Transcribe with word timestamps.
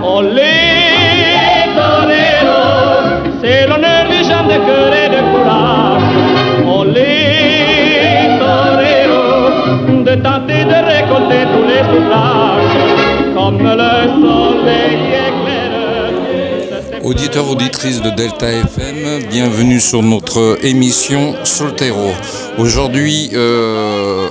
Olé, 0.00 0.42
torero, 1.74 2.62
c'est 3.42 3.66
l'honneur 3.66 4.08
des 4.08 4.22
gens 4.22 4.44
de 4.44 4.58
cœur 4.64 4.92
et 4.94 5.08
de 5.08 5.20
courage. 5.32 6.02
Olé, 6.64 8.38
torero, 8.38 9.24
de 10.04 10.14
tenter 10.22 10.64
de 10.64 10.78
récolter 10.86 11.42
tous 11.52 11.64
les 11.66 11.82
suffrages, 11.90 12.78
comme 13.34 13.58
le 13.58 13.92
soleil 14.22 14.98
éclaire. 15.26 15.58
Auditeurs, 17.02 17.50
auditrices 17.50 18.00
de 18.00 18.10
Delta 18.10 18.52
FM, 18.52 19.24
bienvenue 19.28 19.80
sur 19.80 20.02
notre 20.04 20.58
émission 20.62 21.34
Soltero. 21.42 22.12
Aujourd'hui, 22.56 23.30
euh, 23.34 24.28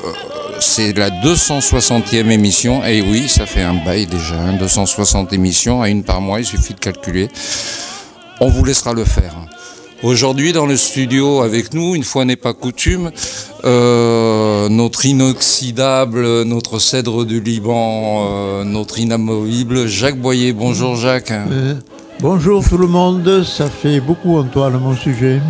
c'est 0.60 0.98
la 0.98 1.10
260e 1.10 2.30
émission. 2.30 2.84
Et 2.86 3.02
oui, 3.02 3.28
ça 3.28 3.46
fait 3.46 3.62
un 3.62 3.74
bail 3.74 4.06
déjà, 4.06 4.36
hein, 4.36 4.54
260 4.60 5.34
émissions 5.34 5.82
à 5.82 5.90
une 5.90 6.04
par 6.04 6.22
mois, 6.22 6.40
il 6.40 6.46
suffit 6.46 6.74
de 6.74 6.80
calculer. 6.80 7.30
On 8.40 8.50
vous 8.50 8.64
laissera 8.64 8.94
le 8.94 9.04
faire. 9.04 9.34
Aujourd'hui, 10.04 10.54
dans 10.54 10.68
le 10.68 10.78
studio 10.78 11.42
avec 11.42 11.74
nous, 11.74 11.96
une 11.96 12.04
fois 12.04 12.24
n'est 12.24 12.36
pas 12.36 12.54
coutume, 12.54 13.10
euh, 13.66 14.70
notre 14.70 15.06
inoxydable, 15.06 16.44
notre 16.44 16.78
cèdre 16.78 17.26
du 17.26 17.42
Liban, 17.42 18.28
euh, 18.30 18.64
notre 18.64 19.00
inamovible, 19.00 19.88
Jacques 19.88 20.20
Boyer. 20.20 20.54
Bonjour 20.54 20.96
Jacques. 20.96 21.32
Euh, 21.32 21.74
bonjour 22.20 22.64
tout 22.64 22.78
le 22.78 22.88
monde, 22.88 23.44
ça 23.44 23.68
fait 23.68 24.00
beaucoup 24.00 24.38
Antoine 24.38 24.80
mon 24.80 24.96
sujet. 24.96 25.42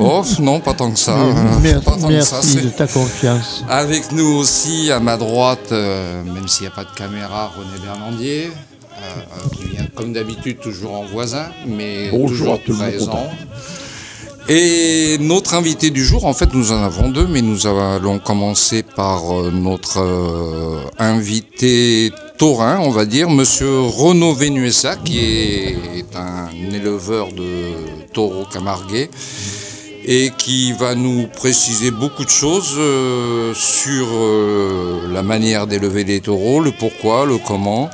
Oh 0.00 0.22
non, 0.40 0.60
pas 0.60 0.74
tant 0.74 0.90
que 0.92 0.98
ça. 0.98 1.14
Hein. 1.18 1.58
merci 1.62 1.84
Pas 1.84 1.90
tant 1.92 1.96
que 2.08 2.20
ça, 2.20 2.36
merci 2.36 2.48
c'est- 2.48 2.60
de 2.62 2.68
ta 2.70 2.86
confiance. 2.86 3.64
Avec 3.68 4.12
nous 4.12 4.36
aussi, 4.36 4.90
à 4.92 5.00
ma 5.00 5.16
droite, 5.16 5.72
euh, 5.72 6.22
même 6.22 6.46
s'il 6.48 6.62
n'y 6.62 6.68
a 6.68 6.70
pas 6.70 6.84
de 6.84 6.94
caméra, 6.96 7.50
René 7.56 7.78
Bernandier, 7.84 8.44
euh, 8.46 9.00
euh, 9.00 9.48
qui 9.56 9.64
vient 9.74 9.86
comme 9.94 10.12
d'habitude 10.12 10.60
toujours 10.60 10.92
en 10.94 11.04
voisin, 11.04 11.46
mais 11.66 12.10
Bonjour 12.10 12.28
toujours 12.28 12.54
à 12.54 12.58
tout 12.58 12.76
présent. 12.76 13.26
Et 14.50 15.18
notre 15.20 15.52
invité 15.54 15.90
du 15.90 16.02
jour, 16.04 16.24
en 16.24 16.32
fait 16.32 16.54
nous 16.54 16.72
en 16.72 16.82
avons 16.82 17.10
deux, 17.10 17.26
mais 17.26 17.42
nous 17.42 17.66
allons 17.66 18.18
commencer 18.18 18.82
par 18.82 19.22
notre 19.52 19.98
euh, 20.00 20.80
invité 20.98 22.12
taurin, 22.38 22.78
on 22.80 22.88
va 22.90 23.04
dire, 23.04 23.28
monsieur 23.28 23.80
Renaud 23.80 24.32
Venuessa, 24.32 24.96
qui 24.96 25.18
est 25.18 26.16
un 26.16 26.48
éleveur 26.72 27.28
de 27.32 28.06
taureaux 28.14 28.46
camarguais 28.50 29.10
et 30.10 30.30
qui 30.38 30.72
va 30.72 30.94
nous 30.94 31.26
préciser 31.26 31.90
beaucoup 31.90 32.24
de 32.24 32.30
choses 32.30 32.76
euh, 32.78 33.52
sur 33.52 34.06
euh, 34.10 35.06
la 35.12 35.22
manière 35.22 35.66
d'élever 35.66 36.02
les 36.02 36.22
taureaux, 36.22 36.60
le 36.60 36.72
pourquoi, 36.72 37.26
le 37.26 37.36
comment, 37.36 37.90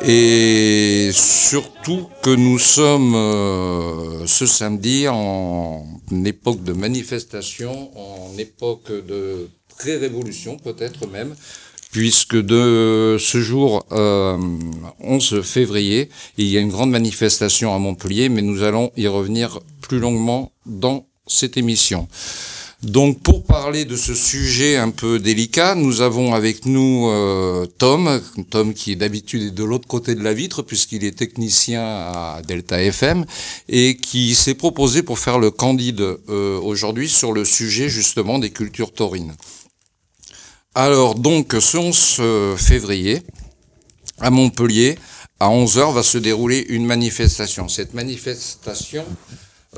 et 0.00 1.10
surtout 1.12 2.08
que 2.22 2.30
nous 2.30 2.58
sommes 2.58 3.14
euh, 3.14 4.26
ce 4.26 4.46
samedi 4.46 5.06
en 5.08 5.84
époque 6.24 6.64
de 6.64 6.72
manifestation, 6.72 7.90
en 7.98 8.38
époque 8.38 8.90
de 8.90 9.50
pré-révolution 9.76 10.56
peut-être 10.56 11.06
même, 11.06 11.34
puisque 11.90 12.36
de 12.36 13.18
ce 13.20 13.40
jour 13.42 13.84
euh, 13.92 14.38
11 15.00 15.42
février, 15.42 16.08
il 16.38 16.46
y 16.46 16.56
a 16.56 16.60
une 16.60 16.70
grande 16.70 16.90
manifestation 16.90 17.74
à 17.74 17.78
Montpellier, 17.78 18.30
mais 18.30 18.40
nous 18.40 18.62
allons 18.62 18.90
y 18.96 19.06
revenir 19.06 19.60
plus 19.82 19.98
longuement 19.98 20.50
dans 20.64 21.04
cette 21.32 21.56
émission. 21.56 22.08
Donc 22.82 23.20
pour 23.20 23.44
parler 23.44 23.84
de 23.84 23.94
ce 23.96 24.12
sujet 24.12 24.76
un 24.76 24.90
peu 24.90 25.20
délicat, 25.20 25.76
nous 25.76 26.00
avons 26.00 26.34
avec 26.34 26.66
nous 26.66 27.06
euh, 27.08 27.64
Tom, 27.78 28.20
Tom 28.50 28.74
qui 28.74 28.96
d'habitude 28.96 29.42
est 29.42 29.50
de 29.52 29.62
l'autre 29.62 29.86
côté 29.86 30.16
de 30.16 30.22
la 30.22 30.34
vitre 30.34 30.62
puisqu'il 30.62 31.04
est 31.04 31.16
technicien 31.16 31.80
à 31.80 32.42
Delta 32.46 32.82
FM 32.82 33.24
et 33.68 33.96
qui 33.96 34.34
s'est 34.34 34.54
proposé 34.54 35.04
pour 35.04 35.20
faire 35.20 35.38
le 35.38 35.52
candide 35.52 36.00
euh, 36.00 36.58
aujourd'hui 36.58 37.08
sur 37.08 37.32
le 37.32 37.44
sujet 37.44 37.88
justement 37.88 38.40
des 38.40 38.50
cultures 38.50 38.92
taurines. 38.92 39.34
Alors 40.74 41.14
donc 41.14 41.54
ce 41.60 41.76
11 41.76 42.56
février, 42.56 43.22
à 44.18 44.30
Montpellier, 44.30 44.98
à 45.38 45.48
11h 45.48 45.92
va 45.92 46.02
se 46.02 46.18
dérouler 46.18 46.64
une 46.68 46.86
manifestation. 46.86 47.68
Cette 47.68 47.94
manifestation, 47.94 49.04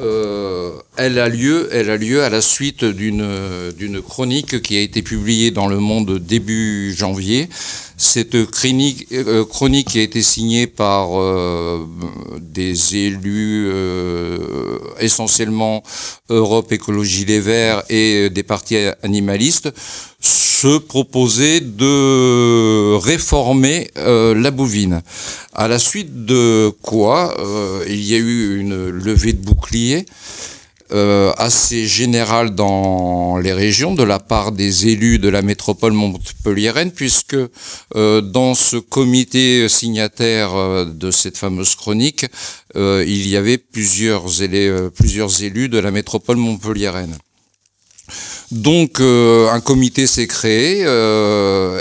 euh, 0.00 0.72
elle 0.96 1.20
a 1.20 1.28
lieu, 1.28 1.68
elle 1.70 1.88
a 1.88 1.96
lieu 1.96 2.24
à 2.24 2.28
la 2.28 2.40
suite 2.40 2.84
d'une 2.84 3.24
d'une 3.76 4.02
chronique 4.02 4.60
qui 4.60 4.76
a 4.76 4.80
été 4.80 5.02
publiée 5.02 5.52
dans 5.52 5.68
Le 5.68 5.78
Monde 5.78 6.18
début 6.18 6.92
janvier. 6.92 7.48
Cette 7.96 8.46
chronique, 8.46 9.06
euh, 9.12 9.44
chronique 9.44 9.88
qui 9.88 10.00
a 10.00 10.02
été 10.02 10.20
signée 10.20 10.66
par 10.66 11.10
euh, 11.12 11.86
des 12.40 12.96
élus 12.96 13.68
euh, 13.68 14.38
essentiellement 14.98 15.84
Europe 16.28 16.72
Écologie 16.72 17.24
Les 17.24 17.38
Verts 17.38 17.84
et 17.88 18.30
des 18.30 18.42
partis 18.42 18.78
animalistes 19.04 19.72
se 20.20 20.78
proposait 20.78 21.60
de 21.60 22.96
réformer 22.96 23.90
la 23.96 24.50
bovine. 24.50 25.02
À 25.52 25.68
la 25.68 25.78
suite 25.78 26.24
de 26.24 26.72
quoi, 26.80 27.36
il 27.86 28.02
y 28.02 28.14
a 28.14 28.18
eu 28.18 28.58
une 28.58 28.88
levée 28.88 29.34
de 29.34 29.44
bouclier 29.44 30.06
euh, 30.92 31.32
assez 31.38 31.86
générale 31.86 32.54
dans 32.54 33.38
les 33.38 33.54
régions 33.54 33.94
de 33.94 34.02
la 34.02 34.18
part 34.18 34.52
des 34.52 34.86
élus 34.88 35.18
de 35.18 35.30
la 35.30 35.40
métropole 35.40 35.94
montpelliéraine, 35.94 36.92
puisque 36.92 37.36
euh, 37.94 38.20
dans 38.20 38.54
ce 38.54 38.76
comité 38.76 39.66
signataire 39.70 40.54
euh, 40.54 40.84
de 40.84 41.10
cette 41.10 41.38
fameuse 41.38 41.74
chronique, 41.74 42.26
il 42.76 43.28
y 43.28 43.36
avait 43.36 43.56
plusieurs, 43.56 44.42
élus 44.42 45.68
de 45.70 45.78
la 45.78 45.90
métropole 45.90 46.36
montpelliéraine. 46.36 47.16
Donc 48.50 49.00
un 49.00 49.60
comité 49.60 50.06
s'est 50.06 50.26
créé 50.26 50.80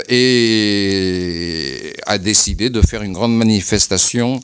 et 0.08 1.92
a 2.06 2.18
décidé 2.18 2.70
de 2.70 2.80
faire 2.80 3.02
une 3.02 3.12
grande 3.12 3.36
manifestation 3.36 4.40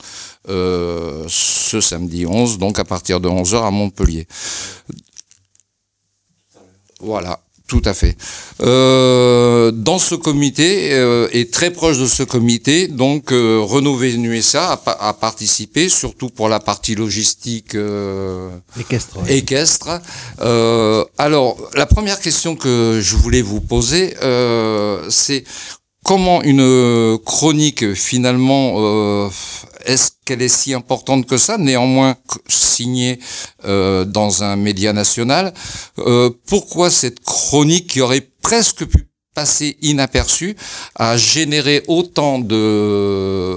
euh, 0.49 1.25
ce 1.29 1.81
samedi 1.81 2.27
11, 2.27 2.59
donc 2.59 2.79
à 2.79 2.85
partir 2.85 3.21
de 3.21 3.29
11h 3.29 3.65
à 3.67 3.71
Montpellier. 3.71 4.27
Voilà. 7.01 7.41
Tout 7.67 7.83
à 7.85 7.95
fait. 7.95 8.17
Euh, 8.63 9.71
dans 9.71 10.01
ce 10.01 10.17
comité, 10.17 10.93
euh, 10.93 11.29
et 11.31 11.51
très 11.51 11.71
proche 11.71 11.99
de 12.01 12.07
ce 12.07 12.25
comité, 12.25 12.89
donc 12.89 13.31
euh, 13.31 13.61
Renaud 13.63 13.97
a, 14.55 14.77
pa- 14.77 14.99
a 15.01 15.13
participé, 15.15 15.89
surtout 15.89 16.31
pour 16.31 16.49
la 16.49 16.59
partie 16.59 16.97
logistique 16.97 17.77
Équestre. 18.77 19.19
équestre. 19.29 20.01
Alors, 21.17 21.59
la 21.77 21.87
première 21.87 22.19
question 22.19 22.57
que 22.57 22.99
je 23.01 23.15
voulais 23.15 23.43
vous 23.43 23.61
poser, 23.61 24.17
c'est 25.11 25.45
comment 26.05 26.43
une 26.43 27.19
chronique, 27.25 27.95
finalement, 27.95 28.75
euh, 28.77 29.29
est-ce 29.85 30.11
qu'elle 30.25 30.43
est 30.43 30.49
si 30.49 30.75
importante 30.75 31.27
que 31.27 31.37
ça, 31.37 31.59
néanmoins 31.59 32.17
signée 32.49 33.19
euh, 33.65 34.05
dans 34.05 34.43
un 34.43 34.57
média 34.57 34.93
national 34.93 35.53
euh, 35.99 36.31
Pourquoi 36.47 36.91
cette 36.91 37.21
chronique 37.21 37.87
qui 37.89 38.01
aurait 38.01 38.27
presque 38.43 38.85
pu 38.85 39.07
passer 39.35 39.77
inaperçue 39.81 40.57
a 40.97 41.17
généré 41.17 41.83
autant 41.87 42.39
de, 42.39 43.57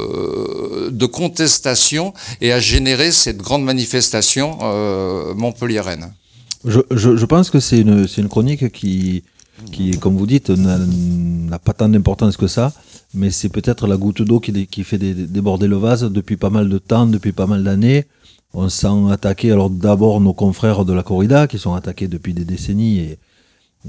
de 0.92 1.06
contestations 1.06 2.14
et 2.42 2.54
a 2.54 2.60
généré 2.60 3.12
cette 3.12 3.38
grande 3.38 3.64
manifestation 3.64 4.60
euh, 4.62 5.34
montpelliéraine? 5.34 6.14
Je, 6.66 7.26
pense 7.26 7.50
que 7.50 7.60
c'est 7.60 7.80
une 7.82 8.30
chronique 8.30 8.72
qui, 8.72 9.24
qui, 9.72 9.92
comme 10.00 10.18
vous 10.18 10.28
dites, 10.28 10.50
n'a 10.50 11.60
pas 11.60 11.74
tant 11.74 11.90
d'importance 11.90 12.38
que 12.38 12.48
ça, 12.48 12.74
mais 13.14 13.32
c'est 13.32 13.50
peut-être 13.50 13.88
la 13.88 13.98
goutte 13.98 14.22
d'eau 14.22 14.40
qui, 14.40 14.84
fait 14.84 14.98
dé- 14.98 15.14
déborder 15.14 15.68
le 15.68 15.78
vase 15.78 16.04
depuis 16.04 16.38
pas 16.38 16.50
mal 16.50 16.70
de 16.70 16.78
temps, 16.80 17.06
depuis 17.06 17.32
pas 17.32 17.46
mal 17.48 17.64
d'années. 17.64 18.06
On 18.54 18.70
s'en 18.70 19.08
attaqué 19.08 19.52
alors 19.52 19.70
d'abord 19.70 20.22
nos 20.22 20.34
confrères 20.34 20.86
de 20.86 20.94
la 20.94 21.02
corrida 21.04 21.48
qui 21.48 21.58
sont 21.58 21.74
attaqués 21.74 22.08
depuis 22.08 22.34
des 22.34 22.46
décennies 22.46 23.00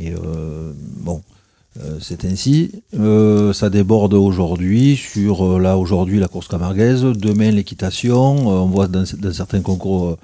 et, 0.01 0.13
euh, 0.13 0.73
bon, 1.01 1.23
euh, 1.81 1.99
c'est 2.01 2.25
ainsi. 2.25 2.71
Euh, 2.99 3.53
ça 3.53 3.69
déborde 3.69 4.15
aujourd'hui 4.15 4.97
sur 4.97 5.45
euh, 5.45 5.59
là 5.61 5.77
aujourd'hui 5.77 6.19
la 6.19 6.29
course 6.29 6.49
camarguaise, 6.49 7.03
demain 7.03 7.51
l'équitation. 7.51 8.37
Euh, 8.37 8.65
on 8.65 8.67
voit 8.67 8.87
dans, 8.87 9.05
dans 9.19 9.33
certains 9.33 9.61
concours 9.61 10.05
euh, 10.11 10.17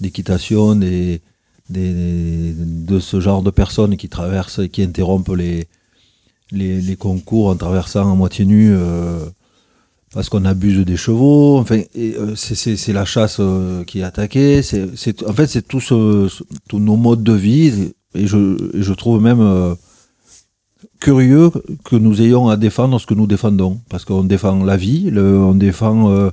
d'équitation 0.00 0.76
des, 0.76 1.20
de 1.72 2.98
ce 3.00 3.20
genre 3.20 3.42
de 3.42 3.50
personnes 3.50 3.96
qui 3.96 4.08
traversent 4.08 4.60
qui 4.70 4.82
interrompent 4.82 5.34
les, 5.36 5.66
les, 6.52 6.96
concours 6.96 7.48
en 7.48 7.56
traversant 7.56 8.04
en 8.10 8.16
moitié 8.16 8.44
nu 8.44 8.72
euh, 8.72 9.24
parce 10.12 10.28
qu'on 10.28 10.44
abuse 10.44 10.84
des 10.84 10.96
chevaux. 10.96 11.58
Enfin, 11.58 11.80
euh, 11.96 12.34
c'est- 12.36 12.92
la 12.92 13.04
chasse 13.06 13.38
euh, 13.40 13.82
qui 13.84 14.00
est 14.00 14.02
attaquée. 14.02 14.62
C'est 14.62 15.22
en 15.26 15.32
fait, 15.32 15.46
c'est 15.46 15.66
tout 15.66 15.80
ce, 15.80 16.28
ce- 16.28 16.44
tous 16.68 16.78
nos 16.78 16.96
modes 16.96 17.22
de 17.24 17.32
vie. 17.32 17.92
Et 18.14 18.26
je, 18.26 18.70
je 18.74 18.92
trouve 18.92 19.22
même 19.22 19.40
euh, 19.40 19.74
curieux 21.00 21.50
que 21.84 21.96
nous 21.96 22.20
ayons 22.20 22.48
à 22.48 22.56
défendre 22.56 22.98
ce 23.00 23.06
que 23.06 23.14
nous 23.14 23.26
défendons. 23.26 23.80
Parce 23.88 24.04
qu'on 24.04 24.24
défend 24.24 24.62
la 24.64 24.76
vie, 24.76 25.10
on 25.16 25.54
défend 25.54 26.30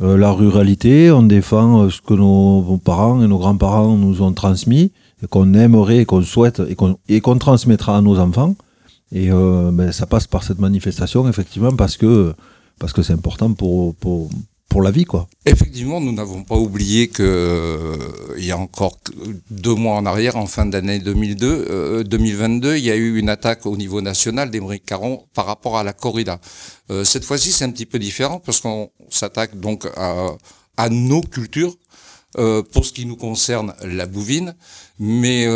euh, 0.00 0.16
la 0.16 0.32
ruralité, 0.32 1.12
on 1.12 1.22
défend 1.22 1.82
euh, 1.84 1.90
ce 1.90 2.00
que 2.00 2.14
nos, 2.14 2.78
parents 2.84 3.22
et 3.22 3.28
nos 3.28 3.38
grands-parents 3.38 3.96
nous 3.96 4.22
ont 4.22 4.32
transmis, 4.32 4.90
et 5.22 5.26
qu'on 5.28 5.54
aimerait, 5.54 5.98
et 5.98 6.04
qu'on 6.04 6.22
souhaite, 6.22 6.60
et 6.68 6.74
qu'on 6.74 6.98
et 7.08 7.20
qu'on 7.20 7.38
transmettra 7.38 7.96
à 7.96 8.00
nos 8.00 8.18
enfants. 8.18 8.56
Et 9.12 9.30
euh, 9.30 9.70
ben, 9.72 9.92
ça 9.92 10.06
passe 10.06 10.26
par 10.26 10.42
cette 10.42 10.58
manifestation, 10.58 11.28
effectivement, 11.28 11.76
parce 11.76 11.96
que 11.96 12.34
parce 12.80 12.92
que 12.92 13.02
c'est 13.02 13.12
important 13.12 13.52
pour, 13.52 13.94
pour, 13.94 14.30
pour 14.68 14.82
la 14.82 14.90
vie, 14.90 15.04
quoi. 15.04 15.28
Effectivement, 15.46 16.00
nous 16.00 16.10
n'avons 16.12 16.42
pas 16.42 16.56
oublié 16.56 17.06
que 17.06 17.22
euh, 17.22 17.96
il 18.36 18.44
y 18.44 18.50
a 18.50 18.58
encore 18.58 18.98
deux 19.50 19.74
mois 19.74 19.94
en 19.94 20.04
arrière, 20.04 20.36
en 20.36 20.46
fin 20.46 20.66
d'année 20.66 20.98
2002, 20.98 21.66
euh, 21.70 22.02
2022, 22.02 22.76
il 22.76 22.84
y 22.84 22.90
a 22.90 22.96
eu 22.96 23.16
une 23.18 23.28
attaque 23.28 23.66
au 23.66 23.76
niveau 23.76 24.00
national 24.00 24.50
d'Émeric 24.50 24.84
Caron 24.84 25.26
par 25.32 25.46
rapport 25.46 25.76
à 25.78 25.84
la 25.84 25.92
corrida. 25.92 26.40
Euh, 26.90 27.04
cette 27.04 27.24
fois-ci, 27.24 27.52
c'est 27.52 27.64
un 27.64 27.70
petit 27.70 27.86
peu 27.86 28.00
différent 28.00 28.40
parce 28.40 28.60
qu'on 28.60 28.90
s'attaque 29.10 29.58
donc 29.60 29.86
à, 29.96 30.30
à 30.76 30.88
nos 30.88 31.20
cultures. 31.20 31.76
euh, 32.36 32.64
pour 32.72 32.84
ce 32.84 32.92
qui 32.92 33.06
nous 33.06 33.14
concerne, 33.16 33.74
la 33.84 34.06
bouvine, 34.06 34.56
mais 34.98 35.46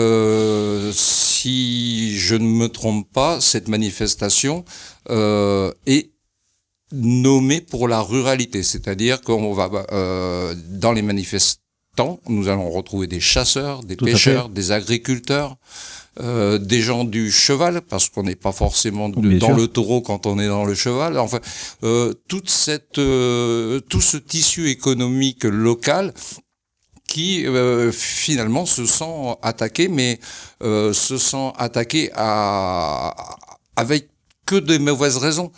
si 0.93 2.17
je 2.17 2.37
ne 2.37 2.47
me 2.47 2.69
trompe 2.69 3.11
pas, 3.13 3.41
cette 3.41 3.67
manifestation 3.67 4.65
est 5.11 6.11
nommé 6.93 7.61
pour 7.61 7.89
la 7.89 8.01
ruralité, 8.01 8.63
c'est-à-dire 8.63 9.21
qu'on 9.21 9.53
va 9.53 9.71
euh, 9.93 10.55
dans 10.71 10.93
les 10.93 11.03
manifestants, 11.03 11.61
nous 12.29 12.49
allons 12.49 12.71
retrouver 12.71 13.07
des 13.07 13.21
chasseurs, 13.21 13.83
des 13.83 13.97
Tout 13.97 14.05
pêcheurs, 14.07 14.49
des 14.49 14.71
agriculteurs, 14.73 15.57
euh, 16.21 16.59
des 16.59 16.81
gens 16.81 17.05
du 17.05 17.31
cheval, 17.31 17.83
parce 17.83 18.09
qu'on 18.09 18.23
n'est 18.23 18.37
pas 18.37 18.53
forcément 18.53 19.09
de- 19.09 19.39
dans 19.39 19.49
sûr. 19.49 19.57
le 19.57 19.67
taureau 19.69 20.01
quand 20.01 20.27
on 20.27 20.39
est 20.39 20.49
dans 20.49 20.65
le 20.65 20.75
cheval. 20.75 21.19
Enfin, 21.19 21.41
euh, 21.83 22.15
toute 22.29 22.49
cette, 22.51 22.99
euh, 22.99 23.81
tout 23.81 24.01
ce 24.01 24.17
tissu 24.17 24.69
économique 24.71 25.45
local 25.45 26.15
qui 27.07 27.47
euh, 27.47 27.91
finalement 27.93 28.67
se 28.67 28.85
sent 28.87 29.37
attaqué, 29.43 29.89
mais 29.89 30.19
euh, 30.63 30.93
se 30.93 31.19
sent 31.19 31.53
attaqué 31.57 32.11
à, 32.15 33.15
avec 33.77 34.09
que 34.47 34.57
de 34.57 34.79
mauvaises 34.79 35.17
raisons, 35.19 35.51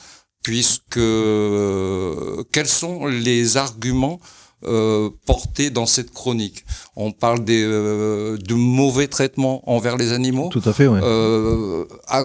puisque 0.43 0.97
euh, 0.97 2.43
quels 2.53 2.67
sont 2.69 3.07
les 3.07 3.57
arguments 3.57 4.21
euh, 4.65 5.09
portés 5.27 5.71
dans 5.71 5.87
cette 5.87 6.13
chronique? 6.13 6.65
On 6.97 7.13
parle 7.13 7.45
des, 7.45 7.63
euh, 7.65 8.37
de 8.37 8.55
mauvais 8.55 9.07
traitements 9.09 9.63
envers 9.71 9.97
les 9.97 10.13
animaux. 10.13 10.49
Tout 10.51 10.63
à 10.65 10.73
fait. 10.73 10.87
Euh, 10.87 11.85
à, 12.09 12.25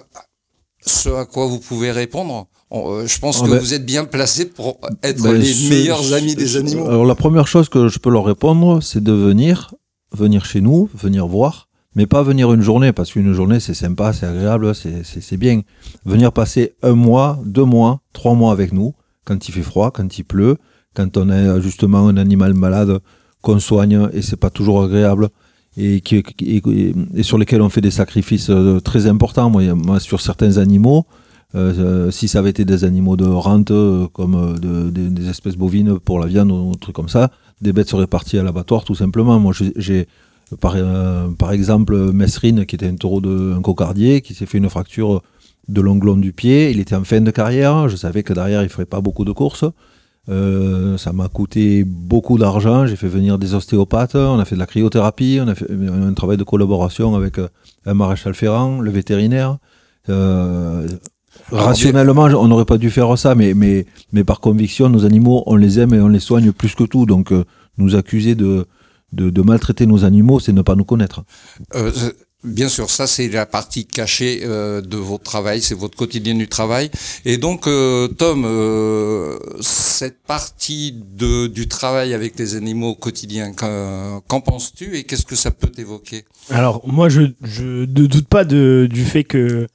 ce 0.86 1.10
à 1.10 1.26
quoi 1.26 1.48
vous 1.48 1.60
pouvez 1.60 1.92
répondre, 1.92 2.48
on- 2.72 3.06
je 3.06 3.20
pense 3.20 3.40
Ah 3.42 3.46
que 3.46 3.52
ben- 3.52 3.60
vous 3.60 3.74
êtes 3.74 3.86
bien 3.86 4.06
placé 4.06 4.46
pour 4.46 4.80
être 5.04 5.22
Ben, 5.22 5.34
les 5.34 5.54
ce- 5.54 5.70
meilleurs 5.70 6.14
amis 6.14 6.36
des 6.36 6.58
animaux. 6.58 6.88
Alors 6.88 7.06
la 7.06 7.16
première 7.16 7.48
chose 7.48 7.70
que 7.70 7.88
je 7.88 8.00
peux 8.00 8.10
leur 8.12 8.26
répondre, 8.26 8.82
c'est 8.82 9.04
de 9.04 9.12
venir, 9.14 9.74
venir 10.12 10.46
chez 10.46 10.62
nous, 10.62 10.90
venir 10.94 11.28
voir, 11.28 11.65
mais 11.96 12.06
pas 12.06 12.24
venir 12.24 12.52
une 12.54 12.62
journée, 12.62 12.92
parce 12.92 13.12
qu'une 13.12 13.34
journée 13.34 13.60
c'est 13.60 13.74
sympa, 13.74 14.14
c'est 14.14 14.26
agréable, 14.26 14.74
c'est- 14.76 15.38
bien. 15.38 15.62
Venir 16.06 16.32
passer 16.32 16.74
un 16.84 16.94
mois, 16.94 17.40
deux 17.46 17.64
mois, 17.66 18.02
trois 18.14 18.34
mois 18.36 18.52
avec 18.52 18.74
nous, 18.74 18.94
quand 19.26 19.48
il 19.48 19.52
fait 19.52 19.62
froid, 19.62 19.92
quand 19.92 20.18
il 20.18 20.24
pleut, 20.24 20.58
quand 20.94 21.18
on 21.18 21.30
a 21.30 21.60
justement 21.60 22.08
un 22.08 22.18
animal 22.18 22.54
malade 22.54 23.00
qu'on 23.42 23.60
soigne 23.60 24.10
et 24.14 24.22
c'est 24.22 24.38
pas 24.38 24.50
toujours 24.50 24.84
agréable. 24.84 25.30
Et, 25.78 26.02
sur 27.22 27.38
lesquels 27.38 27.62
on 27.62 27.70
fait 27.70 27.82
des 27.82 27.92
sacrifices 27.92 28.50
euh, 28.50 28.80
très 28.80 29.08
importants. 29.08 29.50
Moi, 29.50 30.00
sur 30.00 30.22
certains 30.22 30.58
animaux, 30.58 31.06
euh, 31.54 31.74
euh, 31.78 32.12
si 32.12 32.28
ça 32.30 32.40
avait 32.40 32.50
été 32.52 32.64
des 32.64 32.86
animaux 32.86 33.18
de 33.18 33.26
rente, 33.26 33.72
euh, 33.72 34.08
comme 34.14 34.36
euh, 34.36 34.54
de- 34.54 34.90
de- 34.90 35.10
des 35.10 35.30
espèces 35.30 35.58
bovines 35.58 36.00
pour 36.00 36.20
la 36.20 36.28
viande 36.28 36.52
ou 36.52 36.74
trucs 36.76 36.96
comme 36.96 37.10
ça, 37.10 37.30
des 37.62 37.74
bêtes 37.74 37.90
seraient 37.90 38.08
parties 38.08 38.38
à 38.38 38.44
l'abattoir 38.44 38.84
tout 38.86 38.96
simplement. 38.96 39.38
Moi, 39.40 39.54
j'ai 39.76 40.08
par, 40.60 40.74
euh, 40.76 41.28
par 41.30 41.52
exemple 41.52 41.96
Mesrine, 42.14 42.66
qui 42.66 42.76
était 42.76 42.88
un 42.88 42.96
taureau 42.96 43.22
de 43.22 43.54
un 43.56 43.62
cocardier, 43.62 44.22
qui 44.22 44.34
s'est 44.34 44.46
fait 44.46 44.58
une 44.58 44.70
fracture 44.70 45.22
de 45.68 45.82
l'onglon 45.82 46.18
du 46.18 46.34
pied. 46.34 46.72
Il 46.72 46.80
était 46.80 46.96
en 46.96 47.04
fin 47.04 47.22
de 47.22 47.32
carrière. 47.32 47.90
Je 47.90 47.96
savais 47.96 48.24
que 48.24 48.34
derrière, 48.34 48.64
il 48.64 48.70
ferait 48.70 48.86
pas 48.86 49.02
beaucoup 49.02 49.26
de 49.26 49.32
courses. 49.32 49.66
Euh, 50.28 50.98
ça 50.98 51.14
m'a 51.14 51.28
coûté 51.28 51.84
beaucoup 51.84 52.38
d'argent. 52.38 52.88
J'ai 52.88 52.96
fait 52.96 53.08
venir 53.08 53.38
des 53.38 53.54
ostéopathes. 53.54 54.16
On 54.16 54.40
a 54.40 54.46
fait 54.46 54.56
de 54.56 54.60
la 54.60 54.66
cryothérapie. 54.66 55.40
On 55.42 55.48
a 55.48 55.56
fait 55.56 55.68
un 55.70 56.14
travail 56.14 56.38
de 56.38 56.44
collaboration 56.44 57.16
avec 57.16 57.38
euh, 57.40 57.48
un 57.86 57.94
maréchal 57.94 58.34
ferrant, 58.34 58.80
le 58.80 58.92
vétérinaire. 58.92 59.58
Euh, 60.10 60.88
rationnellement, 61.52 62.24
on 62.24 62.48
n'aurait 62.48 62.66
pas 62.66 62.78
dû 62.78 62.90
faire 62.90 63.18
ça, 63.18 63.36
mais, 63.36 63.54
mais, 63.54 63.86
mais 64.14 64.24
par 64.24 64.40
conviction, 64.40 64.90
nos 64.90 65.06
animaux, 65.06 65.44
on 65.46 65.56
les 65.56 65.80
aime 65.80 65.94
et 65.94 66.00
on 66.00 66.08
les 66.08 66.20
soigne 66.20 66.52
plus 66.52 66.76
que 66.76 66.84
tout. 66.84 67.06
Donc, 67.06 67.32
euh, 67.32 67.44
nous 67.78 67.96
accuser 67.96 68.36
de, 68.36 68.68
de, 69.16 69.30
de 69.30 69.42
maltraiter 69.42 69.86
nos 69.86 70.04
animaux, 70.04 70.40
c'est 70.40 70.54
ne 70.54 70.62
pas 70.62 70.76
nous 70.76 70.86
connaître. 70.86 71.24
Euh, 71.74 71.92
bien 72.44 72.70
sûr, 72.70 72.90
ça 72.90 73.08
c'est 73.08 73.28
la 73.30 73.46
partie 73.46 73.86
cachée 73.88 74.42
euh, 74.44 74.82
de 74.82 74.98
votre 74.98 75.24
travail, 75.24 75.62
c'est 75.62 75.74
votre 75.74 75.98
quotidien 75.98 76.36
du 76.36 76.48
travail. 76.48 76.92
Et 77.26 77.38
donc, 77.38 77.66
euh, 77.66 78.08
Tom, 78.08 78.44
euh, 78.46 79.40
cette 79.62 80.22
partie 80.24 80.94
de, 81.22 81.48
du 81.48 81.68
travail 81.68 82.14
avec 82.14 82.38
les 82.38 82.56
animaux 82.56 82.90
au 82.90 82.96
quotidien, 82.96 83.54
qu'en 83.54 84.42
penses-tu 84.42 84.98
et 84.98 85.04
qu'est-ce 85.06 85.26
que 85.26 85.36
ça 85.36 85.50
peut 85.50 85.70
t'évoquer? 85.70 86.26
Alors, 86.50 86.88
moi, 86.88 87.10
je, 87.10 87.22
je 87.42 87.64
ne 87.64 87.86
doute 87.86 88.28
pas 88.28 88.46
de, 88.46 88.88
du 88.92 89.04
fait 89.06 89.24
que 89.24 89.68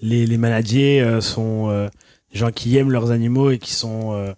les, 0.00 0.26
les 0.26 0.38
manadiers 0.38 1.00
euh, 1.00 1.20
sont 1.20 1.70
euh, 1.70 1.88
des 2.32 2.38
gens 2.40 2.52
qui 2.52 2.76
aiment 2.76 2.92
leurs 2.92 3.10
animaux 3.10 3.50
et 3.50 3.58
qui 3.58 3.72
sont. 3.72 4.12
euh, 4.12 4.32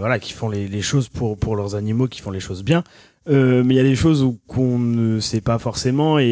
voilà, 0.00 0.18
qui 0.18 0.32
font 0.32 0.48
les, 0.48 0.66
les 0.66 0.82
choses 0.82 1.08
pour, 1.08 1.38
pour 1.38 1.54
leurs 1.54 1.76
animaux, 1.76 2.08
qui 2.08 2.20
font 2.20 2.32
les 2.32 2.40
choses 2.40 2.64
bien. 2.64 2.82
Euh, 3.28 3.64
mais 3.64 3.74
il 3.74 3.76
y 3.76 3.80
a 3.80 3.84
des 3.84 3.96
choses 3.96 4.24
qu'on 4.46 4.78
ne 4.78 5.18
sait 5.18 5.40
pas 5.40 5.58
forcément 5.58 6.18
et, 6.20 6.24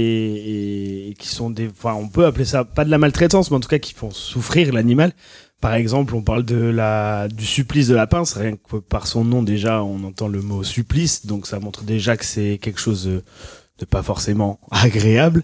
et- 1.10 1.14
qui 1.18 1.28
sont 1.28 1.50
des. 1.50 1.68
Enfin, 1.68 1.94
on 1.94 2.08
peut 2.08 2.24
appeler 2.26 2.44
ça 2.44 2.64
pas 2.64 2.84
de 2.84 2.90
la 2.90 2.98
maltraitance, 2.98 3.50
mais 3.50 3.56
en 3.56 3.60
tout 3.60 3.68
cas 3.68 3.78
qui 3.78 3.94
font 3.94 4.10
souffrir 4.10 4.72
l'animal. 4.72 5.12
Par 5.60 5.74
exemple, 5.74 6.14
on 6.14 6.22
parle 6.22 6.44
de 6.44 6.56
la, 6.56 7.26
du 7.28 7.46
supplice 7.46 7.88
de 7.88 7.94
la 7.94 8.06
pince. 8.06 8.34
Rien 8.34 8.52
que 8.56 8.76
par 8.76 9.06
son 9.06 9.24
nom, 9.24 9.42
déjà, 9.42 9.82
on 9.82 10.04
entend 10.04 10.28
le 10.28 10.42
mot 10.42 10.62
supplice. 10.62 11.26
Donc, 11.26 11.46
ça 11.46 11.58
montre 11.58 11.84
déjà 11.84 12.16
que 12.16 12.24
c'est 12.24 12.58
quelque 12.60 12.80
chose 12.80 13.06
de 13.78 13.84
pas 13.86 14.02
forcément 14.02 14.60
agréable. 14.70 15.42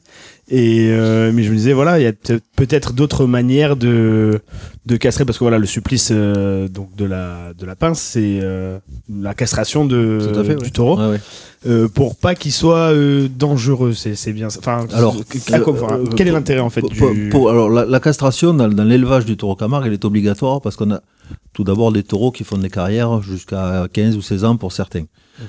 Et 0.52 0.88
euh, 0.91 1.31
mais 1.32 1.44
je 1.44 1.50
me 1.50 1.56
disais 1.56 1.73
voilà, 1.73 2.00
il 2.00 2.02
y 2.02 2.06
a 2.06 2.12
peut- 2.12 2.41
peut-être 2.56 2.93
d'autres 2.93 3.26
manières 3.26 3.76
de 3.76 4.41
de 4.87 4.97
castrer 4.97 5.25
parce 5.25 5.38
que 5.38 5.44
voilà 5.44 5.58
le 5.58 5.67
supplice 5.67 6.08
euh, 6.12 6.67
donc 6.67 6.97
de 6.97 7.05
la 7.05 7.52
de 7.56 7.64
la 7.67 7.76
pince 7.76 8.00
c'est 8.00 8.41
euh, 8.43 8.79
la 9.08 9.32
castration 9.34 9.84
de 9.84 10.19
fait, 10.44 10.56
du 10.56 10.72
taureau 10.72 10.98
Ouais, 10.98 11.10
ouais. 11.10 11.20
euh, 11.69 11.86
pour 11.89 12.17
pas 12.17 12.34
qu'il 12.34 12.51
soit 12.51 12.91
euh, 12.93 13.29
dangereux. 13.29 13.93
C'est 13.93 14.17
c'est 14.17 14.32
bien. 14.32 14.48
Enfin 14.48 14.86
Alors, 14.93 15.17
que- 15.24 15.53
à 15.55 15.60
quoi- 15.60 15.72
enfin, 15.74 15.98
euh, 16.01 16.05
quel 16.17 16.27
est 16.27 16.32
l'intérêt 16.32 16.60
en 16.60 16.70
fait 16.70 16.81
pour- 16.81 16.91
du 17.13 17.29
pour- 17.29 17.48
alors, 17.48 17.70
la, 17.70 17.84
la 17.84 18.01
castration 18.01 18.53
dans, 18.53 18.67
dans 18.69 18.84
l'élevage 18.84 19.27
du 19.27 19.36
taureau 19.36 19.55
Camargue, 19.55 19.86
elle 19.86 19.93
est 19.93 20.05
obligatoire 20.05 20.60
parce 20.60 20.74
qu'on 20.74 20.91
a 20.91 21.01
tout 21.53 21.63
d'abord 21.63 21.93
des 21.93 22.03
taureaux 22.03 22.32
qui 22.32 22.43
font 22.43 22.58
des 22.58 22.70
carrières 22.70 23.22
jusqu'à 23.22 23.86
15 23.93 24.17
ou 24.17 24.22
16 24.22 24.43
ans 24.44 24.56
pour 24.56 24.72
certains. 24.72 25.05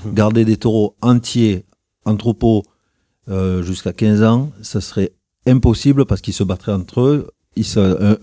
Mhm. 0.05 0.13
Garder 0.13 0.45
des 0.45 0.57
taureaux 0.57 0.95
entiers 1.01 1.65
en 2.05 2.15
troupeau 2.15 2.61
euh, 3.29 3.61
jusqu'à 3.61 3.93
15 3.93 4.23
ans, 4.23 4.51
ça 4.61 4.81
serait 4.81 5.11
impossible 5.47 6.05
parce 6.05 6.21
qu'ils 6.21 6.33
se 6.33 6.43
battraient 6.43 6.73
entre 6.73 7.01
eux. 7.01 7.27
Ils 7.55 7.65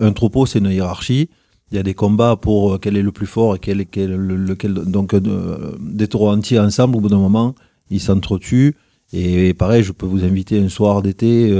un, 0.00 0.12
troupeau, 0.12 0.46
c'est 0.46 0.58
une 0.58 0.70
hiérarchie. 0.70 1.28
Il 1.70 1.76
y 1.76 1.78
a 1.78 1.82
des 1.82 1.94
combats 1.94 2.36
pour 2.36 2.74
euh, 2.74 2.78
quel 2.78 2.96
est 2.96 3.02
le 3.02 3.12
plus 3.12 3.26
fort 3.26 3.56
et 3.56 3.58
quel 3.58 3.80
est 3.80 3.84
quel- 3.84 4.14
le- 4.16 4.36
lequel. 4.36 4.72
Donc, 4.72 5.12
euh, 5.14 5.76
des 5.80 6.08
taureaux 6.08 6.30
entiers 6.30 6.58
ensemble, 6.58 6.96
au 6.96 7.00
bout 7.00 7.08
d'un 7.10 7.18
moment, 7.18 7.54
ils 7.90 8.00
s'entretuent. 8.00 8.74
Et, 9.12 9.54
pareil, 9.54 9.82
je 9.82 9.92
peux 9.92 10.06
vous 10.06 10.24
inviter 10.24 10.58
un 10.60 10.68
soir 10.68 11.02
d'été 11.02 11.50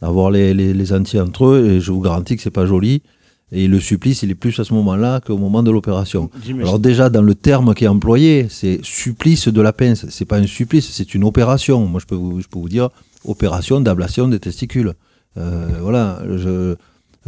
à 0.00 0.10
voir 0.10 0.30
les, 0.30 0.54
les, 0.54 0.74
les 0.74 0.92
entiers 0.92 1.20
entre 1.20 1.46
eux, 1.46 1.66
et 1.66 1.80
je 1.80 1.90
vous 1.92 2.00
garantis 2.00 2.36
que 2.36 2.42
c'est 2.42 2.50
pas 2.50 2.66
joli. 2.66 3.02
Et 3.56 3.68
le 3.68 3.78
supplice, 3.78 4.22
il 4.24 4.30
est 4.30 4.34
plus 4.34 4.58
à 4.58 4.64
ce 4.64 4.74
moment-là 4.74 5.20
qu'au 5.24 5.38
moment 5.38 5.62
de 5.62 5.70
l'opération. 5.70 6.28
Alors 6.60 6.80
déjà, 6.80 7.08
dans 7.08 7.22
le 7.22 7.34
terme 7.36 7.72
qui 7.74 7.84
est 7.84 7.88
employé, 7.88 8.46
c'est 8.50 8.80
supplice 8.82 9.46
de 9.48 9.60
la 9.62 9.72
pince. 9.72 10.06
C'est 10.10 10.24
pas 10.24 10.38
un 10.38 10.46
supplice, 10.46 10.90
c'est 10.90 11.14
une 11.14 11.22
opération. 11.24 11.86
Moi, 11.86 12.00
je 12.00 12.06
peux 12.06 12.16
vous, 12.16 12.40
je 12.40 12.48
peux 12.48 12.58
vous 12.58 12.68
dire 12.68 12.88
opération 13.24 13.80
d'ablation 13.80 14.26
des 14.28 14.40
testicules. 14.40 14.94
Euh, 15.38 15.68
voilà, 15.80 16.20
je, 16.36 16.74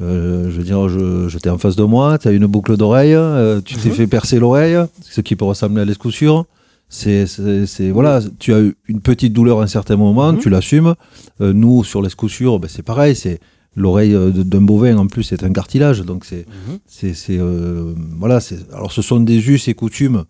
euh, 0.00 0.50
je 0.50 0.56
veux 0.58 0.64
dire, 0.64 0.88
je, 0.88 1.28
j'étais 1.28 1.48
en 1.48 1.58
face 1.58 1.76
de 1.76 1.84
moi, 1.84 2.18
tu 2.18 2.26
as 2.28 2.32
une 2.32 2.46
boucle 2.46 2.76
d'oreille, 2.76 3.14
euh, 3.14 3.60
tu 3.64 3.76
t'es 3.76 3.88
Mhm. 3.88 3.94
fait 3.94 4.06
percer 4.08 4.38
l'oreille, 4.40 4.76
ce 5.02 5.20
qui 5.20 5.36
peut 5.36 5.44
ressembler 5.44 5.82
à 5.82 5.84
l'escoussure. 5.84 6.44
C'est, 6.88 7.26
voilà, 7.92 8.20
tu 8.38 8.52
as 8.52 8.60
eu 8.60 8.76
une 8.88 9.00
petite 9.00 9.32
douleur 9.32 9.60
à 9.60 9.64
un 9.64 9.66
certain 9.68 9.96
moment, 9.96 10.32
Mhm. 10.32 10.38
tu 10.38 10.50
l'assumes. 10.50 10.94
Nous, 11.40 11.82
sur 11.84 12.00
l'escoussure, 12.02 12.58
ben, 12.60 12.68
c'est 12.70 12.82
pareil, 12.84 13.14
c'est 13.16 13.40
l'oreille 13.76 14.14
euh, 14.14 14.30
d'un 14.30 14.62
bovin 14.62 14.96
en 14.96 15.06
plus, 15.06 15.22
c'est 15.22 15.42
un 15.44 15.52
cartilage, 15.52 16.00
donc 16.00 16.24
c'est, 16.24 16.46
Mhm. 16.48 16.78
c'est, 16.86 17.14
c'est, 17.14 17.38
euh, 17.38 17.94
voilà, 18.18 18.40
c'est, 18.40 18.58
alors 18.72 18.90
ce 18.90 19.02
sont 19.02 19.20
des 19.20 19.48
us 19.50 19.68
et 19.68 19.74
coutumes 19.74 20.24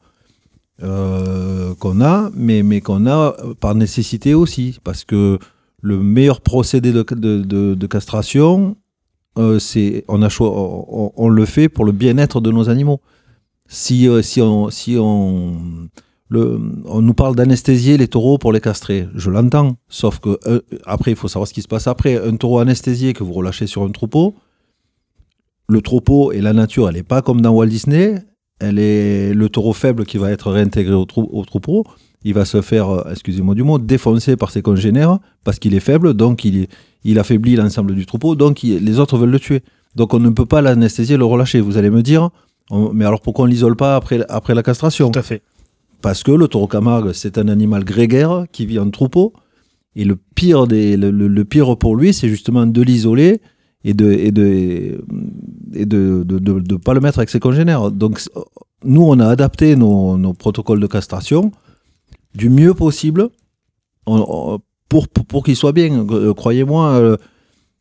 euh, 0.82 1.74
qu'on 1.78 2.00
a, 2.02 2.30
mais, 2.34 2.62
mais 2.62 2.80
qu'on 2.80 3.06
a 3.06 3.34
par 3.60 3.74
nécessité 3.74 4.34
aussi, 4.34 4.78
parce 4.84 5.04
que 5.04 5.38
le 5.80 5.98
meilleur 6.02 6.40
procédé 6.40 6.92
de, 6.92 7.02
de, 7.02 7.40
de- 7.42 7.74
de 7.74 7.86
castration, 7.86 8.76
euh, 9.38 9.58
c'est 9.58 10.04
on, 10.08 10.22
a 10.22 10.28
cho- 10.28 10.52
on, 10.88 11.12
on 11.16 11.28
le 11.28 11.44
fait 11.46 11.68
pour 11.68 11.84
le 11.84 11.92
bien-être 11.92 12.40
de 12.40 12.50
nos 12.50 12.68
animaux. 12.68 13.00
Si, 13.68 14.08
si, 14.22 14.40
on, 14.42 14.70
si 14.70 14.96
on, 14.98 15.88
on 16.32 17.02
nous 17.02 17.14
parle 17.14 17.36
d'anesthésier 17.36 17.96
les 17.96 18.08
taureaux 18.08 18.38
pour 18.38 18.52
les 18.52 18.60
castrer, 18.60 19.08
je 19.14 19.30
l'entends. 19.30 19.76
Sauf 19.88 20.18
que 20.18 20.38
euh, 20.46 20.60
après, 20.84 21.12
il 21.12 21.16
faut 21.16 21.28
savoir 21.28 21.46
ce 21.46 21.54
qui 21.54 21.62
se 21.62 21.68
passe 21.68 21.86
après. 21.86 22.16
Un 22.16 22.36
taureau 22.36 22.58
anesthésié 22.58 23.12
que 23.12 23.22
vous 23.22 23.32
relâchez 23.32 23.66
sur 23.66 23.82
un 23.84 23.90
troupeau, 23.90 24.34
le 25.68 25.80
troupeau 25.80 26.32
et 26.32 26.40
la 26.40 26.52
nature, 26.52 26.88
elle 26.88 26.96
n'est 26.96 27.02
pas 27.02 27.22
comme 27.22 27.40
dans 27.40 27.52
Walt 27.52 27.66
Disney. 27.66 28.16
Elle 28.58 28.78
est 28.78 29.34
le 29.34 29.48
taureau 29.48 29.72
faible 29.72 30.04
qui 30.04 30.16
va 30.18 30.30
être 30.30 30.50
réintégré 30.50 30.94
au, 30.94 31.04
trou- 31.04 31.28
au 31.30 31.44
troupeau. 31.44 31.84
Il 32.24 32.34
va 32.34 32.44
se 32.44 32.60
faire, 32.60 32.88
euh, 32.88 33.10
excusez-moi 33.12 33.54
du 33.54 33.62
mot, 33.62 33.78
défoncer 33.78 34.36
par 34.36 34.50
ses 34.50 34.62
congénères 34.62 35.18
parce 35.44 35.58
qu'il 35.58 35.74
est 35.74 35.80
faible, 35.80 36.14
donc 36.14 36.44
il, 36.44 36.66
affaiblit 37.18 37.54
l'ensemble 37.54 37.94
du 37.94 38.04
troupeau, 38.04 38.34
donc 38.34 38.62
les 38.62 38.98
autres 38.98 39.16
veulent 39.16 39.30
le 39.30 39.38
tuer. 39.38 39.62
Donc 39.94 40.12
on 40.12 40.18
ne 40.18 40.30
peut 40.30 40.46
pas 40.46 40.60
l'anesthésier 40.60 41.16
le 41.16 41.24
relâcher. 41.24 41.60
Vous 41.60 41.76
allez 41.76 41.90
me 41.90 42.02
dire, 42.02 42.30
mais 42.92 43.04
alors 43.04 43.20
pourquoi 43.20 43.44
on 43.44 43.46
l'isole 43.46 43.76
pas 43.76 43.94
après, 43.94 44.24
après 44.28 44.54
la 44.54 44.64
castration? 44.64 45.10
Tout 45.12 45.18
à 45.20 45.22
fait. 45.22 45.42
Parce 46.06 46.22
que 46.22 46.30
le 46.30 46.46
taureau 46.46 46.68
Camargue, 46.68 47.10
c'est 47.12 47.36
un 47.36 47.48
animal 47.48 47.82
grégaire 47.82 48.46
qui 48.52 48.64
vit 48.64 48.78
en 48.78 48.90
troupeau. 48.90 49.32
Et 49.96 50.04
le 50.04 50.14
pire, 50.14 50.68
des, 50.68 50.96
le, 50.96 51.44
pire 51.44 51.76
pour 51.76 51.96
lui, 51.96 52.14
c'est 52.14 52.28
justement 52.28 52.64
de 52.64 52.80
l'isoler 52.80 53.40
et 53.82 53.92
de 53.92 54.12
et 54.12 54.30
de 54.30 55.04
et 55.74 55.84
de, 55.84 56.22
de, 56.22 56.76
pas 56.76 56.94
le 56.94 57.00
mettre 57.00 57.18
avec 57.18 57.28
ses 57.28 57.40
congénères. 57.40 57.90
Donc 57.90 58.22
nous, 58.84 59.02
on 59.02 59.18
a 59.18 59.26
adapté 59.26 59.74
nos, 59.74 60.16
nos 60.16 60.32
protocoles 60.32 60.78
de 60.78 60.86
castration 60.86 61.50
du 62.36 62.50
mieux 62.50 62.72
possible 62.72 63.30
pour, 64.04 64.60
pour, 64.88 65.08
pour 65.08 65.42
qu'ils 65.42 65.56
soient 65.56 65.72
bien. 65.72 66.06
Euh, 66.08 66.32
Croyez-moi, 66.34 66.86
euh, 66.90 67.16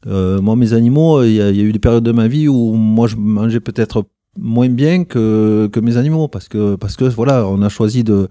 euh, 0.08 0.42
moi, 0.42 0.56
mes 0.56 0.74
animaux, 0.74 1.22
il 1.22 1.34
y, 1.34 1.36
y 1.36 1.42
a 1.42 1.52
eu 1.52 1.72
des 1.72 1.78
périodes 1.78 2.04
de 2.04 2.12
ma 2.12 2.28
vie 2.28 2.48
où 2.48 2.74
moi, 2.74 3.06
je 3.06 3.18
mangeais 3.18 3.60
peut-être 3.60 4.04
moins 4.38 4.70
bien 4.70 5.04
que, 5.06 5.70
que 5.72 5.80
mes 5.80 5.98
animaux 5.98 6.28
parce 6.28 6.48
que, 6.48 6.76
parce 6.76 6.96
que 6.96 7.06
voilà, 7.06 7.48
on 7.48 7.62
a 7.62 7.70
choisi 7.70 8.04
de, 8.04 8.28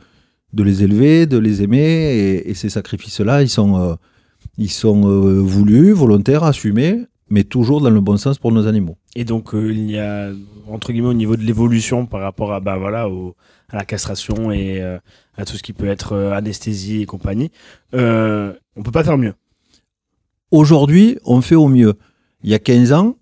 de 0.53 0.63
les 0.63 0.83
élever, 0.83 1.27
de 1.27 1.39
les 1.39 1.63
aimer 1.63 1.79
et, 1.79 2.51
et 2.51 2.55
ces 2.55 2.69
sacrifices-là, 2.69 3.43
ils 3.43 3.49
sont, 3.49 3.81
euh, 3.81 3.95
ils 4.59 4.71
sont 4.71 5.09
euh, 5.09 5.41
voulus, 5.41 5.93
volontaires, 5.93 6.45
assumés, 6.45 7.01
mais 7.31 7.45
toujours 7.45 7.81
dans 7.81 7.91
le 7.91 8.01
bon 8.01 8.17
sens 8.17 8.39
pour 8.39 8.53
nos 8.53 8.67
animaux. 8.67 8.97
Et 9.17 9.25
donc, 9.25 9.55
euh, 9.55 9.73
il 9.73 9.91
y 9.91 9.99
a, 9.99 10.31
entre 10.69 10.93
guillemets, 10.93 11.09
au 11.09 11.15
niveau 11.15 11.37
de 11.37 11.43
l'évolution 11.43 12.07
par 12.07 12.21
rapport 12.21 12.53
à, 12.53 12.61
bah, 12.61 12.77
voilà, 12.77 13.09
au- 13.09 13.35
à 13.71 13.77
la 13.77 13.85
castration 13.85 14.53
et 14.53 14.83
à 15.37 15.45
tout 15.45 15.57
ce 15.57 15.63
qui 15.63 15.73
peut 15.73 15.87
être 15.89 16.15
anesthésie 16.17 17.01
et 17.03 17.07
compagnie, 17.07 17.51
on 17.93 18.83
peut 18.85 18.93
pas 18.93 19.03
faire 19.03 19.19
mieux. 19.19 19.33
Aujourd'hui, 20.51 21.19
on 21.25 21.41
fait 21.41 21.55
au 21.55 21.69
mieux. 21.69 21.95
Il 22.43 22.51
y 22.51 22.55
a 22.55 22.59
15 22.59 22.93
ans, 22.93 23.17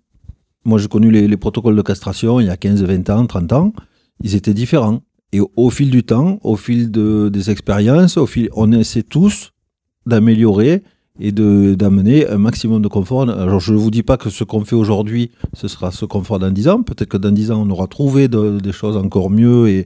moi 0.65 0.79
j'ai 0.79 0.87
connu 0.87 1.11
les, 1.11 1.27
les 1.27 1.37
protocoles 1.37 1.75
de 1.75 1.81
castration 1.81 2.39
il 2.39 2.47
y 2.47 2.49
a 2.49 2.57
15, 2.57 2.83
20 2.83 3.09
ans, 3.09 3.25
30 3.25 3.53
ans, 3.53 3.73
ils 4.21 4.35
étaient 4.35 4.53
différents. 4.53 5.01
Et 5.35 5.41
au, 5.55 5.69
fil 5.71 5.89
du 5.89 6.03
temps, 6.03 6.37
au 6.43 6.55
fil 6.55 6.91
de- 6.91 7.29
des 7.33 7.49
expériences, 7.49 8.17
au 8.17 8.27
fil, 8.27 8.49
on 8.55 8.71
essaie 8.71 9.01
tous 9.01 9.51
d'améliorer 10.05 10.83
et 11.19 11.31
d'amener 11.31 12.27
un 12.27 12.37
maximum 12.37 12.81
de 12.81 12.87
confort. 12.87 13.29
Alors 13.29 13.59
je 13.59 13.73
ne 13.73 13.77
vous 13.77 13.91
dis 13.91 14.03
pas 14.03 14.17
que 14.17 14.29
ce 14.29 14.43
qu'on 14.43 14.63
fait 14.65 14.75
aujourd'hui, 14.75 15.31
ce 15.53 15.67
sera 15.67 15.91
ce 15.91 16.05
qu'on 16.05 16.23
fera 16.23 16.39
dans 16.39 16.51
10 16.51 16.67
ans. 16.69 16.83
Peut-être 16.83 17.09
que 17.09 17.17
dans 17.17 17.31
10 17.31 17.51
ans, 17.51 17.63
on 17.65 17.69
aura 17.69 17.87
trouvé 17.87 18.27
de- 18.27 18.59
des 18.59 18.71
choses 18.71 18.97
encore 18.97 19.29
mieux 19.29 19.67
et, 19.69 19.85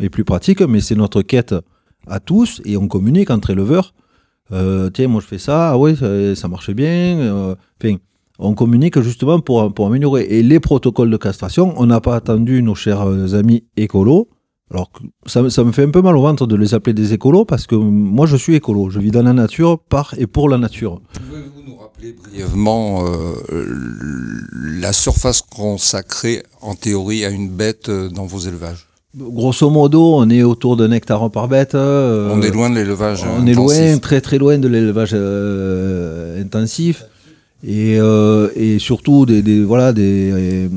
et 0.00 0.08
plus 0.10 0.24
pratiques, 0.24 0.60
mais 0.62 0.80
c'est 0.80 0.94
notre 0.96 1.22
quête 1.22 1.54
à 2.06 2.20
tous 2.20 2.60
et 2.64 2.76
on 2.76 2.88
communique 2.88 3.30
entre 3.30 3.50
éleveurs. 3.50 3.92
Euh, 4.52 4.90
tiens, 4.90 5.08
moi 5.08 5.20
je 5.20 5.26
fais 5.26 5.38
ça, 5.38 5.70
ah 5.70 5.78
ouais, 5.78 5.94
ça, 6.36 6.46
marchait 6.48 6.74
bien. 6.74 7.18
euh, 7.18 7.54
on 8.38 8.54
communique 8.54 9.00
justement 9.00 9.40
pour, 9.40 9.72
pour 9.72 9.86
améliorer. 9.86 10.26
Et 10.30 10.42
les 10.42 10.60
protocoles 10.60 11.10
de 11.10 11.16
castration, 11.16 11.74
on 11.76 11.86
n'a 11.86 12.00
pas 12.00 12.16
attendu 12.16 12.62
nos 12.62 12.74
chers 12.74 13.02
euh, 13.08 13.34
amis 13.38 13.64
écolos. 13.76 14.28
Alors, 14.72 14.90
ça, 15.26 15.48
ça 15.48 15.62
me 15.62 15.70
fait 15.70 15.84
un 15.84 15.90
peu 15.90 16.02
mal 16.02 16.16
au 16.16 16.22
ventre 16.22 16.46
de 16.46 16.56
les 16.56 16.74
appeler 16.74 16.92
des 16.92 17.12
écolos 17.12 17.44
parce 17.44 17.66
que 17.68 17.76
moi 17.76 18.26
je 18.26 18.36
suis 18.36 18.56
écolo. 18.56 18.90
Je 18.90 18.98
vis 18.98 19.12
dans 19.12 19.22
la 19.22 19.32
nature 19.32 19.78
par 19.78 20.14
et 20.18 20.26
pour 20.26 20.48
la 20.48 20.58
nature. 20.58 21.00
Pouvez-vous 21.14 21.62
nous 21.70 21.76
rappeler 21.76 22.12
brièvement 22.12 23.04
euh, 23.06 23.66
la 24.80 24.92
surface 24.92 25.40
consacrée 25.40 26.42
en 26.62 26.74
théorie 26.74 27.24
à 27.24 27.30
une 27.30 27.48
bête 27.48 27.88
euh, 27.88 28.08
dans 28.08 28.26
vos 28.26 28.40
élevages? 28.40 28.88
Grosso 29.16 29.70
modo, 29.70 30.16
on 30.16 30.28
est 30.28 30.42
autour 30.42 30.76
d'un 30.76 30.90
hectare 30.90 31.30
par 31.30 31.46
bête. 31.48 31.74
euh, 31.74 32.34
On 32.34 32.42
est 32.42 32.50
loin 32.50 32.68
de 32.68 32.74
l'élevage. 32.74 33.24
On 33.38 33.46
est 33.46 33.54
loin, 33.54 33.98
très 33.98 34.20
très 34.20 34.36
loin 34.36 34.58
de 34.58 34.68
l'élevage 34.68 35.12
euh, 35.14 36.42
intensif. 36.42 37.04
Et, 37.68 37.96
euh, 37.98 38.48
et 38.54 38.78
surtout, 38.78 39.26
des, 39.26 39.42
des- 39.42 39.64
voilà, 39.64 39.92
des, 39.92 40.30
euh, 40.32 40.68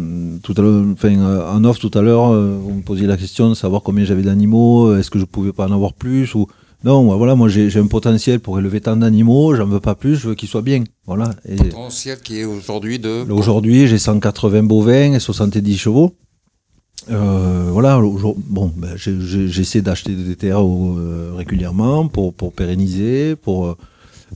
tout 0.41 0.55
à 0.57 0.61
l'heure, 0.61 0.83
enfin, 0.91 1.09
euh, 1.19 1.47
en 1.51 1.63
off 1.65 1.77
tout 1.77 1.91
à 1.93 2.01
l'heure, 2.01 2.31
euh, 2.33 2.57
vous 2.59 2.73
me 2.73 2.81
posiez 2.81 3.05
la 3.05 3.15
question 3.15 3.47
de 3.49 3.53
savoir 3.53 3.83
combien 3.83 4.05
j'avais 4.05 4.23
d'animaux, 4.23 4.95
est-ce 4.95 5.11
que 5.11 5.19
je 5.19 5.25
pouvais 5.25 5.51
pas 5.53 5.67
en 5.67 5.71
avoir 5.71 5.93
plus 5.93 6.33
ou 6.33 6.47
non, 6.85 7.03
moi, 7.03 7.17
voilà, 7.17 7.35
moi 7.35 7.49
j'ai 7.49 7.75
un 7.77 7.87
potentiel 7.87 8.39
pour 8.39 8.57
élever 8.57 8.79
tant 8.79 8.95
d'animaux, 8.95 9.53
j'en 9.53 9.65
veux 9.67 9.81
pas 9.81 9.95
plus, 9.95 10.15
je 10.15 10.29
veux 10.29 10.35
qu'ils 10.35 10.47
soient 10.47 10.61
bien, 10.61 10.83
voilà. 11.05 11.29
Et 11.47 11.57
Potentiel 11.57 12.17
qui 12.23 12.39
est 12.39 12.45
aujourd'hui 12.45 12.97
de. 12.99 13.29
aujourd'hui, 13.29 13.85
j'ai 13.85 13.97
180 13.99 14.63
bovins 14.63 15.13
et 15.13 15.19
70 15.19 15.77
chevaux. 15.77 16.13
Euh, 17.11 17.69
voilà, 17.71 17.99
bon, 18.47 18.71
ben, 18.75 18.95
j'essaie 18.95 19.81
d'acheter 19.81 20.13
des 20.13 20.35
terres 20.37 20.61
euh, 20.65 21.33
régulièrement 21.35 22.07
pour, 22.07 22.33
pour 22.33 22.53
pérenniser, 22.53 23.35
pour, 23.35 23.67
euh, 23.67 23.75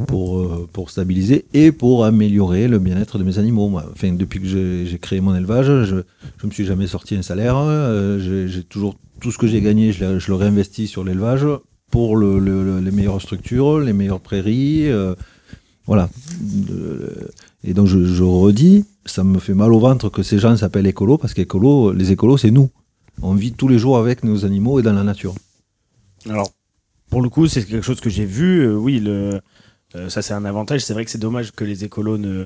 pour, 0.07 0.39
euh, 0.39 0.67
pour 0.73 0.89
stabiliser 0.89 1.45
et 1.53 1.71
pour 1.71 2.05
améliorer 2.05 2.67
le 2.67 2.79
bien-être 2.79 3.17
de 3.19 3.23
mes 3.23 3.37
animaux. 3.39 3.79
Enfin, 3.93 4.11
depuis 4.13 4.39
que 4.41 4.47
j'ai 4.47 4.97
créé 4.99 5.21
mon 5.21 5.35
élevage, 5.35 5.67
je 5.85 5.95
ne 5.95 6.01
me 6.45 6.51
suis 6.51 6.65
jamais 6.65 6.87
sorti 6.87 7.15
un 7.15 7.21
salaire. 7.21 7.55
euh, 7.57 8.47
j'ai- 8.47 8.63
toujours 8.63 8.95
tout 9.21 9.31
ce 9.31 9.37
que 9.37 9.47
j'ai 9.47 9.61
gagné, 9.61 9.91
je, 9.93 10.03
le- 10.05 10.35
réinvestis 10.35 10.87
sur 10.87 11.03
l'élevage 11.03 11.45
pour 11.91 12.17
le- 12.17 12.39
le- 12.39 12.63
le- 12.63 12.79
les 12.79 12.91
meilleures 12.91 13.21
structures, 13.21 13.79
les 13.79 13.93
meilleures 13.93 14.19
prairies. 14.19 14.89
euh, 14.89 15.13
voilà. 15.85 16.09
Et 17.63 17.73
donc 17.73 17.87
je, 17.87 18.23
redis, 18.23 18.85
ça 19.05 19.23
me 19.23 19.39
fait 19.39 19.53
mal 19.53 19.73
au 19.73 19.79
ventre 19.79 20.09
que 20.09 20.23
ces 20.23 20.39
gens 20.39 20.55
s'appellent 20.57 20.87
écolos 20.87 21.17
parce 21.17 21.33
qu'écolo, 21.33 21.91
les 21.93 22.11
écolos, 22.11 22.37
c'est 22.37 22.51
nous. 22.51 22.69
On 23.21 23.33
vit 23.35 23.51
tous 23.53 23.67
les 23.67 23.77
jours 23.77 23.97
avec 23.97 24.23
nos 24.23 24.43
animaux 24.45 24.79
et 24.79 24.83
dans 24.83 24.93
la 24.93 25.03
nature. 25.03 25.35
Alors, 26.29 26.49
pour 27.09 27.21
le 27.21 27.29
coup, 27.29 27.47
c'est 27.47 27.63
quelque 27.63 27.83
chose 27.83 28.01
que 28.01 28.09
j'ai 28.09 28.25
vu. 28.25 28.73
oui, 28.75 28.99
le, 28.99 29.39
ça 30.09 30.21
c'est 30.21 30.33
un 30.33 30.45
avantage. 30.45 30.81
C'est 30.81 30.93
vrai 30.93 31.05
que 31.05 31.11
c'est 31.11 31.17
dommage 31.17 31.51
que 31.51 31.63
les 31.63 31.83
écolos 31.83 32.17
ne, 32.17 32.45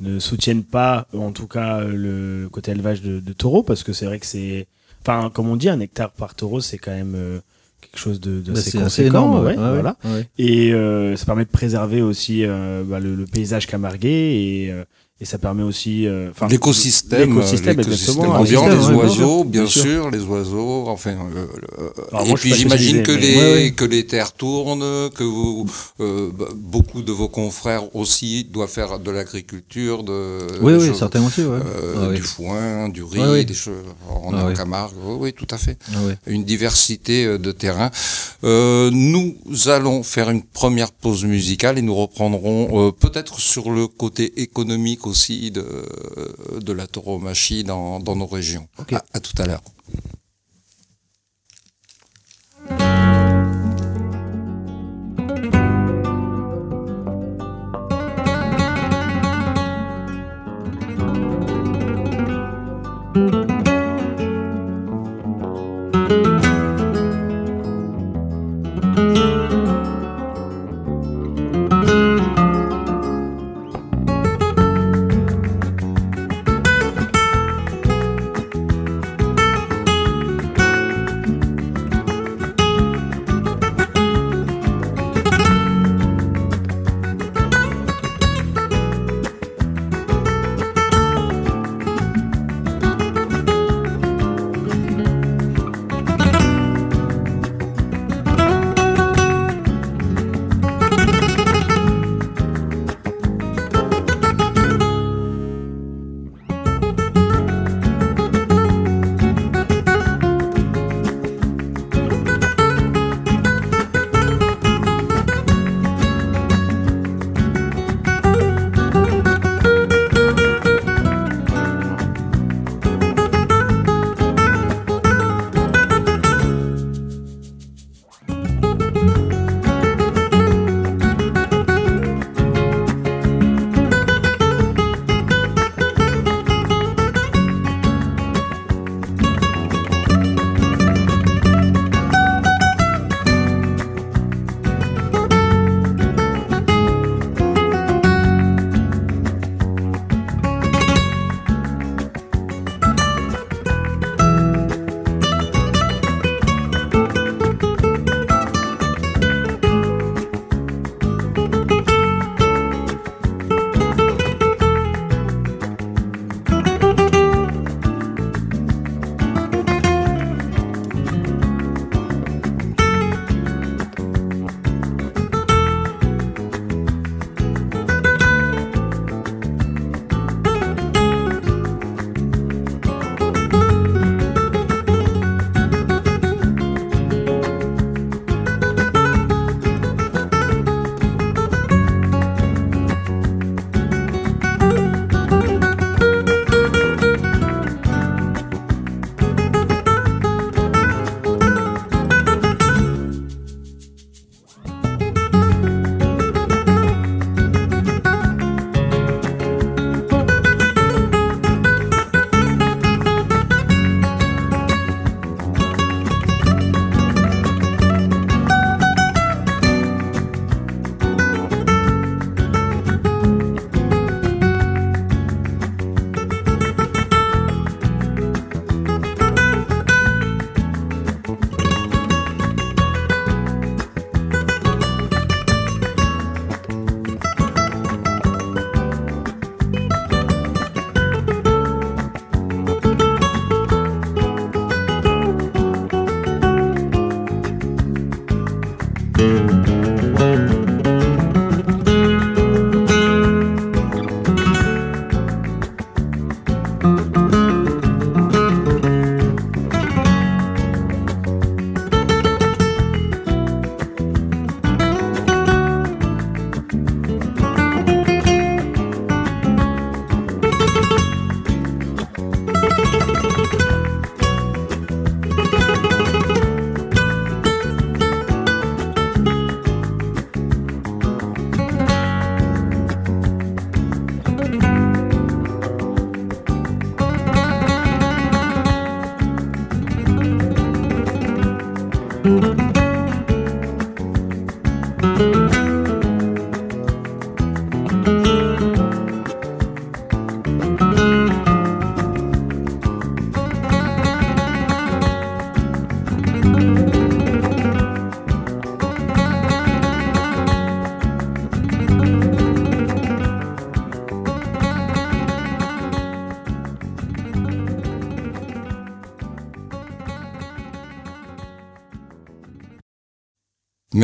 ne 0.00 0.18
soutiennent 0.18 0.64
pas, 0.64 1.06
en 1.12 1.32
tout 1.32 1.46
cas, 1.46 1.80
euh, 1.80 1.92
le 1.92 2.48
côté 2.48 2.70
élevage 2.72 3.02
de, 3.02 3.20
de 3.20 3.32
taureaux, 3.32 3.62
parce 3.62 3.82
que 3.82 3.92
c'est 3.92 4.06
vrai 4.06 4.18
que 4.18 4.26
c'est, 4.26 4.66
enfin, 5.02 5.30
comme 5.32 5.48
on 5.48 5.56
dit, 5.56 5.68
un 5.68 5.80
hectare 5.80 6.10
par 6.12 6.34
taureau, 6.34 6.60
c'est 6.60 6.78
quand 6.78 6.90
même 6.92 7.14
euh, 7.16 7.40
quelque 7.80 7.98
chose 7.98 8.20
de, 8.20 8.40
de 8.40 8.52
Bah, 8.52 8.58
assez 8.58 8.78
conséquent. 8.78 9.40
ouais, 9.42 9.56
ouais, 9.56 9.56
ouais, 9.56 9.72
voilà. 9.74 9.96
ouais. 10.04 10.26
Et 10.38 10.72
euh, 10.72 11.16
ça 11.16 11.24
permet 11.26 11.44
de 11.44 11.50
préserver 11.50 12.02
aussi 12.02 12.44
euh, 12.44 12.82
bah, 12.84 13.00
le, 13.00 13.14
le 13.14 13.24
paysage 13.24 13.66
camarguais 13.66 14.36
et, 14.42 14.70
euh, 14.72 14.84
et 15.20 15.24
ça 15.24 15.36
permet 15.38 15.64
aussi, 15.64 16.06
euh, 16.06 16.30
enfin, 16.30 16.46
L'écosystème, 16.46 17.30
l'écosystème, 17.34 17.76
l'écosystème 17.78 18.30
ambiant, 18.30 18.68
les 18.68 18.76
oiseaux, 18.94 19.42
bien 19.42 19.62
bien 19.62 19.70
sûr. 19.70 19.82
sûr, 19.82 20.10
les 20.10 20.20
oiseaux, 20.22 20.84
enfin. 20.86 21.10
euh, 21.10 21.46
euh, 21.80 21.88
Alors, 22.12 22.24
et 22.24 22.28
moi, 22.28 22.38
puis 22.38 22.54
j'imagine 22.54 23.02
que 23.02 23.10
les 23.10 23.34
mais- 23.34 23.36
Ouais, 23.38 23.52
ouais. 23.64 23.70
que 23.72 23.84
les 23.84 24.06
terres 24.06 24.32
tournent, 24.32 25.10
que 25.10 25.24
vous, 25.24 25.66
euh, 25.98 26.30
bah, 26.38 26.46
beaucoup 26.54 27.02
de 27.02 27.10
vos 27.10 27.28
confrères 27.28 27.94
aussi 27.96 28.44
doivent 28.44 28.70
faire 28.70 29.00
de 29.00 29.10
l'agriculture, 29.10 30.04
de 30.04 30.38
Oui, 30.62 30.74
oui, 30.74 30.86
choses, 30.86 30.98
certains 30.98 31.26
aussi, 31.26 31.40
ouais. 31.40 31.58
euh, 31.66 31.94
Ah, 31.96 32.06
oui. 32.10 32.14
du 32.16 32.22
foin, 32.22 32.88
du 32.88 33.02
riz, 33.02 33.44
des 33.44 33.54
choses. 33.54 33.74
On 34.22 34.32
Ah, 34.34 34.38
est 34.38 34.42
en 34.44 34.48
oui. 34.48 34.54
Camargue, 34.54 34.94
oui, 35.04 35.16
oui, 35.20 35.32
tout 35.32 35.48
à 35.50 35.58
fait. 35.58 35.78
Ah. 35.94 35.98
Une 36.28 36.44
diversité 36.44 37.24
euh, 37.24 37.38
de 37.38 37.50
terrains. 37.50 37.90
Euh, 38.44 38.90
nous 38.92 39.34
allons 39.66 40.04
faire 40.04 40.30
une 40.30 40.42
première 40.44 40.92
pause 40.92 41.24
musicale 41.24 41.76
et 41.76 41.82
nous 41.82 41.94
reprendrons 41.96 42.86
euh, 42.88 42.92
peut-être 42.92 43.40
sur 43.40 43.70
le 43.72 43.88
côté 43.88 44.40
économique 44.40 45.07
aussi 45.08 45.50
de, 45.50 45.64
de 46.60 46.72
la 46.72 46.86
tauromachie 46.86 47.64
dans, 47.64 48.00
dans 48.00 48.16
nos 48.16 48.26
régions. 48.26 48.68
Ok. 48.78 48.92
À, 48.92 49.02
à 49.12 49.20
tout 49.20 49.40
à 49.42 49.46
l'heure. 49.46 49.62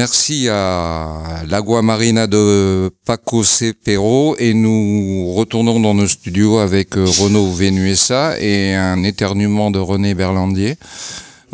Merci 0.05 0.51
à 0.51 1.45
l'Agua 1.49 1.81
Marina 1.81 2.27
de 2.27 2.91
Paco 3.07 3.43
Cepero 3.43 4.37
et 4.39 4.53
nous 4.53 5.33
retournons 5.33 5.81
dans 5.81 5.95
nos 5.95 6.07
studios 6.07 6.59
avec 6.59 6.99
euh, 6.99 7.07
Renaud 7.07 7.51
Venuesa 7.51 8.39
et 8.39 8.75
un 8.75 9.03
éternuement 9.03 9.71
de 9.71 9.79
René 9.79 10.13
Berlandier. 10.13 10.77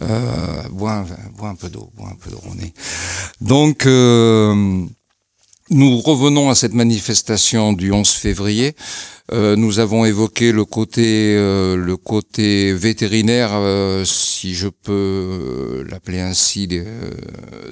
Euh, 0.02 0.62
bois, 0.72 1.04
un, 1.44 1.54
peu 1.54 1.68
d'eau, 1.68 1.92
bois 1.96 2.08
un 2.08 2.16
peu 2.16 2.28
d'eau, 2.28 2.40
René. 2.44 2.74
Donc, 3.40 3.86
euh, 3.86 4.82
nous 5.70 6.00
revenons 6.00 6.50
à 6.50 6.56
cette 6.56 6.74
manifestation 6.74 7.72
du 7.72 7.92
11 7.92 8.08
février. 8.08 8.74
Nous 9.32 9.78
avons 9.78 10.04
évoqué 10.04 10.50
le 10.50 10.64
côté, 10.64 11.36
le 11.36 11.94
côté 11.96 12.72
vétérinaire, 12.72 13.52
si 14.40 14.54
je 14.54 14.68
peux 14.68 15.84
l'appeler 15.90 16.20
ainsi, 16.20 16.66
de, 16.66 16.82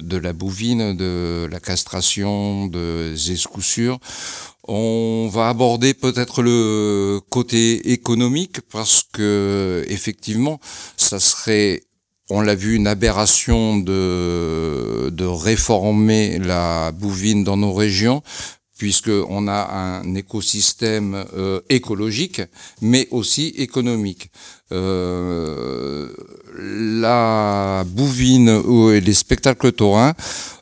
de 0.03 0.17
la 0.19 0.35
bouvine, 0.35 0.95
de 0.95 1.49
la 1.51 1.61
castration, 1.61 2.67
des 2.67 3.33
escoussures. 3.33 3.99
On 4.65 5.31
va 5.33 5.49
aborder 5.49 5.95
peut-être 5.95 6.43
le 6.43 7.21
côté 7.31 7.93
économique 7.93 8.61
parce 8.71 9.03
que 9.15 9.83
effectivement, 9.89 10.61
ça 10.99 11.21
serait 11.21 11.85
on 12.31 12.43
l'a 12.43 12.55
vu, 12.55 12.75
une 12.75 12.87
aberration 12.87 13.79
de, 13.79 15.09
de 15.09 15.25
réformer 15.25 16.39
la 16.39 16.93
bouvine 16.93 17.43
dans 17.43 17.57
nos 17.57 17.73
régions, 17.73 18.23
puisqu'on 18.79 19.49
a 19.49 19.63
un 19.73 20.15
écosystème 20.15 21.25
euh, 21.35 21.61
écologique, 21.71 22.43
mais 22.81 23.09
aussi 23.11 23.49
économique. 23.57 24.31
Euh, 24.71 26.09
la 26.59 27.85
bouvine 27.87 28.61
et 28.93 29.01
les 29.01 29.15
spectacles 29.15 29.73
taurins 29.73 30.15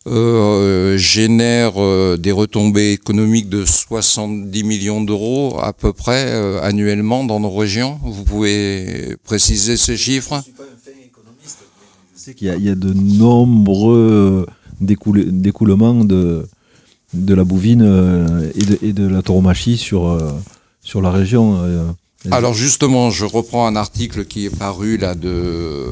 euh, 0.06 0.96
génèrent 0.96 1.80
euh, 1.82 2.16
des 2.16 2.32
retombées 2.32 2.92
économiques 2.92 3.48
de 3.48 3.64
70 3.64 4.62
millions 4.64 5.00
d'euros 5.02 5.58
à 5.60 5.72
peu 5.72 5.92
près 5.92 6.26
euh, 6.28 6.60
annuellement 6.62 7.24
dans 7.24 7.40
nos 7.40 7.50
régions. 7.50 7.98
Vous 8.02 8.24
pouvez 8.24 9.16
préciser 9.24 9.76
ces 9.76 9.96
chiffres? 9.96 10.42
Je 12.26 12.32
qu'il 12.32 12.48
y, 12.48 12.50
a- 12.50 12.56
il 12.56 12.64
y 12.64 12.68
a 12.70 12.74
de 12.74 12.92
nombreux 12.92 14.46
découle- 14.80 15.30
découlements 15.30 16.04
de, 16.04 16.46
de 17.14 17.34
la 17.34 17.44
bouvine 17.44 17.82
et 18.54 18.64
de, 18.64 18.78
et 18.82 18.92
de 18.92 19.06
la 19.06 19.22
tauromachie 19.22 19.76
sur, 19.76 20.20
sur 20.82 21.00
la 21.00 21.10
région. 21.10 21.56
Alors 22.30 22.54
justement, 22.54 23.10
je 23.10 23.24
reprends 23.24 23.66
un 23.66 23.76
article 23.76 24.24
qui 24.24 24.46
est 24.46 24.50
paru 24.56 24.96
là 24.96 25.14
de 25.14 25.84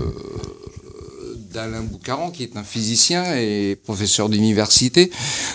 d'Alain 1.52 1.82
Boucaran, 1.82 2.32
qui 2.32 2.42
est 2.42 2.56
un 2.56 2.64
physicien 2.64 3.36
et 3.36 3.76
professeur 3.76 4.28
d'université, 4.28 5.12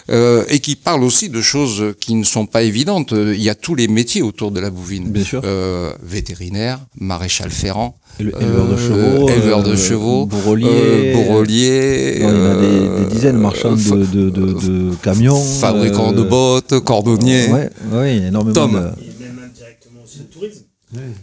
euh, 0.10 0.46
et 0.48 0.60
qui 0.60 0.78
parle 0.78 1.04
aussi 1.04 1.28
de 1.28 1.42
choses 1.42 1.94
qui 2.00 2.16
ne 2.16 2.24
sont 2.24 2.46
pas 2.46 2.64
évidentes. 2.64 3.12
Il 3.14 3.42
y 3.44 3.50
a 3.50 3.56
tous 3.56 3.76
les 3.76 3.90
métiers 3.90 4.22
autour 4.22 4.52
de 4.52 4.62
la 4.62 4.70
bouvine. 4.70 5.10
Bien 5.12 5.26
sûr. 5.26 5.42
Euh, 5.44 5.92
vétérinaire, 6.02 6.80
maréchal 6.98 7.50
ferrant, 7.52 7.98
Éle- 8.18 8.32
éleveur 8.40 8.68
de 8.70 8.74
euh, 8.76 8.78
chevaux, 8.78 9.30
éleveur 9.30 9.64
de 9.64 9.76
chevaux, 9.76 10.26
bourrelier, 10.26 11.12
bourrelier, 11.16 12.20
Non, 12.22 12.30
il 12.30 12.36
y 12.36 12.40
en 12.40 12.46
a 12.46 12.56
des, 12.56 13.04
des 13.04 13.14
dizaines 13.14 13.38
marchands 13.38 13.74
de, 13.76 14.06
de, 14.06 14.30
de, 14.30 14.54
de 14.54 14.96
camions. 15.04 15.36
fabricants 15.44 16.14
de 16.14 16.24
bottes, 16.24 16.80
cordonniers. 16.80 17.48
Ouais, 17.50 17.70
ouais, 17.92 18.16
il 18.16 18.22
y 18.22 18.26
a 18.26 18.28
énormément 18.30 18.54
Tom. 18.56 18.72
de. 18.72 18.78
Et 19.04 19.22
même 19.22 19.38
indirectement 19.46 20.00
aussi 20.06 20.20
le 20.20 20.26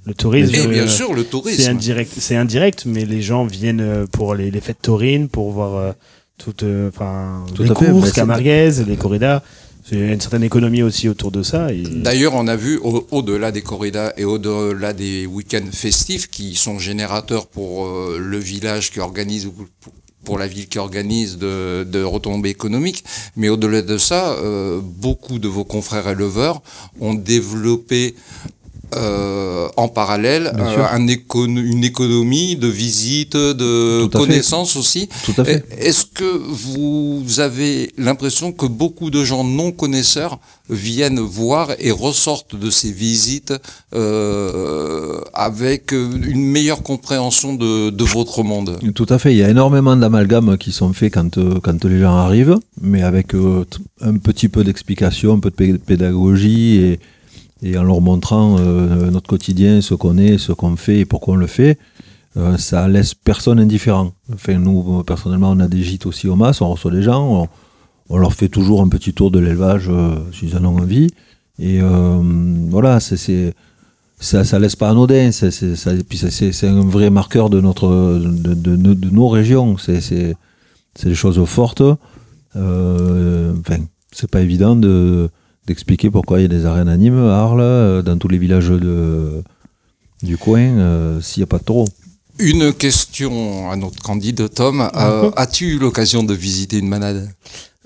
Le 0.05 0.15
tourisme. 0.15 0.55
Et 0.55 0.67
bien 0.69 0.83
euh, 0.85 0.89
sûr, 0.89 1.13
le 1.13 1.23
C'est 1.23 1.29
tourisme. 1.31 1.71
indirect, 1.71 2.13
c'est 2.19 2.37
indirect, 2.37 2.85
mais 2.87 3.05
les 3.05 3.21
gens 3.23 3.45
viennent 3.47 3.81
euh, 3.81 4.07
pour 4.07 4.35
les, 4.35 4.51
les 4.51 4.61
fêtes 4.61 4.83
taurines, 4.83 5.29
pour 5.29 5.51
voir 5.51 5.75
euh, 5.75 5.93
toutes, 6.39 6.65
enfin, 6.89 7.45
Tout 7.55 7.65
les 7.65 7.71
à 7.71 7.75
fait, 7.75 7.87
courses, 7.91 8.09
c'est- 8.09 8.15
camarguaises, 8.15 8.85
les 8.87 8.97
corridas. 8.97 9.43
Il 9.93 9.99
y 10.01 10.03
a 10.03 10.13
une 10.13 10.21
certaine 10.21 10.43
économie 10.43 10.83
aussi 10.83 11.09
autour 11.09 11.31
de 11.31 11.45
ça. 11.45 11.73
Et... 11.73 11.83
D'ailleurs, 11.83 12.35
on 12.35 12.49
a 12.49 12.57
vu 12.57 12.77
au- 12.79 13.07
au-delà 13.13 13.53
des 13.53 13.63
corridas 13.63 14.13
et 14.17 14.25
au-delà 14.25 14.93
des 14.93 15.27
week-ends 15.27 15.71
festifs 15.73 16.29
qui 16.29 16.57
sont 16.57 16.81
générateurs 16.81 17.47
pour 17.47 17.87
euh, 17.87 18.19
le 18.21 18.39
village 18.39 18.91
qui 18.91 18.99
organise 19.01 19.47
ou 19.47 19.53
pour- 19.53 19.93
pour 20.25 20.39
la 20.41 20.49
ville 20.49 20.67
qui 20.67 20.81
organise 20.81 21.39
de, 21.39 21.85
de 21.85 22.03
retombées 22.03 22.49
économiques. 22.51 23.05
Mais 23.37 23.49
au-delà 23.49 23.81
de 23.81 23.97
ça, 23.97 24.31
euh, 24.33 24.81
beaucoup 24.83 25.39
de 25.39 25.47
vos 25.47 25.63
confrères 25.63 26.09
éleveurs 26.09 26.63
ont 27.01 27.15
développé 27.15 28.17
euh, 28.95 29.69
en 29.77 29.89
parallèle 29.89 30.53
euh, 30.59 30.73
sûr. 30.75 30.85
un 30.93 31.07
éco- 31.09 31.47
une 31.47 31.83
économie 31.85 32.57
de 32.57 32.69
visites, 32.69 33.37
de 33.37 34.05
à 34.05 34.11
fait. 34.11 34.19
connaissances 34.19 34.77
aussi. 34.77 35.09
Tout 35.25 35.35
à 35.39 35.45
fait. 35.45 35.65
Est-ce 35.79 36.05
que 36.07 36.25
vous 36.25 37.25
avez 37.41 37.91
l'impression 37.99 38.53
que 38.53 38.67
beaucoup 38.67 39.11
de 39.11 39.25
gens 39.25 39.43
non 39.45 39.73
connaisseurs 39.73 40.39
viennent 40.71 41.21
voir 41.21 41.71
et 41.79 41.91
ressortent 41.91 42.57
de 42.57 42.71
ces 42.71 42.91
visites 42.93 43.53
euh, 43.95 45.21
avec 45.35 45.93
une 45.93 46.45
meilleure 46.45 46.83
compréhension 46.83 47.55
de, 47.55 47.91
de 47.91 48.05
votre 48.05 48.43
monde? 48.43 48.79
Tout 48.95 49.07
à 49.09 49.19
fait. 49.19 49.33
Il 49.33 49.39
y 49.39 49.43
a 49.45 49.51
énormément 49.51 49.97
d'amalgames 49.97 50.57
qui 50.59 50.73
sont 50.73 50.93
faits 50.93 51.13
quand, 51.15 51.39
euh, 51.39 51.61
quand 51.63 51.85
les 51.85 52.01
gens 52.01 52.17
arrivent, 52.17 52.59
mais 52.81 53.03
avec 53.03 53.35
euh, 53.35 53.65
un 54.01 54.17
petit 54.17 54.49
peu 54.49 54.65
d'explication, 54.65 55.35
un 55.35 55.39
peu 55.41 55.51
de 55.51 55.55
pé- 55.55 55.79
pédagogie 55.79 56.77
et, 56.77 57.01
et 57.63 57.77
en 57.79 57.83
leur 57.83 58.01
montrant 58.01 58.57
euh, 58.59 59.11
notre 59.11 59.29
quotidien, 59.29 59.81
ce 59.81 59.95
qu'on 59.95 60.19
est, 60.19 60.39
ce 60.39 60.53
qu'on 60.53 60.77
fait 60.77 61.01
et 61.01 61.05
pourquoi 61.05 61.35
on 61.35 61.39
le 61.39 61.47
fait. 61.47 61.79
euh, 62.37 62.59
ça 62.59 62.87
laisse 62.87 63.15
personne 63.15 63.59
indifférent. 63.59 64.13
Enfin, 64.33 64.59
nous, 64.59 64.99
euh, 65.01 65.03
personnellement, 65.03 65.53
on 65.53 65.61
a 65.61 65.69
des 65.69 65.83
gîtes 65.83 66.07
aussi 66.07 66.29
au 66.29 66.37
MAS, 66.37 66.61
on 66.61 66.71
reçoit 66.71 66.91
des 66.91 67.03
gens, 67.03 67.49
on, 68.09 68.19
leur 68.19 68.35
fait 68.35 68.49
toujours 68.49 68.83
un 68.83 68.89
petit 68.89 69.13
tour 69.15 69.31
de 69.31 69.39
l'élevage 69.39 69.89
euh, 69.89 70.17
s'ils 70.33 70.57
en 70.57 70.65
ont 70.65 70.79
envie. 70.79 71.09
Et 71.59 71.81
euh, 71.81 72.21
voilà, 72.69 73.01
ça, 73.01 74.45
ça 74.45 74.59
laisse 74.59 74.77
pas 74.77 74.91
anodin. 74.91 75.31
C'est, 75.33 75.51
c'est, 75.51 76.67
un 76.69 76.85
vrai 76.85 77.11
marqueur 77.11 77.49
de 77.49 77.61
notre, 77.61 77.89
de, 77.89 79.11
nos 79.11 79.29
régions. 79.29 79.77
C'est, 79.79 80.37
des 81.03 81.15
choses 81.15 81.43
fortes. 81.47 81.83
Euh, 82.57 83.55
enfin, 83.61 83.79
c'est 84.13 84.31
pas 84.31 84.41
évident 84.41 84.77
de, 84.77 85.31
d'expliquer 85.67 86.11
pourquoi 86.11 86.39
il 86.39 86.43
y 86.43 86.45
a 86.45 86.49
des 86.49 86.65
arènes 86.67 86.89
animes 86.89 87.19
à 87.29 87.39
Arles, 87.43 87.61
euh, 87.61 88.03
dans 88.03 88.17
tous 88.19 88.29
les 88.29 88.39
villages 88.39 88.69
de, 88.69 89.43
du 90.23 90.37
coin, 90.37 90.61
euh, 90.61 91.21
s'il 91.21 91.41
n'y 91.41 91.45
a 91.45 91.49
pas 91.49 91.59
de 91.59 91.65
taureaux. 91.65 91.89
Une 92.39 92.73
question 92.73 93.71
à 93.71 93.77
notre 93.77 94.03
candidat 94.03 94.49
Tom. 94.49 94.89
Euh, 94.95 95.31
As-tu 95.37 95.77
eu 95.77 95.79
l'occasion 95.79 96.23
de 96.23 96.35
visiter 96.35 96.79
une 96.79 96.89
manade? 96.89 97.29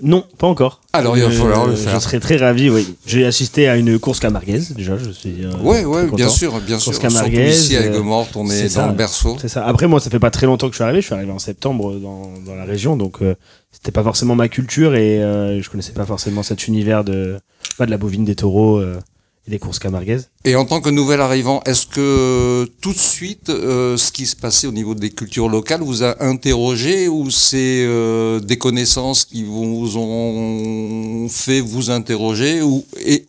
Non, 0.03 0.25
pas 0.39 0.47
encore. 0.47 0.81
Alors, 0.93 1.15
il 1.15 1.23
va 1.23 1.29
falloir 1.29 1.67
le 1.67 1.75
Je 1.75 1.81
faire. 1.81 2.01
serais 2.01 2.19
très 2.19 2.35
ravi, 2.37 2.71
oui. 2.71 2.95
J'ai 3.05 3.23
assisté 3.23 3.69
à 3.69 3.77
une 3.77 3.99
course 3.99 4.19
camarguaise, 4.19 4.73
déjà, 4.75 4.97
je 4.97 5.11
suis. 5.11 5.45
euh, 5.45 5.51
Ouais, 5.61 5.85
ouais, 5.85 6.07
bien 6.11 6.27
sûr, 6.27 6.59
bien 6.59 6.79
sûr. 6.79 6.91
Course 6.91 6.99
Surtout 6.99 7.15
camarguaise, 7.15 7.65
ici 7.65 7.77
à 7.77 7.81
euh, 7.81 7.93
Aigues-Mortes, 7.93 8.35
on 8.35 8.49
est, 8.49 8.63
dans 8.63 8.69
ça. 8.69 8.87
le 8.87 8.93
berceau. 8.93 9.37
C'est 9.39 9.47
ça. 9.47 9.63
Après, 9.65 9.85
moi, 9.87 9.99
ça 9.99 10.09
fait 10.09 10.17
pas 10.19 10.31
très 10.31 10.47
longtemps 10.47 10.67
que 10.67 10.73
je 10.73 10.77
suis 10.77 10.83
arrivé. 10.83 11.01
Je 11.01 11.05
suis 11.05 11.13
arrivé 11.13 11.31
en 11.31 11.37
septembre 11.39 11.93
dans, 11.99 12.31
dans 12.43 12.55
la 12.55 12.65
région, 12.65 12.97
donc 12.97 13.21
euh, 13.21 13.35
c'était 13.81 13.91
pas 13.91 14.03
forcément 14.03 14.35
ma 14.35 14.47
culture 14.47 14.95
et 14.95 15.23
euh, 15.23 15.59
je 15.59 15.69
connaissais 15.69 15.93
pas 15.93 16.05
forcément 16.05 16.43
cet 16.43 16.67
univers 16.67 17.03
de, 17.03 17.39
pas 17.79 17.87
de 17.87 17.91
la 17.91 17.97
bovine, 17.97 18.23
des 18.23 18.35
taureaux 18.35 18.77
euh, 18.77 18.99
et 19.47 19.49
des 19.49 19.57
courses 19.57 19.79
camarguaises. 19.79 20.29
Et 20.45 20.55
en 20.55 20.65
tant 20.65 20.81
que 20.81 20.91
nouvel 20.91 21.19
arrivant, 21.19 21.63
est-ce 21.65 21.87
que 21.87 22.69
tout 22.79 22.93
de 22.93 22.97
suite, 22.97 23.49
euh, 23.49 23.97
ce 23.97 24.11
qui 24.11 24.27
se 24.27 24.35
passait 24.35 24.67
au 24.67 24.71
niveau 24.71 24.93
des 24.93 25.09
cultures 25.09 25.49
locales 25.49 25.81
vous 25.81 26.03
a 26.03 26.23
interrogé 26.23 27.07
ou 27.07 27.31
c'est 27.31 27.83
euh, 27.87 28.39
des 28.39 28.59
connaissances 28.59 29.25
qui 29.25 29.43
vous 29.43 29.97
ont 29.97 31.27
fait 31.27 31.59
vous 31.59 31.89
interroger 31.89 32.61
ou 32.61 32.85
et 33.03 33.25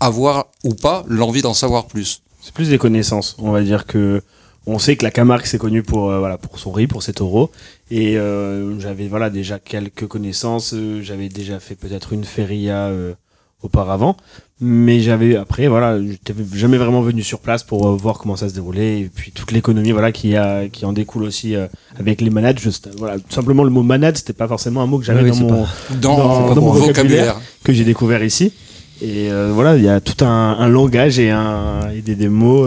avoir 0.00 0.46
ou 0.64 0.74
pas 0.74 1.04
l'envie 1.06 1.42
d'en 1.42 1.54
savoir 1.54 1.86
plus? 1.86 2.20
C'est 2.42 2.52
plus 2.52 2.68
des 2.68 2.78
connaissances. 2.78 3.36
On 3.38 3.52
va 3.52 3.62
dire 3.62 3.86
que 3.86 4.22
on 4.66 4.78
sait 4.78 4.96
que 4.96 5.04
la 5.04 5.10
Camargue 5.10 5.44
c'est 5.46 5.58
connu 5.58 5.82
pour 5.82 6.10
euh, 6.10 6.18
voilà 6.18 6.38
pour 6.38 6.58
son 6.58 6.72
riz, 6.72 6.86
pour 6.86 7.02
ses 7.02 7.12
taureaux. 7.12 7.50
Et 7.90 8.16
euh, 8.18 8.78
j'avais 8.80 9.08
voilà 9.08 9.30
déjà 9.30 9.58
quelques 9.58 10.06
connaissances. 10.06 10.72
euh, 10.74 11.00
j'avais 11.02 11.28
déjà 11.28 11.60
fait 11.60 11.74
peut-être 11.74 12.12
une 12.12 12.24
feria 12.24 12.86
euh, 12.86 13.12
auparavant, 13.62 14.16
mais 14.60 15.00
j'avais 15.00 15.36
après 15.36 15.68
voilà, 15.68 15.98
j'étais 16.02 16.34
jamais 16.54 16.76
vraiment 16.76 17.00
venu 17.00 17.22
sur 17.22 17.38
place 17.40 17.62
pour 17.62 17.96
voir 17.96 18.18
comment 18.18 18.36
ça 18.36 18.48
se 18.50 18.54
déroulait 18.54 19.00
et 19.00 19.10
puis 19.14 19.32
toute 19.32 19.52
l'économie 19.52 19.92
voilà 19.92 20.12
qui 20.12 20.36
a 20.36 20.68
qui 20.68 20.84
en 20.84 20.92
découle 20.92 21.22
aussi 21.24 21.56
euh, 21.56 21.66
avec 21.98 22.20
les 22.20 22.28
manades. 22.30 22.58
Juste, 22.58 22.90
voilà, 22.98 23.18
tout 23.18 23.32
simplement 23.32 23.64
le 23.64 23.70
mot 23.70 23.82
manade 23.82 24.16
c'était 24.18 24.34
pas 24.34 24.48
forcément 24.48 24.82
un 24.82 24.86
mot 24.86 24.98
que 24.98 25.04
j'avais 25.06 25.22
Oui, 25.22 25.30
dans 25.30 25.36
mon 25.46 25.66
dans, 26.00 26.16
Dans- 26.18 26.54
dans 26.54 26.60
mon 26.60 26.72
vocabulaire. 26.72 26.86
vocabulaire. 26.88 27.40
que 27.64 27.72
j'ai 27.72 27.84
découvert 27.84 28.22
ici. 28.22 28.52
Et 29.02 29.30
euh, 29.30 29.50
voilà, 29.52 29.76
il 29.76 29.82
y 29.82 29.88
a 29.88 30.00
tout 30.00 30.24
un, 30.24 30.56
un 30.58 30.68
langage 30.68 31.18
et, 31.18 31.30
un, 31.30 31.90
et 31.94 32.00
des, 32.00 32.14
des 32.14 32.28
mots 32.28 32.64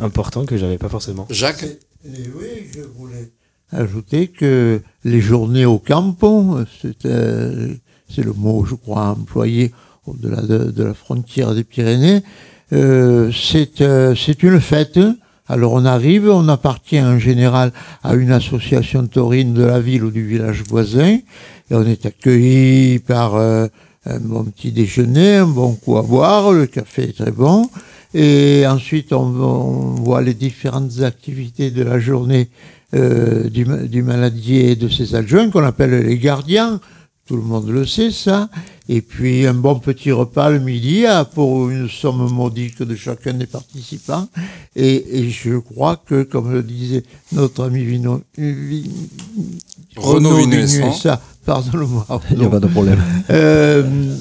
importants 0.00 0.44
que 0.44 0.56
j'avais 0.56 0.78
pas 0.78 0.88
forcément. 0.88 1.26
Jacques, 1.30 1.64
Et 1.64 2.30
oui, 2.34 2.68
je 2.74 2.82
voulais 2.82 3.30
ajouter 3.72 4.28
que 4.28 4.80
les 5.04 5.20
journées 5.20 5.66
au 5.66 5.78
campo, 5.78 6.58
c'est 6.80 7.04
euh, 7.06 7.74
c'est 8.08 8.22
le 8.22 8.32
mot, 8.32 8.64
je 8.64 8.74
crois, 8.74 9.08
employé 9.08 9.72
au-delà 10.06 10.42
de, 10.42 10.70
de 10.70 10.84
la 10.84 10.94
frontière 10.94 11.54
des 11.54 11.64
Pyrénées, 11.64 12.22
euh, 12.72 13.30
c'est 13.32 13.80
euh, 13.80 14.14
c'est 14.16 14.42
une 14.42 14.60
fête 14.60 14.98
Alors 15.48 15.72
on 15.72 15.84
arrive, 15.84 16.28
on 16.28 16.48
appartient 16.48 17.00
en 17.00 17.18
général 17.18 17.72
à 18.02 18.14
une 18.14 18.32
association 18.32 19.06
taurine 19.06 19.54
de 19.54 19.62
la 19.62 19.80
ville 19.80 20.04
ou 20.04 20.10
du 20.10 20.26
village 20.26 20.62
voisin, 20.68 21.18
et 21.70 21.74
on 21.74 21.86
est 21.86 22.06
accueilli 22.06 22.98
par 22.98 23.36
euh, 23.36 23.66
un 24.04 24.18
bon 24.18 24.44
petit 24.44 24.72
déjeuner, 24.72 25.36
un 25.36 25.46
bon 25.46 25.74
coup 25.74 25.96
à 25.96 26.02
boire, 26.02 26.52
le 26.52 26.66
café 26.66 27.04
est 27.10 27.16
très 27.16 27.30
bon, 27.30 27.68
et 28.14 28.66
ensuite 28.66 29.12
on, 29.12 29.24
on 29.40 29.94
voit 29.94 30.22
les 30.22 30.34
différentes 30.34 31.00
activités 31.02 31.70
de 31.70 31.82
la 31.82 31.98
journée 31.98 32.48
euh, 32.94 33.48
du, 33.50 33.64
du 33.88 34.02
maladier 34.02 34.70
et 34.72 34.76
de 34.76 34.88
ses 34.88 35.14
adjoints, 35.14 35.50
qu'on 35.50 35.64
appelle 35.64 36.06
les 36.06 36.18
gardiens, 36.18 36.80
tout 37.26 37.34
le 37.36 37.42
monde 37.42 37.68
le 37.68 37.84
sait 37.84 38.12
ça, 38.12 38.48
et 38.88 39.00
puis 39.00 39.44
un 39.48 39.54
bon 39.54 39.80
petit 39.80 40.12
repas 40.12 40.48
le 40.50 40.60
midi 40.60 41.04
pour 41.34 41.68
une 41.70 41.88
somme 41.88 42.30
modique 42.32 42.80
de 42.80 42.94
chacun 42.94 43.32
des 43.34 43.46
participants. 43.46 44.28
Et, 44.76 45.18
et 45.18 45.30
je 45.30 45.56
crois 45.58 45.96
que, 45.96 46.22
comme 46.22 46.52
le 46.52 46.62
disait 46.62 47.02
notre 47.32 47.64
ami 47.64 47.82
Vino, 47.84 48.22
Vi- 48.38 48.88
Renaud 49.96 50.36
Vinuessa. 50.36 50.78
Vinuessa, 50.78 51.20
pardonne-moi. 51.44 52.06
Il 52.30 52.38
n'y 52.38 52.44
a 52.44 52.48
pas 52.48 52.60
de 52.60 52.68
problème. 52.68 53.00
Euh, 53.30 54.14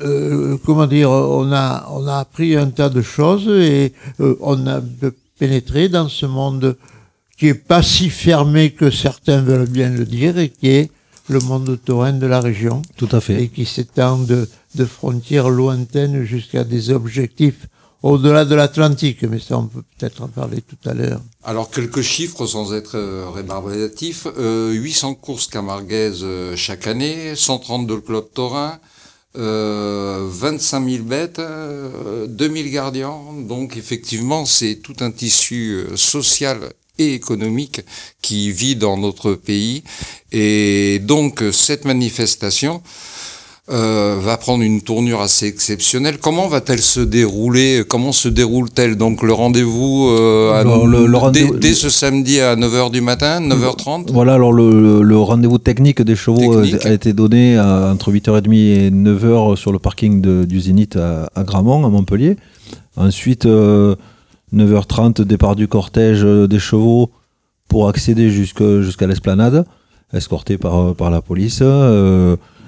euh, 0.00 0.56
comment 0.64 0.86
dire, 0.86 1.10
on 1.10 1.52
a, 1.52 1.88
on 1.90 2.06
a 2.06 2.16
appris 2.16 2.56
un 2.56 2.70
tas 2.70 2.88
de 2.88 3.02
choses 3.02 3.48
et 3.48 3.92
euh, 4.20 4.36
on 4.40 4.66
a 4.66 4.80
pénétré 5.38 5.88
dans 5.88 6.08
ce 6.08 6.26
monde 6.26 6.76
qui 7.38 7.48
est 7.48 7.54
pas 7.54 7.82
si 7.82 8.08
fermé 8.10 8.70
que 8.70 8.90
certains 8.90 9.42
veulent 9.42 9.68
bien 9.68 9.90
le 9.90 10.04
dire 10.04 10.38
et 10.38 10.48
qui 10.48 10.68
est 10.68 10.90
le 11.28 11.40
monde 11.40 11.78
taurin 11.84 12.12
de 12.12 12.26
la 12.26 12.40
région 12.40 12.82
Tout 12.96 13.08
à 13.12 13.20
fait. 13.20 13.42
et 13.44 13.48
qui 13.48 13.64
s'étend 13.64 14.18
de, 14.18 14.48
de 14.74 14.84
frontières 14.84 15.50
lointaines 15.50 16.24
jusqu'à 16.24 16.64
des 16.64 16.90
objectifs 16.90 17.66
au-delà 18.02 18.44
de 18.44 18.54
l'Atlantique. 18.54 19.22
Mais 19.22 19.38
ça, 19.38 19.58
on 19.58 19.66
peut 19.66 19.82
peut-être 19.98 20.22
en 20.22 20.28
parler 20.28 20.60
tout 20.62 20.88
à 20.88 20.94
l'heure. 20.94 21.20
Alors 21.44 21.70
quelques 21.70 22.02
chiffres 22.02 22.46
sans 22.46 22.74
être 22.74 22.96
euh, 22.96 23.28
rébarbatif. 23.30 24.26
Euh, 24.38 24.72
800 24.72 25.14
courses 25.14 25.46
camarguaises 25.46 26.20
euh, 26.22 26.56
chaque 26.56 26.86
année, 26.86 27.34
132 27.34 28.00
clubs 28.00 28.32
taurins, 28.32 28.78
euh, 29.38 30.28
25 30.30 30.88
000 30.88 31.04
bêtes, 31.04 31.38
euh, 31.38 32.26
2000 32.26 32.70
gardiens. 32.70 33.14
Donc 33.48 33.76
effectivement, 33.76 34.44
c'est 34.44 34.76
tout 34.76 34.96
un 35.00 35.10
tissu 35.10 35.86
euh, 35.90 35.96
social 35.96 36.72
et 36.98 37.14
économique 37.14 37.80
qui 38.20 38.52
vit 38.52 38.76
dans 38.76 38.98
notre 38.98 39.32
pays. 39.32 39.82
Et 40.32 40.98
donc 41.02 41.42
cette 41.52 41.84
manifestation 41.86 42.82
euh, 43.70 44.18
va 44.20 44.36
prendre 44.38 44.64
une 44.64 44.80
tournure 44.82 45.20
assez 45.20 45.46
exceptionnelle. 45.46 46.18
Comment 46.18 46.48
va-t-elle 46.48 46.80
se 46.80 46.98
dérouler? 47.00 47.84
Comment 47.88 48.10
se 48.10 48.28
déroule-t-elle 48.28 48.96
Donc 48.96 49.22
le 49.22 49.32
rendez-vous 49.32 50.08
euh, 50.10 50.64
le- 50.84 51.06
le 51.06 51.58
dès, 51.58 51.72
ce 51.74 51.88
samedi 51.88 52.40
à 52.40 52.56
9h 52.56 52.90
du 52.90 53.00
matin, 53.00 53.40
9h30 53.40 54.10
Voilà, 54.12 54.34
alors 54.34 54.52
le, 54.52 55.16
rendez-vous 55.18 55.58
technique 55.58 56.02
des 56.02 56.16
chevaux 56.16 56.54
euh, 56.56 56.62
Technique. 56.64 56.86
a 56.86 56.92
été 56.92 57.12
donné 57.12 57.56
à- 57.56 57.90
entre 57.92 58.10
8h30 58.10 58.52
et 58.52 58.90
9h 58.90 59.56
sur 59.56 59.70
le 59.72 59.78
parking 59.78 60.20
de- 60.20 60.44
du 60.44 60.60
Zénith 60.60 60.96
à, 60.96 61.30
à 61.34 61.44
Gramont, 61.44 61.86
à 61.86 61.88
Montpellier. 61.88 62.36
Ensuite, 62.96 63.46
euh, 63.46 63.94
9h30, 64.52 65.22
départ 65.22 65.54
du 65.54 65.68
cortège 65.68 66.24
des 66.24 66.58
chevaux 66.58 67.10
pour 67.68 67.88
accéder 67.88 68.28
jusqu'à 68.28 69.06
l'esplanade, 69.06 69.64
escorté 70.12 70.58
par, 70.58 70.94
par 70.96 71.10
la 71.10 71.22
police. 71.22 71.62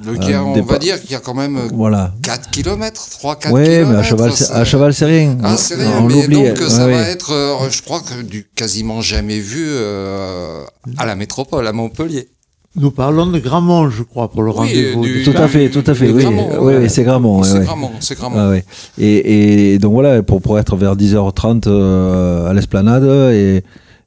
Euh, 0.08 0.12
Le 0.12 0.18
Euh, 0.34 0.40
on 0.40 0.54
départ- 0.54 0.72
va 0.72 0.78
dire 0.78 1.00
qu'il 1.00 1.10
y 1.12 1.14
a 1.14 1.20
quand 1.20 1.34
même 1.34 1.56
euh, 1.56 1.68
voilà. 1.74 2.12
4 2.22 2.50
km, 2.50 3.06
3-4 3.20 3.52
Ouais, 3.52 3.64
km. 3.64 3.90
mais 3.90 3.96
à 3.96 4.02
cheval, 4.02 4.32
c'est- 4.32 4.52
à 4.52 4.64
cheval, 4.64 4.94
c'est 4.94 5.04
rien. 5.06 5.38
Ah, 5.42 5.56
c'est 5.56 5.74
rien, 5.76 5.98
On 6.00 6.06
mais 6.06 6.14
l'oublie. 6.14 6.42
donc 6.48 6.58
ça 6.58 6.86
Ouais, 6.86 6.92
va 6.92 7.08
être, 7.08 7.32
euh, 7.32 7.68
je 7.70 7.82
crois 7.82 8.00
que 8.00 8.22
du 8.22 8.46
quasiment 8.54 9.00
jamais 9.00 9.38
vu 9.40 9.64
euh, 9.68 10.62
à 10.98 11.06
la 11.06 11.16
métropole, 11.16 11.66
à 11.66 11.72
Montpellier. 11.72 12.28
Nous 12.76 12.90
parlons 12.90 13.26
de 13.28 13.38
Gramont, 13.38 13.88
je 13.88 14.02
crois, 14.02 14.28
pour 14.28 14.42
le 14.42 14.50
Oui, 14.50 14.56
rendez-vous. 14.56 15.02
du- 15.04 15.22
Tout 15.22 15.34
à 15.36 15.46
fait, 15.46 15.68
tout 15.70 15.84
à 15.86 15.94
fait, 15.94 16.10
oui. 16.10 16.22
Gramont, 16.24 16.48
Oui, 16.58 16.64
ouais. 16.74 16.78
oui, 16.82 16.90
c'est 16.90 17.04
Gramont. 17.04 17.38
ouais, 17.40 17.46
c'est 17.48 17.58
ouais. 17.60 17.64
Gramont, 17.64 17.90
c'est 18.00 18.16
Gramont. 18.18 18.36
Ah 18.38 18.50
ouais. 18.50 18.64
et, 18.98 19.74
et 19.74 19.78
donc 19.78 19.92
voilà, 19.92 20.22
pour, 20.24 20.42
pour 20.42 20.58
être 20.58 20.74
vers 20.76 20.96
10h30 20.96 21.68
euh, 21.68 22.48
à 22.50 22.52
l'esplanade 22.52 23.04
et, 23.32 23.62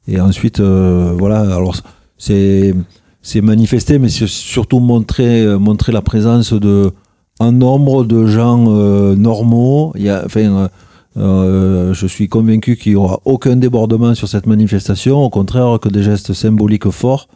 et 0.06 0.20
ensuite, 0.20 0.60
euh, 0.60 1.14
voilà, 1.18 1.40
alors 1.40 1.76
c'est, 2.18 2.74
c'est 3.22 3.40
manifester, 3.40 3.98
mais 3.98 4.08
c'est 4.08 4.26
surtout 4.28 4.80
montrer, 4.80 5.42
euh, 5.42 5.58
montrer 5.58 5.92
la 5.92 6.02
présence 6.02 6.52
de, 6.52 6.92
un 7.40 7.52
nombre 7.52 8.04
de 8.04 8.26
gens 8.26 8.66
euh, 8.68 9.14
normaux. 9.16 9.92
Il 9.96 10.02
y 10.02 10.08
a, 10.08 10.22
enfin, 10.24 10.68
euh, 11.16 11.94
je 11.94 12.06
suis 12.06 12.28
convaincu 12.28 12.76
qu'il 12.76 12.92
n'y 12.92 12.96
aura 12.96 13.20
aucun 13.24 13.56
débordement 13.56 14.14
sur 14.14 14.28
cette 14.28 14.46
manifestation, 14.46 15.18
au 15.22 15.30
contraire 15.30 15.78
que 15.80 15.88
des 15.88 16.02
gestes 16.02 16.32
symboliques 16.32 16.90
forts. 16.90 17.28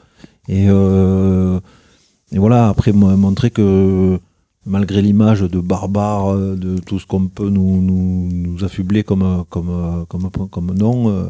Et, 0.49 0.64
et 0.66 2.38
voilà, 2.38 2.68
après 2.68 2.92
mo- 2.92 3.16
montrer 3.16 3.51
que 3.51 4.18
malgré 4.66 5.01
l'image 5.03 5.42
de 5.42 5.61
barbare, 5.61 6.37
de 6.37 6.79
tout 6.79 6.99
ce 6.99 7.07
qu'on 7.07 7.27
peut 7.27 7.49
nous, 7.49 7.81
nous, 7.81 8.29
nous 8.33 8.64
affubler 8.64 9.05
comme, 9.05 9.45
comme, 9.51 10.05
comme, 10.09 10.31
comme 10.51 10.75
nom, 10.75 11.29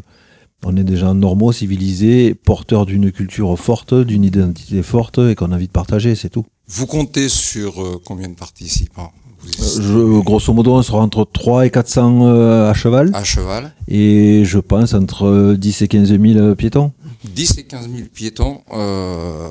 on 0.65 0.75
est 0.77 0.83
des 0.83 0.97
gens 0.97 1.13
normaux, 1.13 1.51
civilisés, 1.51 2.33
porteurs 2.33 2.85
d'une 2.85 3.11
culture 3.11 3.57
forte, 3.59 3.93
d'une 3.93 4.23
identité 4.23 4.81
forte 4.83 5.19
et 5.19 5.35
qu'on 5.35 5.51
a 5.51 5.55
envie 5.55 5.67
de 5.67 5.71
partager, 5.71 6.15
c'est 6.15 6.29
tout. 6.29 6.45
Vous 6.67 6.87
comptez 6.87 7.29
sur 7.29 7.81
euh, 7.81 8.01
combien 8.05 8.29
de 8.29 8.35
participants? 8.35 9.11
Euh, 9.45 9.81
Je, 9.81 10.21
grosso 10.21 10.53
modo, 10.53 10.73
on 10.73 10.81
sera 10.81 10.99
entre 10.99 11.27
3 11.31 11.65
et 11.65 11.69
400 11.69 12.25
euh, 12.25 12.71
à 12.71 12.73
cheval 12.73 13.11
À 13.13 13.23
cheval 13.23 13.73
et 13.87 14.43
je 14.45 14.59
pense 14.59 14.93
entre 14.93 15.55
10 15.57 15.81
et 15.81 15.87
15 15.87 16.17
000 16.19 16.55
piétons. 16.55 16.91
10 17.25 17.57
et 17.57 17.63
15 17.63 17.89
000 17.89 18.07
piétons. 18.13 18.61
Euh, 18.73 19.49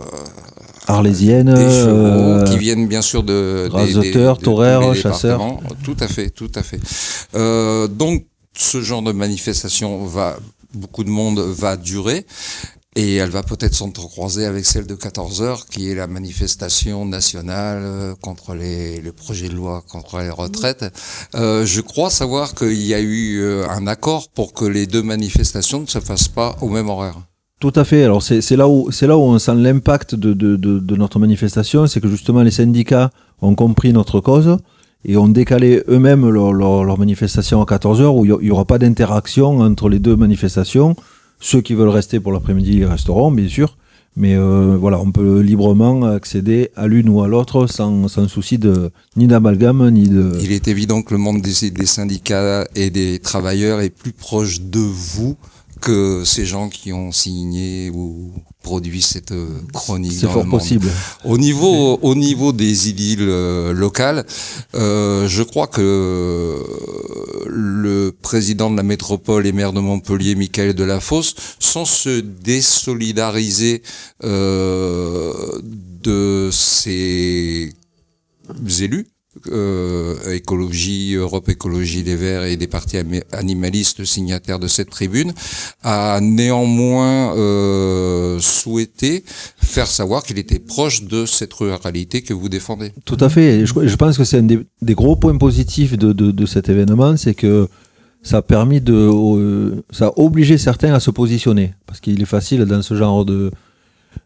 Arlésiennes, 0.87 1.55
des 1.55 1.71
chevaux 1.71 1.91
euh, 1.91 2.45
qui 2.45 2.59
viennent 2.59 2.89
bien 2.89 3.03
sûr 3.03 3.23
de 3.23 3.69
raseteurs, 3.71 4.39
les 4.93 5.01
chasseurs. 5.01 5.41
Tout 5.85 5.97
à 6.01 6.09
fait, 6.09 6.31
tout 6.31 6.51
à 6.55 6.63
fait. 6.63 6.81
Euh, 7.35 7.87
donc 7.87 8.27
ce 8.57 8.81
genre 8.83 9.03
de 9.03 9.13
manifestation 9.13 10.05
va 10.07 10.37
beaucoup 10.75 11.05
de 11.05 11.11
monde 11.11 11.39
va 11.41 11.77
durer. 11.77 12.27
Et 12.95 13.15
elle 13.17 13.31
va 13.31 13.43
peut-être 13.43 13.75
s'entrecroiser 13.75 14.45
avec 14.45 14.67
celle 14.67 14.87
de 14.87 14.95
14 14.95 15.41
heures, 15.41 15.65
qui 15.67 15.91
est 15.91 15.95
la 15.95 16.07
manifestation 16.07 17.07
nationale 17.07 17.81
euh, 17.83 18.15
contre 18.21 18.55
les, 18.55 19.01
les 19.01 19.13
projets 19.13 19.49
de 19.49 19.55
loi 19.55 19.83
contre 19.89 20.19
les 20.19 20.29
retraites. 20.29 20.85
Euh, 21.35 21.65
je 21.65 21.81
crois 21.81 22.11
savoir 22.11 22.55
qu'il 22.55 22.83
y 22.83 22.93
a 22.93 23.01
eu 23.01 23.41
euh, 23.41 23.67
un 23.71 23.87
accord 23.87 24.29
pour 24.29 24.53
que 24.53 24.67
les 24.67 24.87
deux 24.87 25.03
manifestations 25.03 25.81
ne 25.81 25.87
se 25.87 26.01
fassent 26.01 26.29
pas 26.29 26.55
au 26.61 26.69
même 26.69 26.91
horaire. 26.91 27.19
Tout 27.61 27.73
à 27.77 27.85
fait. 27.85 28.03
Alors 28.05 28.23
c'est 28.23 28.43
c'est 28.43 28.57
là 28.57 28.69
où 28.69 28.91
c'est 28.91 29.07
là 29.07 29.17
où 29.17 29.21
on 29.21 29.39
sent 29.39 29.55
l'impact 29.55 30.15
de, 30.15 30.35
de, 30.35 30.57
de, 30.57 30.79
de 30.79 30.97
notre 30.97 31.19
manifestation, 31.19 31.87
c'est 31.87 32.01
que 32.01 32.09
justement 32.09 32.43
les 32.43 32.51
syndicats 32.51 33.11
ont 33.41 33.55
compris 33.55 33.93
notre 33.93 34.21
cause 34.21 34.59
et 35.05 35.17
ont 35.17 35.29
décalé 35.29 35.83
eux-mêmes 35.89 36.29
leur, 36.29 36.99
manifestation 36.99 37.61
à 37.61 37.67
14 37.67 38.01
heures 38.01 38.15
où 38.15 38.25
il 38.25 38.37
n'y 38.41 38.51
aura 38.51 38.65
pas 38.65 38.79
d'interaction 38.79 39.61
entre 39.61 39.89
les 39.89 39.99
deux 39.99 40.17
manifestations. 40.17 40.97
Ceux 41.41 41.61
qui 41.61 41.75
veulent 41.75 41.89
rester 41.89 42.21
pour 42.21 42.33
l'après-midi 42.33 42.85
resteront, 42.85 43.33
bien 43.33 43.49
sûr. 43.49 43.77
Mais 44.15 44.37
euh, 44.37 44.77
voilà, 44.79 45.01
on 45.01 45.11
peut 45.11 45.41
librement 45.41 46.05
accéder 46.05 46.71
à 46.77 46.87
l'une 46.87 47.09
ou 47.09 47.23
à 47.23 47.29
l'autre 47.29 47.67
sans, 47.67 48.09
sans 48.09 48.29
souci 48.29 48.59
de 48.59 48.91
ni 49.17 49.27
d'amalgame 49.27 49.89
ni 49.89 50.07
de. 50.07 50.33
Il 50.43 50.53
est 50.53 50.69
évident 50.69 51.01
que 51.01 51.15
le 51.15 51.19
monde 51.19 51.41
des 51.41 51.87
syndicats 51.87 52.67
et 52.75 52.91
des 52.91 53.19
travailleurs 53.21 53.81
est 53.81 53.89
plus 53.89 54.13
proche 54.13 54.61
de 54.61 54.81
vous 54.81 55.37
que 55.83 56.23
ces 56.25 56.47
gens 56.47 56.69
qui 56.69 56.93
ont 56.93 57.11
signé 57.11 57.91
ou 57.91 58.33
produit 58.63 59.03
cette 59.03 59.33
euh, 59.33 59.49
chronique. 59.73 60.13
C'est 60.13 60.29
fort 60.29 60.49
possible. 60.49 60.89
Au 61.25 61.37
niveau, 61.37 61.99
au 62.01 62.15
niveau 62.15 62.53
des 62.53 62.89
idylles 62.89 63.29
euh, 63.29 63.73
locales, 63.73 64.25
euh, 64.75 65.27
je 65.27 65.43
crois 65.43 65.67
que 65.67 66.57
le 67.47 68.13
président 68.23 68.71
de 68.71 68.77
la 68.77 68.85
métropole 68.85 69.47
et 69.47 69.53
maire 69.53 69.73
de 69.73 69.81
Montpellier, 69.81 70.37
Michael 70.37 70.75
Delafosse, 70.75 71.35
sans 71.59 71.85
se 71.85 72.21
désolidariser 72.21 73.83
euh, 74.25 75.33
de 76.03 76.49
ses 76.53 77.73
élus, 78.81 79.07
euh, 79.51 80.33
écologie, 80.33 81.15
Europe 81.15 81.49
Écologie 81.49 82.03
Les 82.03 82.17
Verts 82.17 82.45
et 82.45 82.57
des 82.57 82.67
partis 82.67 82.99
animalistes 83.33 84.05
signataires 84.05 84.59
de 84.59 84.69
cette 84.69 84.91
tribune, 84.91 85.33
a 85.83 86.21
néanmoins 86.21 87.37
euh, 87.37 88.39
souhaité 88.41 89.25
faire 89.57 89.87
savoir 89.87 90.23
qu'il 90.23 90.39
était 90.39 90.59
proche 90.59 91.05
de 91.05 91.27
cette 91.27 91.53
ruralité 91.53 92.23
que 92.23 92.35
vous 92.35 92.49
défendez. 92.49 92.93
Tout 93.05 93.19
à 93.21 93.29
fait. 93.29 93.67
Je, 93.67 93.97
pense 93.97 94.19
que 94.19 94.25
c'est 94.25 94.39
un 94.39 94.43
des, 94.43 94.95
gros 94.95 95.17
points 95.17 95.37
positifs 95.37 95.97
de, 95.97 96.13
de, 96.13 96.31
de 96.31 96.47
cet 96.47 96.69
événement, 96.69 97.17
c'est 97.17 97.35
que 97.35 97.69
ça 98.23 98.39
a 98.39 98.43
permis 98.43 98.81
de, 98.81 99.83
ça 99.91 100.07
a 100.07 100.13
obligé 100.17 100.59
certains 100.59 100.95
à 100.95 101.01
se 101.01 101.11
positionner, 101.11 101.75
parce 101.87 102.01
qu'il 102.01 102.21
est 102.23 102.27
facile 102.27 102.65
dans 102.65 102.83
ce 102.83 102.95
genre 102.95 103.25
de 103.25 103.51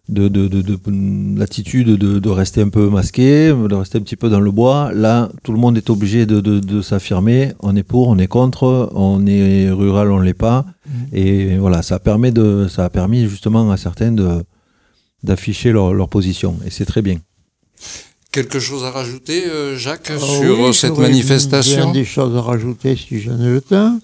de, 0.08 0.28
de, 0.28 0.46
de, 0.48 0.62
de- 0.62 1.38
l'attitude 1.38 1.88
de, 1.88 2.18
de 2.18 2.28
rester 2.28 2.60
un 2.62 2.68
peu 2.68 2.88
masqué, 2.88 3.48
de 3.48 3.74
rester 3.74 3.98
un 3.98 4.02
petit 4.02 4.16
peu 4.16 4.28
dans 4.30 4.40
le 4.40 4.50
bois. 4.50 4.92
Là, 4.94 5.28
tout 5.42 5.52
le 5.52 5.58
monde 5.58 5.76
est 5.76 5.90
obligé 5.90 6.26
de, 6.26 6.40
de, 6.40 6.60
de 6.60 6.80
s'affirmer. 6.82 7.52
On 7.60 7.74
est 7.76 7.82
pour, 7.82 8.08
on 8.08 8.18
est 8.18 8.28
contre, 8.28 8.90
on 8.94 9.26
est 9.26 9.70
rural, 9.70 10.10
on 10.12 10.20
l'est 10.20 10.34
pas. 10.34 10.64
Et 11.12 11.56
voilà, 11.58 11.82
ça 11.82 11.98
permet 11.98 12.30
de, 12.30 12.68
ça 12.68 12.84
a 12.84 12.90
permis 12.90 13.28
justement 13.28 13.70
à 13.70 13.76
certains 13.76 14.12
de 14.12 14.44
d'afficher 15.22 15.72
leur, 15.72 15.92
leur 15.92 16.08
position. 16.08 16.56
Et 16.64 16.70
c'est 16.70 16.84
très 16.84 17.02
bien. 17.02 17.16
Quelque 18.30 18.60
chose 18.60 18.84
à 18.84 18.90
rajouter, 18.90 19.46
euh, 19.46 19.76
Jacques, 19.76 20.12
Ah 20.14 20.18
sur 20.18 20.60
oui, 20.60 20.74
cette 20.74 20.96
manifestation? 20.98 21.84
bien 21.84 21.92
des 21.92 22.04
choses 22.04 22.36
à 22.36 22.42
rajouter 22.42 22.94
si 22.96 23.20
j'en 23.20 23.38
ai 23.40 23.46
le 23.50 23.60
temps. 23.60 23.98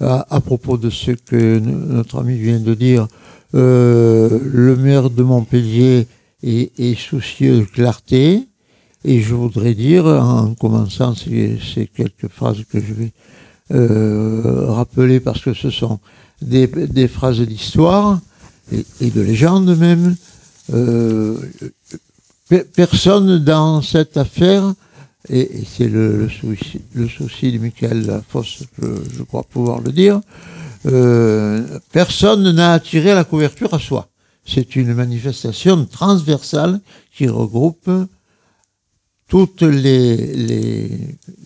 À, 0.00 0.26
à 0.36 0.40
propos 0.40 0.76
de 0.76 0.90
ce 0.90 1.10
que 1.12 1.58
notre 1.58 2.20
ami 2.20 2.38
vient 2.38 2.60
de 2.60 2.74
dire, 2.74 3.02
euh, 3.04 3.06
le 3.52 4.76
maire 4.76 5.10
de 5.10 5.22
Montpellier 5.22 6.06
est, 6.42 6.98
soucieux 6.98 7.60
de 7.60 7.64
clarté. 7.64 8.46
Et 9.04 9.20
je 9.20 9.34
voudrais 9.34 9.74
dire, 9.74 10.06
en 10.06 10.54
commençant 10.54 11.14
ces, 11.14 11.58
quelques 11.94 12.28
phrases 12.28 12.64
que 12.70 12.80
je 12.80 12.94
vais 12.94 13.12
euh, 13.72 14.66
rappeler, 14.68 15.20
parce 15.20 15.40
que 15.40 15.54
ce 15.54 15.70
sont 15.70 16.00
des, 16.42 17.08
phrases 17.08 17.40
d'histoire 17.40 18.20
et, 18.72 19.10
de 19.10 19.20
légende 19.20 19.76
même, 19.76 20.16
euh, 20.74 21.36
pe- 22.48 22.64
personne 22.74 23.38
dans 23.38 23.82
cette 23.82 24.16
affaire 24.16 24.74
et, 25.28 25.64
c'est 25.76 25.88
le, 25.88 26.28
souci, 26.28 27.52
de 27.52 27.58
Michael 27.58 28.06
Lafosse, 28.06 28.64
je 28.80 29.22
crois 29.22 29.42
pouvoir 29.42 29.80
le 29.80 29.92
dire, 29.92 30.20
euh, 30.86 31.78
personne 31.92 32.50
n'a 32.52 32.72
attiré 32.72 33.14
la 33.14 33.24
couverture 33.24 33.72
à 33.74 33.78
soi. 33.78 34.08
C'est 34.46 34.76
une 34.76 34.94
manifestation 34.94 35.84
transversale 35.84 36.80
qui 37.16 37.28
regroupe 37.28 37.90
toutes 39.28 39.60
les, 39.62 40.16
les, 40.16 40.90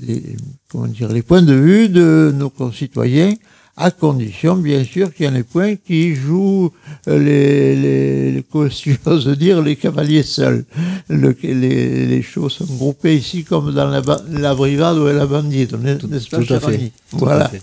les, 0.07 0.37
comment 0.71 0.87
dire, 0.87 1.09
les 1.09 1.23
points 1.23 1.43
de 1.43 1.55
vue 1.55 1.89
de 1.89 2.33
nos 2.35 2.49
concitoyens, 2.51 3.35
à 3.77 3.91
condition, 3.91 4.55
bien 4.57 4.85
sûr, 4.85 5.13
qu'il 5.13 5.27
y 5.27 5.29
en 5.29 5.35
ait 5.35 5.43
point 5.43 5.75
qui 5.77 6.15
jouent 6.15 6.71
les, 7.09 7.75
les, 7.75 8.31
les 8.33 8.45
si 8.71 8.93
j'ose 9.05 9.27
dire, 9.37 9.63
les 9.63 9.75
cavaliers 9.77 10.23
seuls. 10.23 10.65
Le- 11.09 11.35
les, 11.43 12.07
les 12.07 12.23
choses 12.23 12.53
sont 12.53 12.67
groupées 12.67 13.17
ici 13.17 13.43
comme 13.45 13.73
dans 13.75 13.89
la, 13.89 14.03
la 14.31 14.55
brigade 14.55 14.99
ou 14.99 15.07
la 15.07 15.27
bandite, 15.27 15.73
n'est- 15.73 15.95
n'est-ce 16.07 16.29
pas, 16.29 16.39
tout 16.45 16.55
à 16.55 16.61
fait. 16.61 16.77
à 16.77 17.17
Voilà. 17.17 17.49
fait. 17.49 17.63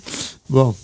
Bon. 0.49 0.75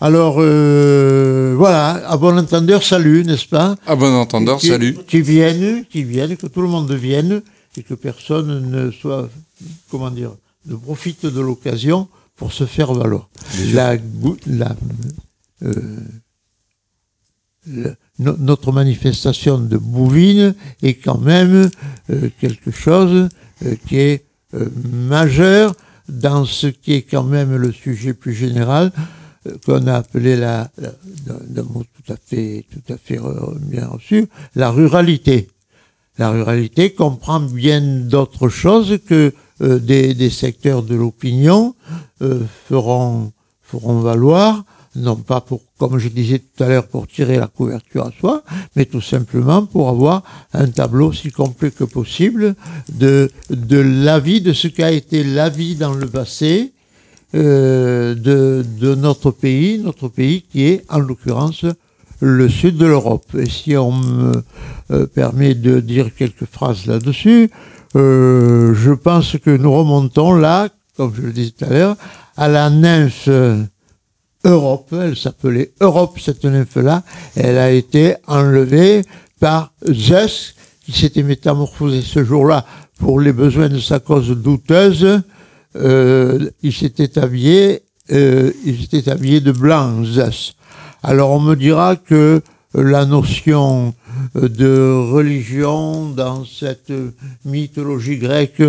Alors, 0.00 0.36
euh, 0.38 1.54
voilà, 1.56 2.08
à 2.10 2.16
bon 2.16 2.36
entendeur, 2.38 2.82
salut, 2.82 3.24
n'est-ce 3.24 3.46
pas? 3.46 3.76
À 3.86 3.94
bon 3.96 4.12
entendeur, 4.12 4.58
qui, 4.58 4.68
salut. 4.68 4.96
Qui 5.06 5.20
viennent, 5.22 5.84
qui 5.86 6.02
viennent, 6.02 6.36
que 6.36 6.46
tout 6.46 6.62
le 6.62 6.68
monde 6.68 6.90
vienne 6.92 7.42
et 7.76 7.82
que 7.82 7.94
personne 7.94 8.70
ne 8.70 8.90
soit, 8.90 9.30
comment 9.90 10.10
dire, 10.10 10.32
ne 10.66 10.74
profite 10.76 11.26
de 11.26 11.40
l'occasion 11.40 12.08
pour 12.36 12.52
se 12.52 12.64
faire 12.66 12.92
valoir. 12.92 13.28
La, 13.72 13.96
la, 14.46 14.74
euh, 15.62 15.74
no- 18.18 18.36
notre 18.38 18.72
manifestation 18.72 19.58
de 19.58 19.76
Bouvines 19.78 20.54
est 20.82 20.94
quand 20.94 21.18
même 21.18 21.70
euh, 22.10 22.28
quelque 22.40 22.70
chose 22.70 23.28
qui 23.88 23.96
est 23.98 24.24
majeur 24.92 25.74
dans 26.08 26.44
ce 26.44 26.66
qui 26.68 26.92
est 26.92 27.02
quand 27.02 27.24
même 27.24 27.56
le 27.56 27.72
sujet 27.72 28.12
plus 28.14 28.34
général 28.34 28.92
qu'on 29.64 29.86
a 29.86 29.94
appelé 29.94 30.36
la, 30.36 30.70
la- 30.78 30.92
d'un 31.46 31.62
mot 31.62 31.82
tout 31.84 32.12
à 32.12 32.16
fait 32.16 32.64
tout 32.72 32.92
à 32.92 32.96
fait 32.96 33.18
euh, 33.18 33.54
bien 33.60 33.86
reçu 33.86 34.28
la 34.54 34.70
ruralité. 34.70 35.48
La 36.18 36.30
ruralité 36.30 36.92
comprend 36.94 37.40
bien 37.40 37.80
d'autres 37.80 38.48
choses 38.48 38.98
que 39.06 39.32
euh, 39.62 39.78
des, 39.78 40.30
secteurs 40.30 40.82
de 40.82 40.94
l'opinion 40.94 41.74
euh, 42.22 42.40
feront 42.68 43.32
feront 43.62 44.00
valoir 44.00 44.64
non 44.96 45.16
pas 45.16 45.40
pour, 45.40 45.60
comme 45.78 45.98
je 45.98 46.08
disais 46.08 46.38
tout 46.38 46.62
à 46.62 46.68
l'heure, 46.68 46.86
pour 46.86 47.08
tirer 47.08 47.36
la 47.36 47.48
couverture 47.48 48.06
à 48.06 48.12
soi, 48.20 48.44
mais 48.76 48.84
tout 48.84 49.00
simplement 49.00 49.66
pour 49.66 49.88
avoir 49.88 50.22
un 50.52 50.68
tableau 50.68 51.08
aussi 51.08 51.30
complet 51.32 51.72
que 51.72 51.84
possible 51.84 52.54
de, 52.92 53.30
de 53.50 53.78
l'avis, 53.78 54.40
de 54.40 54.52
ce 54.52 54.68
qu'a 54.68 54.92
été 54.92 55.24
l'avis 55.24 55.74
dans 55.74 55.94
le 55.94 56.06
passé 56.06 56.73
euh, 57.34 58.14
de, 58.14 58.64
de 58.80 58.94
notre 58.94 59.30
pays, 59.30 59.78
notre 59.78 60.08
pays 60.08 60.42
qui 60.42 60.64
est 60.64 60.84
en 60.88 60.98
l'occurrence 60.98 61.64
le 62.20 62.48
sud 62.48 62.76
de 62.76 62.86
l'Europe. 62.86 63.26
Et 63.38 63.48
si 63.48 63.76
on 63.76 63.92
me 63.92 64.32
euh, 64.90 65.06
permet 65.06 65.54
de 65.54 65.80
dire 65.80 66.14
quelques 66.14 66.46
phrases 66.46 66.86
là-dessus, 66.86 67.50
euh, 67.96 68.74
je 68.74 68.92
pense 68.92 69.36
que 69.38 69.50
nous 69.50 69.72
remontons 69.72 70.34
là, 70.34 70.68
comme 70.96 71.12
je 71.14 71.22
le 71.22 71.32
disais 71.32 71.52
tout 71.56 71.64
à 71.64 71.70
l'heure, 71.70 71.96
à 72.36 72.48
la 72.48 72.70
nymphe 72.70 73.26
euh, 73.28 73.62
Europe. 74.44 74.92
Elle 74.92 75.16
s'appelait 75.16 75.72
Europe, 75.80 76.18
cette 76.20 76.44
nymphe-là. 76.44 77.02
Elle 77.36 77.58
a 77.58 77.70
été 77.70 78.16
enlevée 78.26 79.02
par 79.40 79.72
Zeus, 79.90 80.54
qui 80.84 80.92
s'était 80.92 81.22
métamorphosé 81.22 82.02
ce 82.02 82.24
jour-là 82.24 82.64
pour 82.98 83.20
les 83.20 83.32
besoins 83.32 83.68
de 83.68 83.78
sa 83.78 84.00
cause 84.00 84.30
douteuse. 84.30 85.22
Euh, 85.76 86.50
il 86.62 86.72
s'était 86.72 87.18
habillé, 87.18 87.82
euh, 88.12 88.52
il 88.64 88.80
s'était 88.80 89.10
habillé 89.10 89.40
de 89.40 89.52
blanc. 89.52 90.02
Alors 91.02 91.30
on 91.30 91.40
me 91.40 91.54
dira 91.54 91.96
que 91.96 92.42
la 92.74 93.06
notion 93.06 93.94
de 94.34 95.08
religion 95.12 96.08
dans 96.10 96.44
cette 96.44 96.92
mythologie 97.44 98.18
grecque 98.18 98.62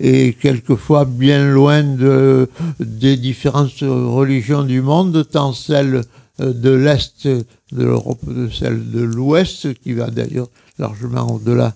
est 0.00 0.38
quelquefois 0.40 1.04
bien 1.04 1.48
loin 1.48 1.82
de, 1.82 2.48
des 2.80 3.16
différentes 3.16 3.80
religions 3.80 4.62
du 4.64 4.80
monde, 4.80 5.26
tant 5.30 5.52
celle 5.52 6.02
de 6.38 6.70
l'Est 6.70 7.28
de 7.72 7.84
l'Europe 7.84 8.20
que 8.26 8.50
celle 8.50 8.90
de 8.90 9.00
l'Ouest, 9.00 9.74
qui 9.82 9.92
va 9.92 10.10
d'ailleurs 10.10 10.48
largement 10.78 11.34
au-delà 11.34 11.74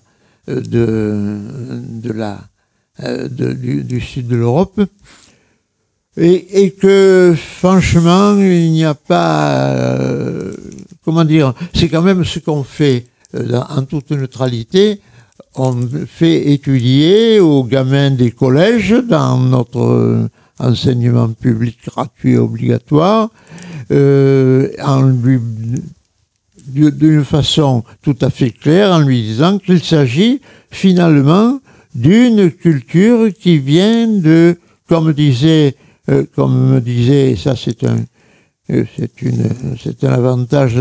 euh, 0.49 0.61
de, 0.61 1.39
de 2.01 2.11
la, 2.11 2.39
euh, 3.03 3.27
du, 3.27 3.83
du 3.83 4.01
sud 4.01 4.27
de 4.27 4.35
l'Europe. 4.35 4.81
Et, 6.19 6.63
et 6.63 6.71
que 6.71 7.35
franchement, 7.37 8.35
il 8.39 8.71
n'y 8.71 8.83
a 8.85 8.95
pas, 8.95 9.69
euh, 9.69 10.53
comment 11.05 11.23
dire, 11.23 11.53
c'est 11.75 11.89
quand 11.89 12.01
même 12.01 12.25
ce 12.25 12.39
qu'on 12.39 12.63
fait 12.63 13.05
euh, 13.35 13.43
dans- 13.43 13.67
en 13.69 13.83
toute 13.83 14.09
neutralité. 14.11 14.99
On 15.55 15.75
fait 16.07 16.51
étudier 16.51 17.39
aux 17.39 17.63
gamins 17.63 18.09
des 18.11 18.31
collèges 18.31 18.95
dans 19.07 19.37
notre 19.39 19.79
euh, 19.81 20.27
enseignement 20.59 21.29
public 21.29 21.77
gratuit 21.85 22.35
obligatoire, 22.37 23.29
euh, 23.91 24.69
en 24.83 25.03
lui 25.03 25.39
du- 26.67 26.91
d'une 26.91 27.23
façon 27.23 27.83
tout 28.01 28.15
à 28.21 28.29
fait 28.31 28.49
claire 28.49 28.91
en 28.91 28.99
lui 29.01 29.21
disant 29.21 29.59
qu'il 29.59 29.83
s'agit 29.83 30.41
finalement 30.71 31.59
d'une 31.97 32.51
culture 32.51 33.29
qui 33.33 33.57
vient 33.57 34.07
de, 34.07 34.57
comme 34.87 35.11
disait, 35.13 35.75
euh, 36.09 36.23
comme 36.35 36.75
me 36.75 36.79
disait, 36.79 37.35
ça 37.35 37.55
c'est 37.55 37.83
un, 37.83 37.97
euh, 38.69 38.83
c'est 38.97 39.21
une, 39.21 39.49
c'est 39.81 40.03
un 40.03 40.11
avantage 40.11 40.75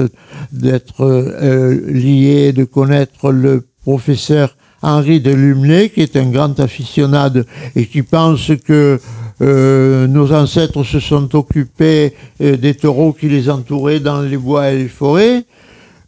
d'être 0.50 1.02
euh, 1.02 1.80
lié, 1.90 2.52
de 2.52 2.64
connaître 2.64 3.30
le 3.30 3.64
professeur 3.82 4.56
Henri 4.82 5.20
de 5.20 5.30
Lumley, 5.32 5.90
qui 5.90 6.02
est 6.02 6.16
un 6.16 6.30
grand 6.30 6.58
aficionade 6.60 7.46
et 7.76 7.86
qui 7.86 8.02
pense 8.02 8.50
que 8.64 9.00
euh, 9.40 10.06
nos 10.06 10.32
ancêtres 10.32 10.82
se 10.82 10.98
sont 11.00 11.34
occupés 11.34 12.14
des 12.40 12.74
taureaux 12.74 13.12
qui 13.12 13.28
les 13.28 13.48
entouraient 13.48 14.00
dans 14.00 14.20
les 14.20 14.36
bois 14.36 14.70
et 14.70 14.78
les 14.78 14.88
forêts 14.88 15.44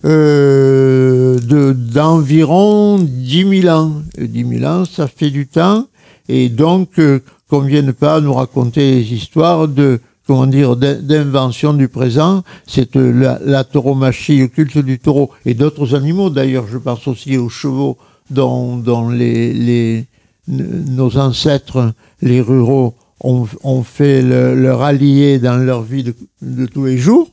euh, 0.05 1.39
de- 1.41 1.73
d'environ 1.73 2.99
10 2.99 3.63
000 3.63 3.75
ans. 3.75 3.93
Et 4.17 4.29
10 4.29 4.59
000 4.61 4.65
ans, 4.65 4.85
ça 4.85 5.07
fait 5.09 5.31
du 5.31 5.47
temps. 5.47 5.87
Et 6.29 6.49
donc, 6.49 6.99
euh, 6.99 7.21
qu'on 7.49 7.61
vienne 7.61 7.93
pas 7.93 8.21
nous 8.21 8.35
raconter 8.35 8.97
des 8.97 9.15
histoires 9.15 9.67
de 9.69 10.01
comment 10.27 10.47
dire 10.47 10.77
d'in- 10.77 11.01
d'invention 11.01 11.73
du 11.73 11.89
présent. 11.89 12.43
C'est 12.67 12.97
euh, 12.97 13.39
la, 13.45 13.65
tauromachie, 13.65 14.39
le 14.39 14.49
culte 14.49 14.79
du 14.79 14.99
taureau 14.99 15.31
et 15.47 15.55
d'autres 15.55 15.95
animaux. 15.95 16.29
D'ailleurs, 16.31 16.67
je 16.71 16.79
pense 16.79 17.09
aussi 17.09 17.37
aux 17.39 17.49
chevaux 17.49 17.97
dont, 18.31 18.77
dont 18.77 19.09
les, 19.09 19.55
les, 19.55 20.05
nos 20.49 21.17
ancêtres, 21.17 21.93
les 22.23 22.41
ruraux, 22.41 22.95
ont, 23.21 23.47
ont 23.65 23.83
fait 23.83 24.23
le- 24.23 24.55
leur 24.55 24.83
allié 24.83 25.39
dans 25.39 25.57
leur 25.57 25.83
vie 25.83 26.05
de, 26.05 26.15
de 26.43 26.67
tous 26.67 26.85
les 26.85 26.99
jours 26.99 27.29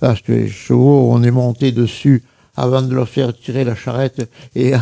parce 0.00 0.20
que 0.20 0.32
les 0.32 0.48
chevaux, 0.48 1.10
on 1.10 1.22
est 1.22 1.30
monté 1.30 1.72
dessus 1.72 2.22
avant 2.56 2.82
de 2.82 2.92
leur 2.92 3.08
faire 3.08 3.32
tirer 3.38 3.62
la 3.62 3.76
charrette 3.76 4.28
et, 4.56 4.72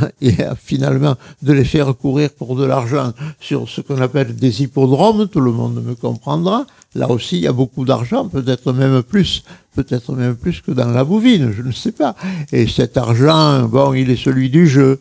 finalement 0.57 1.15
de 1.43 1.53
les 1.53 1.65
faire 1.65 1.95
courir 1.95 2.31
pour 2.31 2.57
de 2.57 2.65
l'argent 2.65 3.13
sur 3.39 3.69
ce 3.69 3.83
qu'on 3.83 4.01
appelle 4.01 4.35
des 4.35 4.63
hippodromes, 4.63 5.29
tout 5.29 5.41
le 5.41 5.53
monde 5.53 5.85
me 5.85 5.95
comprendra. 5.95 6.67
Là 6.95 7.11
aussi, 7.11 7.37
il 7.37 7.43
y 7.43 7.47
a 7.47 7.53
beaucoup 7.53 7.85
d'argent, 7.85 8.29
peut-être 8.29 8.73
même 8.73 9.03
plus 9.03 9.43
peut-être 9.77 10.13
même 10.15 10.35
plus 10.35 10.63
que 10.63 10.73
dans 10.73 10.89
la 10.89 11.05
bovine, 11.05 11.53
je 11.53 11.63
ne 11.63 11.71
sais 11.71 11.93
pas. 11.93 12.17
Et 12.51 12.67
cet 12.67 12.97
argent, 12.97 13.65
bon, 13.65 13.93
il 13.93 14.11
est 14.11 14.17
celui 14.17 14.49
du 14.49 14.67
jeu. 14.67 14.99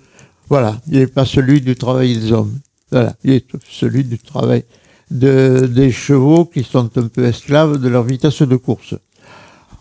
Voilà, 0.50 0.80
il 0.92 1.00
n'est 1.00 1.08
pas 1.08 1.26
celui 1.26 1.62
du 1.62 1.76
travail 1.76 2.18
des 2.18 2.32
hommes. 2.34 2.60
Voilà, 2.92 3.16
il 3.24 3.32
est 3.32 3.48
celui 3.70 4.04
du 4.04 4.20
travail 4.20 4.66
de, 5.10 5.66
des 5.74 5.92
chevaux 5.92 6.46
qui 6.46 6.64
sont 6.64 6.90
un 6.98 7.08
peu 7.08 7.26
esclaves 7.26 7.78
de 7.78 7.88
leur 7.88 8.04
vitesse 8.04 8.42
de 8.42 8.56
course. 8.58 8.96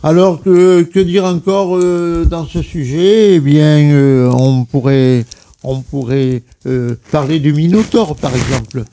Alors 0.07 0.43
que, 0.43 0.83
que 0.83 1.01
dire 1.01 1.25
encore 1.25 1.79
euh, 1.79 2.27
dans 2.27 2.47
ce 2.47 2.61
sujet? 2.61 3.37
Eh 3.37 3.41
bien, 3.41 3.79
euh, 3.91 4.31
on 4.31 4.67
pourrait, 4.67 5.25
on 5.63 5.81
pourrait 5.81 6.43
euh, 6.67 6.97
parler 7.11 7.39
du 7.41 7.55
Minotaure, 7.55 8.15
par 8.15 8.33
exemple. 8.37 8.85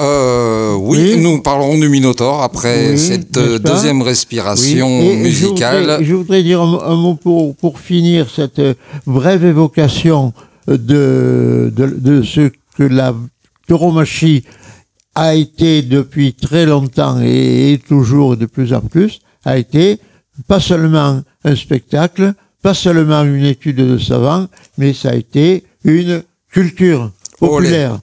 Euh, 0.00 0.74
oui, 0.76 1.12
Oui. 1.16 1.22
nous 1.22 1.42
parlerons 1.42 1.78
du 1.78 1.90
Minotaure 1.90 2.42
après 2.42 2.92
Oui, 2.92 2.98
cette 2.98 3.32
deuxième 3.32 4.00
respiration 4.00 5.00
Oui, 5.00 5.06
et 5.08 5.16
Je 5.18 5.22
musicale. 5.24 5.80
voudrais, 5.80 6.04
je 6.04 6.14
voudrais 6.14 6.42
dire 6.42 6.62
un, 6.62 6.80
un 6.92 6.96
mot 6.96 7.14
pour, 7.16 7.54
pour 7.56 7.78
finir 7.78 8.28
cette 8.34 8.62
brève 9.06 9.44
évocation 9.44 10.32
de, 10.66 11.70
de, 11.76 11.86
de 11.98 12.22
ce 12.22 12.50
que 12.78 12.82
la 12.82 13.14
tauromachie 13.68 14.42
a 15.14 15.34
été 15.34 15.82
depuis 15.82 16.32
très 16.32 16.64
longtemps 16.64 17.20
et 17.22 17.78
toujours 17.86 18.38
de 18.38 18.46
plus 18.46 18.72
en 18.72 18.80
plus, 18.80 19.20
a 19.44 19.58
été 19.58 19.98
pas 20.46 20.60
seulement 20.60 21.22
un 21.44 21.56
spectacle, 21.56 22.34
pas 22.62 22.74
seulement 22.74 23.22
une 23.22 23.44
étude 23.44 23.76
de 23.76 23.98
savant, 23.98 24.48
mais 24.78 24.92
ça 24.92 25.10
a 25.10 25.14
été 25.14 25.64
une 25.84 26.22
culture 26.50 27.10
populaire 27.38 28.00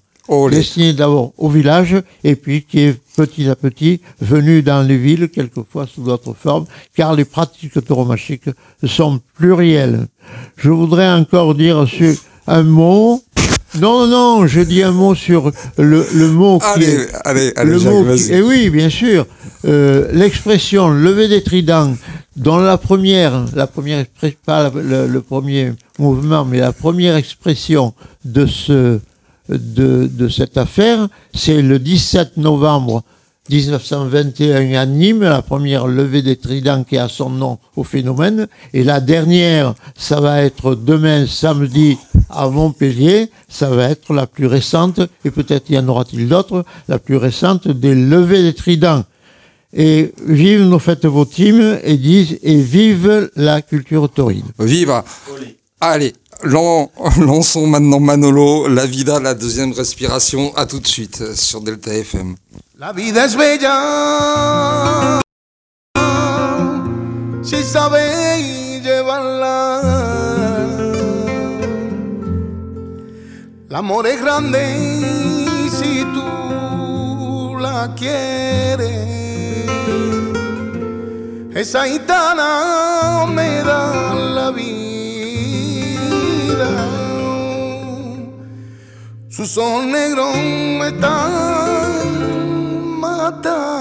destinée 0.50 0.94
d'abord 0.94 1.34
au 1.38 1.50
village 1.50 1.96
et 2.24 2.36
puis 2.36 2.64
qui 2.64 2.80
est 2.80 3.00
petit 3.16 3.50
à 3.50 3.56
petit 3.56 4.02
venue 4.22 4.62
dans 4.62 4.82
les 4.82 4.98
villes, 4.98 5.30
quelquefois 5.30 5.88
sous 5.88 6.04
d'autres 6.04 6.34
formes, 6.34 6.66
car 6.96 7.14
les 7.16 7.26
pratiques 7.26 7.84
tauromachiques 7.86 8.50
sont 8.86 9.20
plurielles. 9.36 10.08
Je 10.58 10.70
voudrais 10.70 11.12
encore 11.12 11.56
dire 11.56 11.88
sur 11.88 12.14
un 12.48 12.64
mot. 12.64 13.22
Non, 13.80 14.06
non, 14.08 14.48
je 14.48 14.62
dis 14.62 14.84
un 14.84 14.92
mot 14.92 15.16
sur 15.16 15.52
le, 15.78 16.06
le 16.14 16.28
mot 16.30 16.60
qui 16.60 16.66
Allez, 16.66 16.86
est 16.94 17.08
allez, 17.26 17.54
allez, 17.56 17.72
le 17.72 17.78
Jacques, 17.80 17.94
mot 17.94 18.04
vas-y. 18.04 18.18
qui- 18.28 18.34
eh 18.34 18.42
oui, 18.42 18.70
bien 18.70 18.90
sûr. 18.90 19.26
Euh, 19.66 20.10
L'expression 20.12 20.90
lever 20.90 21.28
des 21.30 21.42
tridents, 21.44 21.96
dans 22.36 22.58
la 22.60 22.78
première, 22.78 23.46
la 23.56 23.68
première 23.68 24.06
pas 24.46 24.64
la- 24.64 24.82
le, 24.82 25.08
le 25.08 25.22
premier 25.22 25.72
mouvement, 26.00 26.44
mais 26.46 26.60
la 26.60 26.74
première 26.74 27.16
expression 27.16 27.94
de 28.26 28.46
ce 28.46 29.00
de, 29.50 30.08
de 30.12 30.28
cette 30.30 30.58
affaire, 30.58 31.08
c'est 31.34 31.62
le 31.62 31.78
17 31.80 32.38
novembre 32.38 33.04
1921 33.50 34.74
à 34.80 34.86
Nîmes, 34.86 35.24
la 35.24 35.42
première 35.42 35.88
levée 35.88 36.22
des 36.22 36.38
tridents 36.38 36.84
qui 36.84 36.98
a 36.98 37.10
son 37.10 37.30
nom 37.30 37.58
au 37.76 37.84
phénomène, 37.84 38.48
et 38.74 38.84
la 38.84 39.02
dernière, 39.02 39.74
ça 39.98 40.22
va 40.22 40.42
être 40.44 40.76
demain 40.76 41.26
samedi 41.28 41.98
à 42.34 42.48
Montpellier, 42.50 43.30
ça 43.50 43.70
va 43.70 43.90
être 43.90 44.14
la 44.14 44.28
plus 44.28 44.48
récente, 44.48 45.00
et 45.26 45.32
peut-être 45.32 45.70
y 45.70 45.78
en 45.78 45.88
aura-t-il 45.88 46.28
d'autres, 46.28 46.66
la 46.88 47.00
plus 47.00 47.18
récente 47.18 47.68
des 47.68 47.96
levées 47.96 48.44
des 48.44 48.54
tridents. 48.54 49.04
Et 49.74 50.14
vive 50.26 50.64
nos 50.64 50.80
fêtes 50.80 51.06
vos 51.06 51.26
teams, 51.26 51.80
et 51.84 51.98
disent, 51.98 52.38
et 52.44 52.62
vive 52.62 53.30
la 53.36 53.62
culture 53.62 54.10
taurine. 54.10 54.46
Viva 54.60 55.04
Allez, 55.80 56.14
lan- 56.44 56.92
lançons 57.20 57.66
maintenant 57.68 58.00
Manolo, 58.00 58.68
la 58.68 58.86
vida, 58.86 59.20
la 59.20 59.34
deuxième 59.34 59.72
respiration. 59.74 60.56
À 60.56 60.66
tout 60.66 60.80
de 60.80 60.88
suite 60.88 61.36
sur 61.36 61.62
Delta 61.62 61.94
FM. 61.94 62.36
La 62.78 62.94
vida 62.94 63.26
es 63.26 63.36
bella 63.36 65.22
si 67.44 67.64
sabéis 67.64 68.82
llevarla. 68.84 70.01
El 73.72 73.78
amor 73.78 74.06
es 74.06 74.22
grande 74.22 74.60
si 75.70 76.04
tú 76.14 77.56
la 77.58 77.96
quieres. 77.96 79.08
Esa 81.56 81.86
gitana 81.86 83.26
me 83.34 83.64
da 83.64 84.14
la 84.14 84.52
vida. 84.52 84.68
Sus 89.30 89.58
ojos 89.58 89.86
negros 89.86 90.36
me 90.36 90.88
están 90.90 92.02
matando 93.00 93.72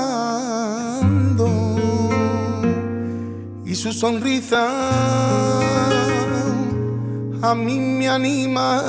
y 3.66 3.74
su 3.74 3.92
sonrisa 3.92 4.68
a 7.42 7.54
mí 7.54 7.78
me 7.78 8.08
anima. 8.08 8.82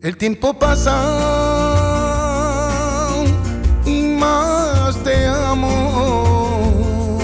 El 0.00 0.16
tiempo 0.18 0.52
pasa 0.54 0.94
y 3.86 4.02
más 4.18 4.96
te 5.02 5.26
amo. 5.26 7.18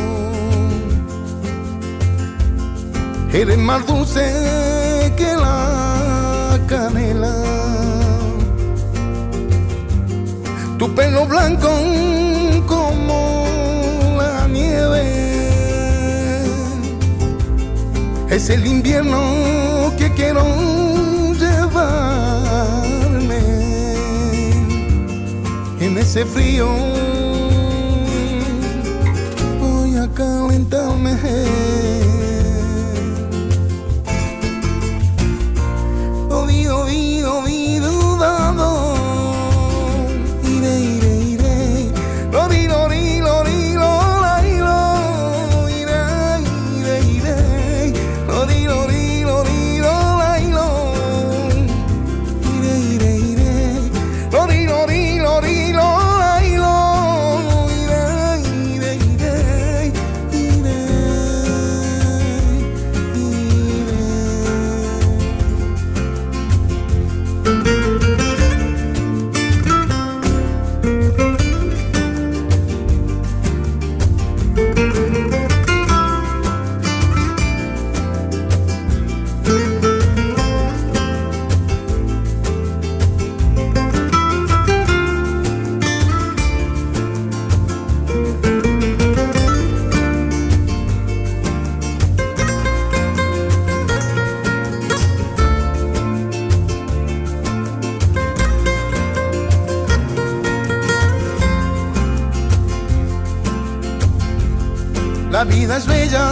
Eres 3.32 3.58
más 3.58 3.86
dulce 3.86 5.12
que 5.16 5.36
la 5.36 6.58
canela. 6.66 7.34
Tu 10.78 10.94
pelo 10.94 11.26
blanco 11.26 11.68
Es 18.30 18.48
el 18.48 18.64
invierno 18.64 19.92
que 19.98 20.08
quiero 20.14 20.44
llevarme 21.34 21.80
en 25.80 25.98
ese 25.98 26.24
frío. 26.24 26.68
Voy 29.60 29.96
a 29.96 30.08
calentarme. 30.14 31.69
Es 105.76 105.86
bella 105.86 106.26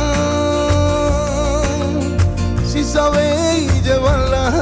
si 2.66 2.82
sabéis 2.82 3.82
llevarla. 3.84 4.52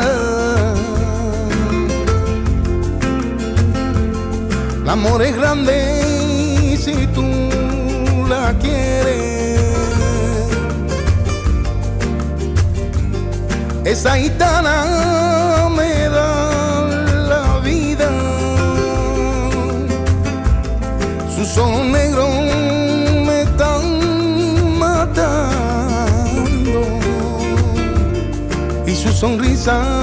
El 4.82 4.88
amor 4.88 5.22
es 5.22 5.36
grande 5.36 6.78
si 6.78 7.06
tú 7.08 7.24
la 8.28 8.54
quieres. 8.60 9.60
Esa 13.84 14.16
gitana 14.16 15.68
me 15.76 16.08
da 16.08 16.84
la 17.28 17.58
vida. 17.60 18.10
sonrisa 21.54 22.05
a 29.68 29.95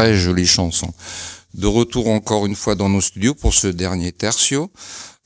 Très 0.00 0.14
jolie 0.14 0.46
chanson. 0.46 0.94
De 1.52 1.66
retour 1.66 2.08
encore 2.08 2.46
une 2.46 2.54
fois 2.54 2.74
dans 2.74 2.88
nos 2.88 3.02
studios 3.02 3.34
pour 3.34 3.52
ce 3.52 3.66
dernier 3.66 4.12
tertio. 4.12 4.70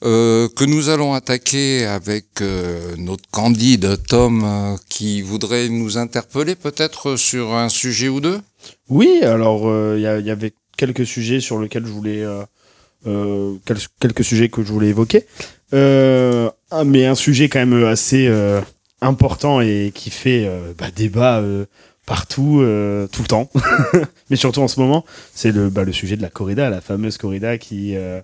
euh, 0.03 0.49
que 0.57 0.65
nous 0.65 0.89
allons 0.89 1.15
attaquer 1.15 1.87
avec 1.87 2.41
euh, 2.41 2.97
notre 2.99 3.23
candide 3.31 4.03
Tom 4.09 4.43
euh, 4.45 4.77
qui 4.89 5.23
voudrait 5.23 5.69
nous 5.69 5.97
interpeller 5.97 6.57
peut-être 6.57 7.15
sur 7.15 7.55
un 7.55 7.69
sujet 7.69 8.09
ou 8.09 8.19
deux? 8.19 8.41
Oui, 8.89 9.21
alors 9.23 9.63
il 9.97 10.03
y, 10.03 10.31
avait 10.31 10.55
quelques 10.77 11.07
sujets 11.07 11.39
sur 11.39 11.61
lesquels 11.61 11.87
je 11.87 11.93
voulais, 11.93 12.25
quel- 13.05 13.79
quelques 14.01 14.25
sujets 14.25 14.49
que 14.49 14.65
je 14.65 14.73
voulais 14.73 14.89
évoquer, 14.89 15.25
ah, 15.73 16.85
mais 16.85 17.07
un 17.07 17.15
sujet 17.15 17.49
quand 17.49 17.65
même 17.65 17.85
assez 17.85 18.29
important 19.01 19.61
et 19.61 19.93
qui 19.95 20.11
fait 20.11 20.51
bah, 20.77 20.91
débat 20.95 21.41
partout, 22.07 22.61
euh, 22.61 23.07
tout 23.09 23.23
le 23.23 23.29
temps, 23.29 23.51
mais 24.31 24.37
surtout 24.37 24.61
en 24.61 24.69
ce 24.69 24.79
moment, 24.81 25.05
c'est 25.35 25.53
le, 25.53 25.71
bah, 25.71 25.85
le 25.85 25.93
sujet 25.93 26.17
de 26.17 26.23
la 26.23 26.29
corrida, 26.29 26.69
la 26.71 26.81
fameuse 26.81 27.17
corrida 27.17 27.59
qui 27.59 27.97
euh, 27.97 28.21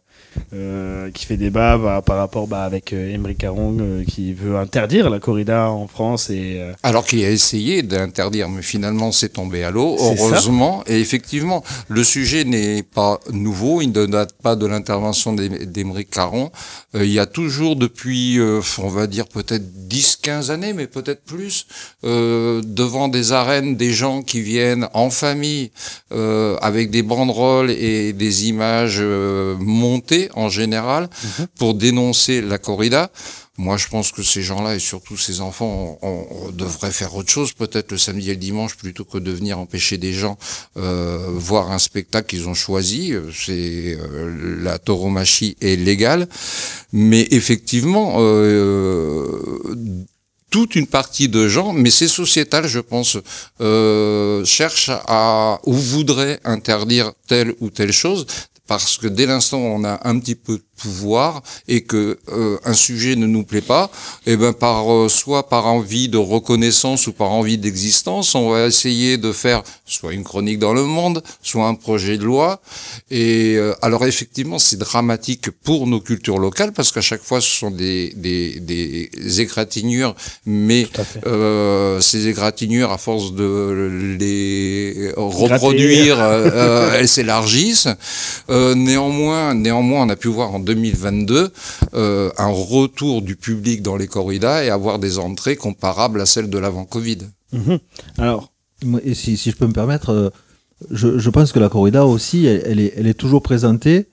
euh, 0.52 1.10
qui 1.10 1.26
fait 1.26 1.36
débat 1.36 1.78
bah, 1.78 2.02
par 2.04 2.16
rapport 2.16 2.46
bah, 2.46 2.64
avec 2.64 2.92
euh, 2.92 3.14
Emery 3.14 3.36
Caron 3.36 3.76
euh, 3.80 4.04
qui 4.04 4.32
veut 4.32 4.56
interdire 4.56 5.10
la 5.10 5.18
corrida 5.18 5.70
en 5.70 5.86
France 5.86 6.30
et 6.30 6.58
euh, 6.60 6.72
Alors 6.82 7.04
qu'il 7.06 7.24
a 7.24 7.30
essayé 7.30 7.82
d'interdire, 7.82 8.48
mais 8.48 8.62
finalement 8.62 9.12
c'est 9.12 9.30
tombé 9.30 9.64
à 9.64 9.70
l'eau, 9.70 9.96
ça. 9.98 10.04
heureusement. 10.18 10.82
Et 10.86 11.00
effectivement, 11.00 11.62
le 11.88 12.04
sujet 12.04 12.44
n'est 12.44 12.82
pas 12.82 13.20
nouveau, 13.32 13.80
il 13.80 13.92
ne 13.92 14.06
date 14.06 14.34
pas 14.42 14.56
de 14.56 14.66
l'intervention 14.66 15.32
d'Émeric 15.32 16.10
Caron. 16.10 16.50
Euh, 16.94 17.04
il 17.04 17.12
y 17.12 17.18
a 17.18 17.26
toujours 17.26 17.76
depuis, 17.76 18.38
euh, 18.38 18.60
on 18.78 18.88
va 18.88 19.06
dire 19.06 19.28
peut-être 19.28 19.64
10-15 19.88 20.50
années, 20.50 20.72
mais 20.72 20.86
peut-être 20.86 21.22
plus, 21.24 21.66
euh, 22.04 22.62
devant 22.64 23.08
des 23.08 23.32
arènes, 23.32 23.76
des 23.76 23.92
gens 23.92 24.22
qui 24.22 24.40
viennent 24.40 24.88
en 24.94 25.10
famille, 25.10 25.70
euh, 26.12 26.56
avec 26.60 26.90
des 26.90 27.02
banderoles 27.02 27.70
et 27.70 28.12
des 28.12 28.48
images 28.48 28.98
euh, 29.00 29.56
en 30.34 30.48
général, 30.48 31.08
pour 31.58 31.74
dénoncer 31.74 32.42
la 32.42 32.58
corrida. 32.58 33.10
Moi, 33.58 33.76
je 33.76 33.88
pense 33.88 34.10
que 34.10 34.22
ces 34.22 34.40
gens-là 34.40 34.76
et 34.76 34.78
surtout 34.78 35.18
ces 35.18 35.42
enfants, 35.42 35.98
on, 36.00 36.26
on 36.30 36.50
devrait 36.50 36.92
faire 36.92 37.14
autre 37.14 37.30
chose, 37.30 37.52
peut-être 37.52 37.92
le 37.92 37.98
samedi 37.98 38.30
et 38.30 38.34
le 38.34 38.40
dimanche, 38.40 38.74
plutôt 38.76 39.04
que 39.04 39.18
de 39.18 39.30
venir 39.30 39.58
empêcher 39.58 39.98
des 39.98 40.14
gens 40.14 40.38
euh, 40.78 41.26
voir 41.34 41.70
un 41.70 41.78
spectacle 41.78 42.28
qu'ils 42.28 42.48
ont 42.48 42.54
choisi. 42.54 43.12
C'est 43.34 43.98
euh, 44.00 44.62
la 44.62 44.78
tauromachie 44.78 45.56
est 45.60 45.76
légale, 45.76 46.26
mais 46.92 47.28
effectivement. 47.32 48.14
Euh, 48.18 49.26
toute 50.50 50.74
une 50.74 50.86
partie 50.88 51.28
de 51.28 51.48
gens, 51.48 51.72
mais 51.72 51.90
c'est 51.90 52.08
sociétal, 52.08 52.66
je 52.66 52.80
pense, 52.80 53.16
euh, 53.60 54.44
cherchent 54.44 54.90
à 54.90 55.60
ou 55.64 55.74
voudraient 55.74 56.40
interdire 56.44 57.12
telle 57.28 57.54
ou 57.60 57.70
telle 57.70 57.92
chose, 57.92 58.26
parce 58.70 58.98
que 58.98 59.08
dès 59.08 59.26
l'instant 59.26 59.58
où 59.58 59.66
on 59.66 59.82
a 59.82 59.98
un 60.04 60.16
petit 60.20 60.36
peu 60.36 60.58
de 60.58 60.62
pouvoir 60.80 61.42
et 61.66 61.80
que 61.82 62.20
euh, 62.28 62.56
un 62.64 62.72
sujet 62.72 63.16
ne 63.16 63.26
nous 63.26 63.42
plaît 63.42 63.66
pas, 63.74 63.90
et 64.26 64.36
ben 64.36 64.52
par 64.52 64.92
euh, 64.92 65.08
soit 65.08 65.48
par 65.48 65.66
envie 65.66 66.08
de 66.08 66.16
reconnaissance 66.16 67.08
ou 67.08 67.12
par 67.12 67.32
envie 67.32 67.58
d'existence, 67.58 68.36
on 68.36 68.50
va 68.50 68.66
essayer 68.66 69.18
de 69.18 69.32
faire 69.32 69.64
soit 69.86 70.12
une 70.12 70.22
chronique 70.22 70.60
dans 70.60 70.72
le 70.72 70.84
monde, 70.84 71.20
soit 71.42 71.66
un 71.66 71.74
projet 71.74 72.16
de 72.16 72.22
loi. 72.22 72.62
Et 73.10 73.56
euh, 73.56 73.74
alors 73.82 74.06
effectivement, 74.06 74.60
c'est 74.60 74.78
dramatique 74.78 75.50
pour 75.50 75.88
nos 75.88 76.00
cultures 76.00 76.38
locales 76.38 76.72
parce 76.72 76.92
qu'à 76.92 77.00
chaque 77.00 77.24
fois, 77.24 77.40
ce 77.40 77.50
sont 77.50 77.72
des 77.72 78.12
des, 78.14 78.60
des 78.60 79.40
égratignures, 79.40 80.14
mais 80.46 80.86
euh, 81.26 82.00
ces 82.00 82.28
égratignures, 82.28 82.92
à 82.92 82.98
force 82.98 83.32
de 83.34 84.16
les 84.16 85.12
reproduire, 85.16 86.20
euh, 86.20 86.50
euh, 86.52 86.98
elles 86.98 87.08
s'élargissent. 87.08 87.88
Euh, 88.60 88.74
néanmoins, 88.74 89.54
néanmoins, 89.54 90.02
on 90.04 90.08
a 90.10 90.16
pu 90.16 90.28
voir 90.28 90.54
en 90.54 90.60
2022 90.60 91.50
euh, 91.94 92.30
un 92.36 92.48
retour 92.48 93.22
du 93.22 93.34
public 93.36 93.82
dans 93.82 93.96
les 93.96 94.06
corridas 94.06 94.62
et 94.64 94.70
avoir 94.70 94.98
des 94.98 95.18
entrées 95.18 95.56
comparables 95.56 96.20
à 96.20 96.26
celles 96.26 96.50
de 96.50 96.58
l'avant 96.58 96.84
Covid. 96.84 97.18
Mhm. 97.52 97.78
Alors, 98.18 98.52
si, 99.14 99.36
si 99.36 99.50
je 99.50 99.56
peux 99.56 99.66
me 99.66 99.72
permettre, 99.72 100.10
euh, 100.10 100.30
je, 100.90 101.18
je 101.18 101.30
pense 101.30 101.52
que 101.52 101.58
la 101.58 101.68
corrida 101.68 102.06
aussi, 102.06 102.46
elle, 102.46 102.62
elle 102.66 102.80
est, 102.80 102.92
elle 102.96 103.06
est 103.06 103.14
toujours 103.14 103.42
présentée. 103.42 104.06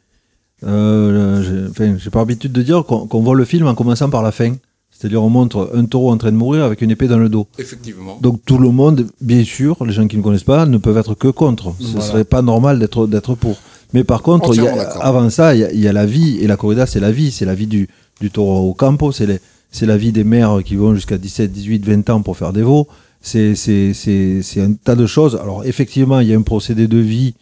Euh, 0.65 1.43
j'ai- 1.43 1.69
enfin, 1.69 1.97
j'ai 1.97 2.09
pas 2.09 2.19
l'habitude 2.19 2.51
de 2.51 2.61
dire 2.63 2.83
qu'on 2.85 3.21
voit 3.21 3.35
le 3.35 3.45
film 3.45 3.67
en 3.67 3.75
commençant 3.75 4.09
par 4.09 4.23
la 4.23 4.31
fin. 4.31 4.55
C'est-à-dire, 4.89 5.21
on 5.21 5.29
montre 5.29 5.71
un 5.75 5.85
taureau 5.85 6.11
en 6.11 6.17
train 6.17 6.31
de 6.31 6.37
mourir 6.37 6.63
avec 6.63 6.81
une 6.81 6.89
épée 6.89 7.07
dans 7.07 7.19
le 7.19 7.29
dos. 7.29 7.45
Effectivement. 7.59 8.17
Donc 8.19 8.41
tout 8.45 8.57
le 8.57 8.71
monde, 8.71 9.05
bien 9.21 9.43
sûr, 9.43 9.77
les 9.85 9.93
gens 9.93 10.07
qui 10.07 10.17
ne 10.17 10.23
connaissent 10.23 10.43
pas, 10.43 10.65
ne 10.65 10.77
peuvent 10.79 10.97
être 10.97 11.13
que 11.13 11.27
contre. 11.27 11.75
Ce 11.79 11.85
Voilà. 11.91 12.01
serait 12.05 12.23
pas 12.23 12.41
normal 12.41 12.79
d'être 12.79 13.05
d'être 13.05 13.35
pour. 13.35 13.57
Mais 13.93 14.03
par 14.03 14.21
contre, 14.21 14.53
il 14.53 14.63
y 14.63 14.67
a- 14.67 14.89
avant 15.01 15.29
ça, 15.29 15.55
il 15.55 15.61
y, 15.61 15.63
a, 15.63 15.71
il 15.71 15.79
y 15.79 15.87
a 15.87 15.93
la 15.93 16.05
vie 16.05 16.39
et 16.41 16.47
la 16.47 16.57
corrida, 16.57 16.85
c'est 16.85 16.99
la 16.99 17.11
vie, 17.11 17.31
c'est 17.31 17.45
la 17.45 17.55
vie 17.55 17.67
du, 17.67 17.87
du 18.21 18.29
taureau 18.31 18.69
au 18.69 18.73
campo, 18.73 19.11
c'est 19.11 19.39
la 19.81 19.97
vie 19.97 20.11
des 20.11 20.23
mères 20.23 20.59
qui 20.65 20.75
vont 20.75 20.93
jusqu'à 20.95 21.17
17, 21.17 21.51
18, 21.51 21.85
20 21.85 22.09
ans 22.09 22.21
pour 22.21 22.35
faire 22.37 22.53
des 22.53 22.63
veaux. 22.63 22.87
C'est 23.21 23.55
c'est 23.55 23.93
c'est 23.93 24.41
c'est 24.43 24.61
un 24.61 24.73
tas 24.73 24.95
de 24.95 25.05
choses. 25.05 25.37
Alors 25.41 25.65
effectivement, 25.65 26.19
il 26.19 26.27
y 26.29 26.33
a 26.33 26.37
un 26.37 26.41
procédé 26.43 26.87
de 26.87 26.97
vie 26.97 27.33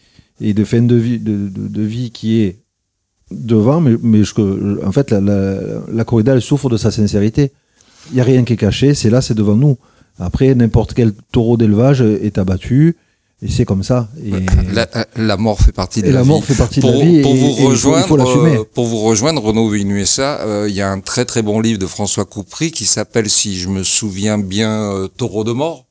et 0.41 0.53
de 0.53 0.63
fin 0.63 0.81
de 0.81 0.95
vie 0.95 1.19
de, 1.19 1.49
de, 1.49 1.67
de 1.67 1.81
vie 1.81 2.11
qui 2.11 2.41
est 2.41 2.57
devant, 3.31 3.81
mais, 3.81 3.95
mais 4.01 4.23
je- 4.23 4.85
en 4.85 4.91
fait, 4.91 5.11
la, 5.11 5.19
la, 5.21 5.59
la 5.91 6.03
corrida, 6.05 6.33
elle 6.33 6.41
souffre 6.41 6.69
de 6.69 6.77
sa 6.77 6.91
sincérité. 6.91 7.51
Il 8.11 8.15
n'y 8.15 8.21
a 8.21 8.23
rien 8.23 8.43
qui 8.43 8.53
est 8.53 8.57
caché, 8.57 8.93
c'est 8.93 9.09
là, 9.09 9.21
c'est 9.21 9.33
devant 9.33 9.55
nous. 9.55 9.77
Après, 10.19 10.53
n'importe 10.55 10.93
quel 10.93 11.11
taureau 11.31 11.57
d'élevage 11.57 12.01
est 12.01 12.37
abattu, 12.37 12.95
et 13.45 13.51
c'est 13.51 13.65
comme 13.65 13.83
ça. 13.83 14.09
Et, 14.23 14.31
La, 14.73 14.87
la 15.15 15.37
mort 15.37 15.59
fait 15.59 15.71
partie 15.71 16.01
de 16.01 16.07
et 16.07 16.11
la, 16.11 16.17
la 16.17 16.23
vie. 16.23 16.29
mort 16.29 16.43
fait 16.43 16.55
partie 16.55 16.79
pour, 16.81 16.91
de 16.91 16.97
la 16.99 17.05
vie, 17.05 17.21
pour 17.21 17.35
et, 17.35 17.37
vous 17.39 17.45
et 17.45 17.49
il 17.51 17.57
faut- 17.61 17.67
rejoindre, 17.69 18.05
il 18.05 18.09
faut 18.09 18.17
l'assumer. 18.17 18.57
euh, 18.57 18.63
pour 18.73 18.85
vous 18.85 18.99
rejoindre, 18.99 19.41
Renaud 19.43 19.69
Vinuesa, 19.69 20.41
euh, 20.41 20.65
il 20.69 20.75
y 20.75 20.81
a 20.81 20.89
un 20.89 20.99
très 20.99 21.25
très 21.25 21.41
bon 21.41 21.59
livre 21.61 21.79
de 21.79 21.87
François 21.87 22.25
Coupry 22.25 22.71
qui 22.71 22.85
s'appelle, 22.85 23.29
si 23.29 23.57
je 23.57 23.69
me 23.69 23.83
souviens 23.83 24.37
bien, 24.37 24.91
euh, 24.91 25.07
Taureau 25.07 25.43
de 25.43 25.51
mort, 25.51 25.85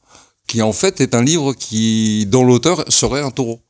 qui 0.47 0.61
en 0.63 0.73
fait 0.73 1.01
est 1.01 1.15
un 1.15 1.23
livre 1.23 1.53
qui, 1.55 2.27
dont 2.27 2.45
l'auteur 2.45 2.85
serait 2.89 3.23
un 3.23 3.31
taureau. 3.31 3.61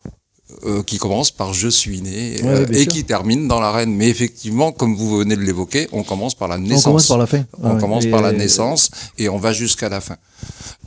euh, 0.66 0.82
qui 0.84 0.98
commence 0.98 1.30
par 1.32 1.52
je 1.52 1.68
suis 1.68 2.00
né 2.00 2.36
Ouais, 2.42 2.48
euh, 2.48 2.66
et 2.70 2.82
sûr. 2.84 2.92
qui 2.92 3.04
termine 3.04 3.48
dans 3.48 3.60
l'arène. 3.60 3.92
Mais 3.96 4.08
effectivement, 4.08 4.70
comme 4.72 4.94
vous 4.94 5.16
venez 5.18 5.34
de 5.36 5.40
l'évoquer, 5.40 5.88
on 5.90 6.04
commence 6.04 6.34
par 6.36 6.48
la 6.48 6.56
on 6.56 6.58
naissance. 6.58 6.84
commence 6.84 7.08
par 7.08 7.18
la 7.18 7.26
fin. 7.26 7.44
On 7.60 7.74
Ouais. 7.74 7.80
commence 7.80 8.06
par 8.06 8.22
la 8.22 8.30
naissance 8.30 8.90
et 9.18 9.28
on 9.28 9.38
va 9.38 9.52
jusqu'à 9.52 9.88
la 9.88 10.00
fin. 10.00 10.16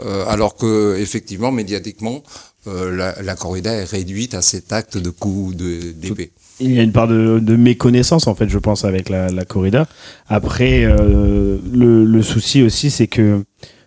Euh, 0.06 0.24
alors 0.30 0.56
que 0.56 0.98
effectivement, 1.00 1.52
médiatiquement, 1.52 2.22
euh, 2.66 2.95
la, 2.95 3.22
la 3.22 3.36
corrida 3.36 3.72
est 3.74 3.84
réduite 3.86 4.34
à 4.34 4.41
cet 4.41 4.74
acte 4.74 4.97
de 4.97 5.10
coup 5.10 5.53
d'épée. 5.53 6.32
il 6.60 6.74
y 6.74 6.80
a 6.80 6.84
une 6.84 6.91
part 6.91 7.08
de, 7.08 7.39
de 7.39 7.55
méconnaissance 7.55 8.28
en 8.28 8.36
fait 8.36 8.49
je 8.49 8.58
pense 8.58 8.84
avec 8.84 9.10
la, 9.10 9.30
la 9.30 9.45
corrida 9.45 9.88
après 10.28 10.84
euh, 10.84 11.58
le, 11.72 12.03
le 12.03 12.22
souci 12.24 12.64
aussi 12.64 12.89
c'est 12.89 13.08
que 13.08 13.43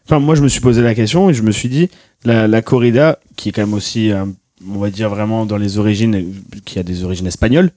enfin 0.06 0.18
moi 0.20 0.34
je 0.34 0.42
me 0.42 0.48
suis 0.48 0.60
posé 0.60 0.80
la 0.82 0.94
question 0.94 1.28
et 1.30 1.34
je 1.34 1.42
me 1.42 1.50
suis 1.52 1.68
dit 1.68 1.90
la, 2.24 2.46
la 2.48 2.62
corrida 2.62 3.18
qui 3.36 3.48
est 3.48 3.52
quand 3.52 3.62
même 3.62 3.74
aussi 3.74 4.12
euh, 4.12 4.24
on 4.68 4.78
va 4.78 4.90
dire 4.90 5.10
vraiment 5.10 5.46
dans 5.46 5.56
les 5.58 5.78
origines 5.78 6.32
qui 6.64 6.78
a 6.78 6.82
des 6.82 7.02
origines 7.04 7.26
espagnoles 7.26 7.70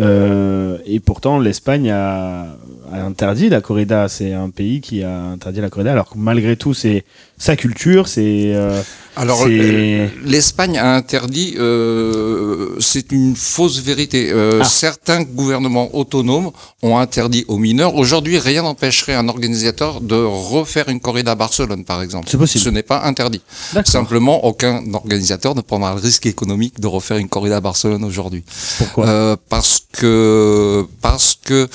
euh, 0.00 0.78
et 0.86 1.00
pourtant 1.00 1.40
l'Espagne 1.40 1.90
a, 1.90 2.56
a 2.92 3.02
interdit 3.04 3.48
la 3.48 3.60
corrida 3.60 4.08
c'est 4.08 4.32
un 4.32 4.50
pays 4.50 4.80
qui 4.80 5.02
a 5.02 5.20
interdit 5.20 5.60
la 5.60 5.68
corrida 5.70 5.92
alors 5.92 6.10
que 6.10 6.18
malgré 6.18 6.56
tout 6.56 6.72
c'est 6.74 7.04
sa 7.38 7.56
culture 7.56 8.08
c'est 8.08 8.52
euh, 8.54 8.82
Alors, 9.16 9.44
euh, 9.48 10.06
l'Espagne 10.24 10.78
a 10.78 10.94
interdit, 10.94 11.54
euh, 11.58 12.76
c'est 12.78 13.10
une 13.10 13.34
fausse 13.36 13.80
vérité. 13.80 14.30
Euh, 14.30 14.60
Ah. 14.62 14.64
Certains 14.64 15.22
gouvernements 15.24 15.88
autonomes 15.96 16.50
ont 16.82 16.96
interdit 16.98 17.44
aux 17.48 17.58
mineurs. 17.58 17.94
Aujourd'hui, 17.96 18.38
rien 18.38 18.62
n'empêcherait 18.62 19.14
un 19.14 19.28
organisateur 19.28 20.00
de 20.00 20.14
refaire 20.14 20.88
une 20.88 21.00
corrida 21.00 21.32
à 21.32 21.34
Barcelone, 21.34 21.84
par 21.84 22.00
exemple. 22.02 22.26
C'est 22.30 22.38
possible. 22.38 22.64
Ce 22.64 22.70
n'est 22.70 22.84
pas 22.94 23.02
interdit. 23.04 23.40
Simplement, 23.84 24.44
aucun 24.44 24.82
organisateur 24.94 25.54
ne 25.56 25.62
prendra 25.62 25.94
le 25.94 26.00
risque 26.00 26.26
économique 26.26 26.78
de 26.80 26.86
refaire 26.86 27.18
une 27.18 27.28
corrida 27.28 27.56
à 27.56 27.60
Barcelone 27.60 28.04
aujourd'hui. 28.04 28.42
Pourquoi? 28.78 29.06
Euh, 29.08 29.36
Parce 29.48 29.82
que 29.98 30.86
parce 31.02 31.36
que 31.44 31.68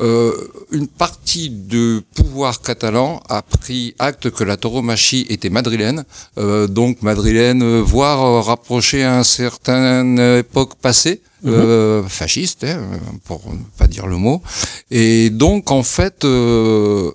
euh, 0.00 0.32
une 0.72 0.88
partie 0.88 1.50
du 1.50 2.00
pouvoir 2.14 2.60
catalan 2.62 3.22
a 3.28 3.42
pris 3.42 3.94
acte 3.98 4.30
que 4.30 4.44
la 4.44 4.56
tauromachie 4.56 5.26
était 5.28 5.50
madrilène, 5.50 6.04
euh, 6.38 6.66
donc 6.66 7.02
madrilène, 7.02 7.62
euh, 7.62 7.80
voire 7.82 8.20
euh, 8.24 8.40
rapprochée 8.40 9.04
à 9.04 9.18
une 9.18 9.24
certaine 9.24 10.18
époque 10.18 10.74
passée. 10.80 11.20
euh, 11.46 12.02
fasciste, 12.06 12.64
hein, 12.64 12.82
pour 13.24 13.40
ne 13.50 13.64
pas 13.78 13.86
dire 13.86 14.06
le 14.06 14.16
mot, 14.18 14.42
et 14.90 15.30
donc 15.30 15.70
en 15.70 15.82
fait 15.82 16.24
euh, 16.26 17.12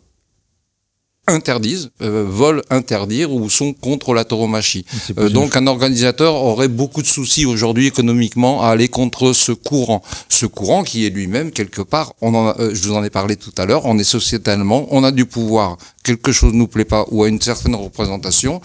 interdisent, 1.27 1.89
euh, 2.01 2.25
veulent 2.27 2.61
interdire 2.69 3.31
ou 3.31 3.49
sont 3.49 3.73
contre 3.73 4.13
la 4.13 4.23
tauromachie. 4.25 4.85
Euh, 5.17 5.29
donc 5.29 5.55
un 5.55 5.65
organisateur 5.67 6.35
aurait 6.35 6.67
beaucoup 6.67 7.01
de 7.01 7.07
soucis 7.07 7.45
aujourd'hui 7.45 7.87
économiquement 7.87 8.61
à 8.63 8.67
aller 8.69 8.87
contre 8.87 9.33
ce 9.33 9.51
courant. 9.51 10.01
Ce 10.29 10.45
courant 10.45 10.83
qui 10.83 11.05
est 11.05 11.09
lui-même 11.09 11.51
quelque 11.51 11.81
part, 11.81 12.13
on 12.21 12.33
en 12.35 12.47
a- 12.49 12.55
euh, 12.59 12.71
je 12.75 12.81
vous 12.87 12.93
en 12.95 13.03
ai 13.03 13.09
parlé 13.09 13.35
tout 13.35 13.53
à 13.57 13.65
l'heure, 13.65 13.85
on 13.85 13.97
est 13.97 14.03
sociétalement, 14.03 14.87
on 14.91 15.03
a 15.03 15.11
du 15.11 15.25
pouvoir, 15.25 15.77
quelque 16.03 16.31
chose 16.31 16.53
nous 16.53 16.67
plaît 16.67 16.85
pas 16.85 17.05
ou 17.11 17.23
à 17.23 17.27
une 17.27 17.41
certaine 17.41 17.75
représentation, 17.75 18.61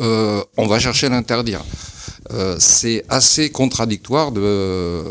euh, 0.00 0.42
on 0.56 0.66
va 0.66 0.78
chercher 0.78 1.06
à 1.06 1.10
l'interdire. 1.10 1.64
Euh, 2.32 2.56
c'est 2.58 3.04
assez 3.08 3.50
contradictoire 3.50 4.32
de, 4.32 5.02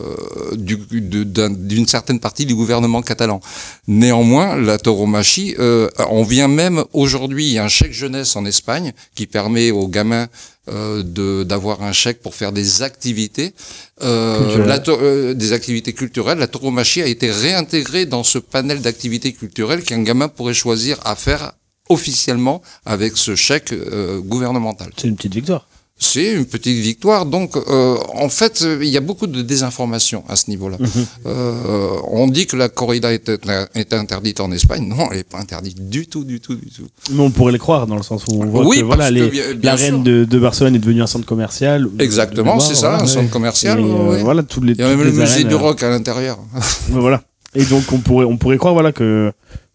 du- 0.56 0.80
d'une 1.00 1.88
certaine 1.88 2.20
partie 2.20 2.46
du 2.46 2.56
gouvernement 2.56 3.02
catalan. 3.04 3.40
Néanmoins, 3.88 4.56
la 4.56 4.78
tauromachie, 4.80 5.56
euh, 5.60 5.90
on 6.10 6.24
vient 6.24 6.48
même 6.48 6.84
aujourd'hui, 6.94 7.46
il 7.48 7.54
y 7.54 7.60
a 7.60 7.66
un 7.66 7.70
chèque 7.70 7.94
jeunesse 7.94 8.36
en 8.36 8.46
Espagne 8.46 8.94
qui 9.14 9.28
permet 9.28 9.70
aux 9.72 9.88
gamins 9.88 10.28
euh, 10.70 11.04
d'avoir 11.44 11.84
un 11.84 11.92
chèque 11.92 12.22
pour 12.22 12.34
faire 12.36 12.52
des 12.52 12.82
activités, 12.82 13.54
euh, 14.02 14.66
la 14.66 14.82
euh, 14.88 15.34
des 15.34 15.54
activités 15.54 15.94
culturelles. 15.94 16.40
La 16.40 16.48
tauromachie 16.48 17.02
a 17.02 17.08
été 17.08 17.30
réintégrée 17.30 18.06
dans 18.06 18.24
ce 18.24 18.40
panel 18.40 18.82
d'activités 18.82 19.34
culturelles 19.34 19.84
qu'un 19.84 20.02
gamin 20.02 20.30
pourrait 20.30 20.54
choisir 20.54 21.00
à 21.06 21.16
faire 21.16 21.52
officiellement 21.90 22.62
avec 22.86 23.18
ce 23.18 23.36
chèque 23.36 23.72
euh, 23.74 24.20
gouvernemental. 24.20 24.90
C'est 24.98 25.10
une 25.10 25.16
petite 25.18 25.36
victoire. 25.36 25.68
C'est 26.00 26.34
une 26.34 26.46
petite 26.46 26.78
victoire. 26.80 27.26
Donc, 27.26 27.56
euh, 27.56 27.96
en 28.16 28.28
fait, 28.28 28.62
euh, 28.64 28.80
il 28.82 28.90
y 28.90 28.98
a 28.98 29.00
beaucoup 29.00 29.26
de 29.28 29.42
désinformation 29.42 30.24
à 30.28 30.36
ce 30.36 30.50
niveau-là. 30.50 30.78
Euh, 31.26 31.92
on 32.10 32.28
dit 32.28 32.46
que 32.46 32.56
la 32.56 32.68
corrida 32.68 33.14
est, 33.14 33.30
est 33.76 33.94
interdite 33.94 34.40
en 34.42 34.52
Espagne. 34.52 34.86
Non, 34.88 35.08
elle 35.12 35.18
n'est 35.18 35.24
pas 35.24 35.40
interdite 35.40 35.88
du 35.90 36.08
tout, 36.08 36.24
du 36.24 36.40
tout, 36.42 36.56
du 36.56 36.70
tout. 36.70 36.88
Mais 37.12 37.22
on 37.22 37.32
pourrait 37.32 37.54
le 37.54 37.58
croire 37.58 37.88
dans 37.88 37.96
le 37.96 38.04
sens 38.04 38.26
où 38.28 38.42
on 38.42 38.46
voit 38.48 38.66
Oui, 38.66 38.80
que 38.80 38.84
voilà, 38.86 39.12
les- 39.12 39.54
l'arène 39.62 40.04
de, 40.04 40.26
de 40.26 40.40
Barcelone 40.40 40.76
est 40.76 40.80
devenue 40.80 41.02
un 41.04 41.08
centre 41.08 41.26
commercial. 41.26 41.88
Exactement, 42.00 42.60
c'est 42.60 42.76
ça, 42.76 42.98
un 43.00 43.06
centre 43.08 43.30
commercial. 43.30 43.80
Et, 43.80 43.84
euh, 43.84 44.10
ouais. 44.12 44.24
Voilà, 44.24 44.44
toutes 44.44 44.66
les, 44.66 44.74
Il 44.74 44.80
y 44.80 44.84
a 44.84 44.90
même 44.90 45.00
le 45.04 45.06
les 45.12 45.12
musée 45.18 45.44
du 45.46 45.54
euh, 45.54 45.58
rock 45.58 45.84
à 45.84 45.90
l'intérieur. 45.90 46.38
Voilà. 46.90 47.22
Et 47.56 47.66
donc 47.66 47.84
on 47.92 48.00
pourrait 48.00 48.26
on 48.26 48.36
pourrait 48.38 48.58
croire 48.58 48.74
voilà 48.74 48.92
que 48.92 49.32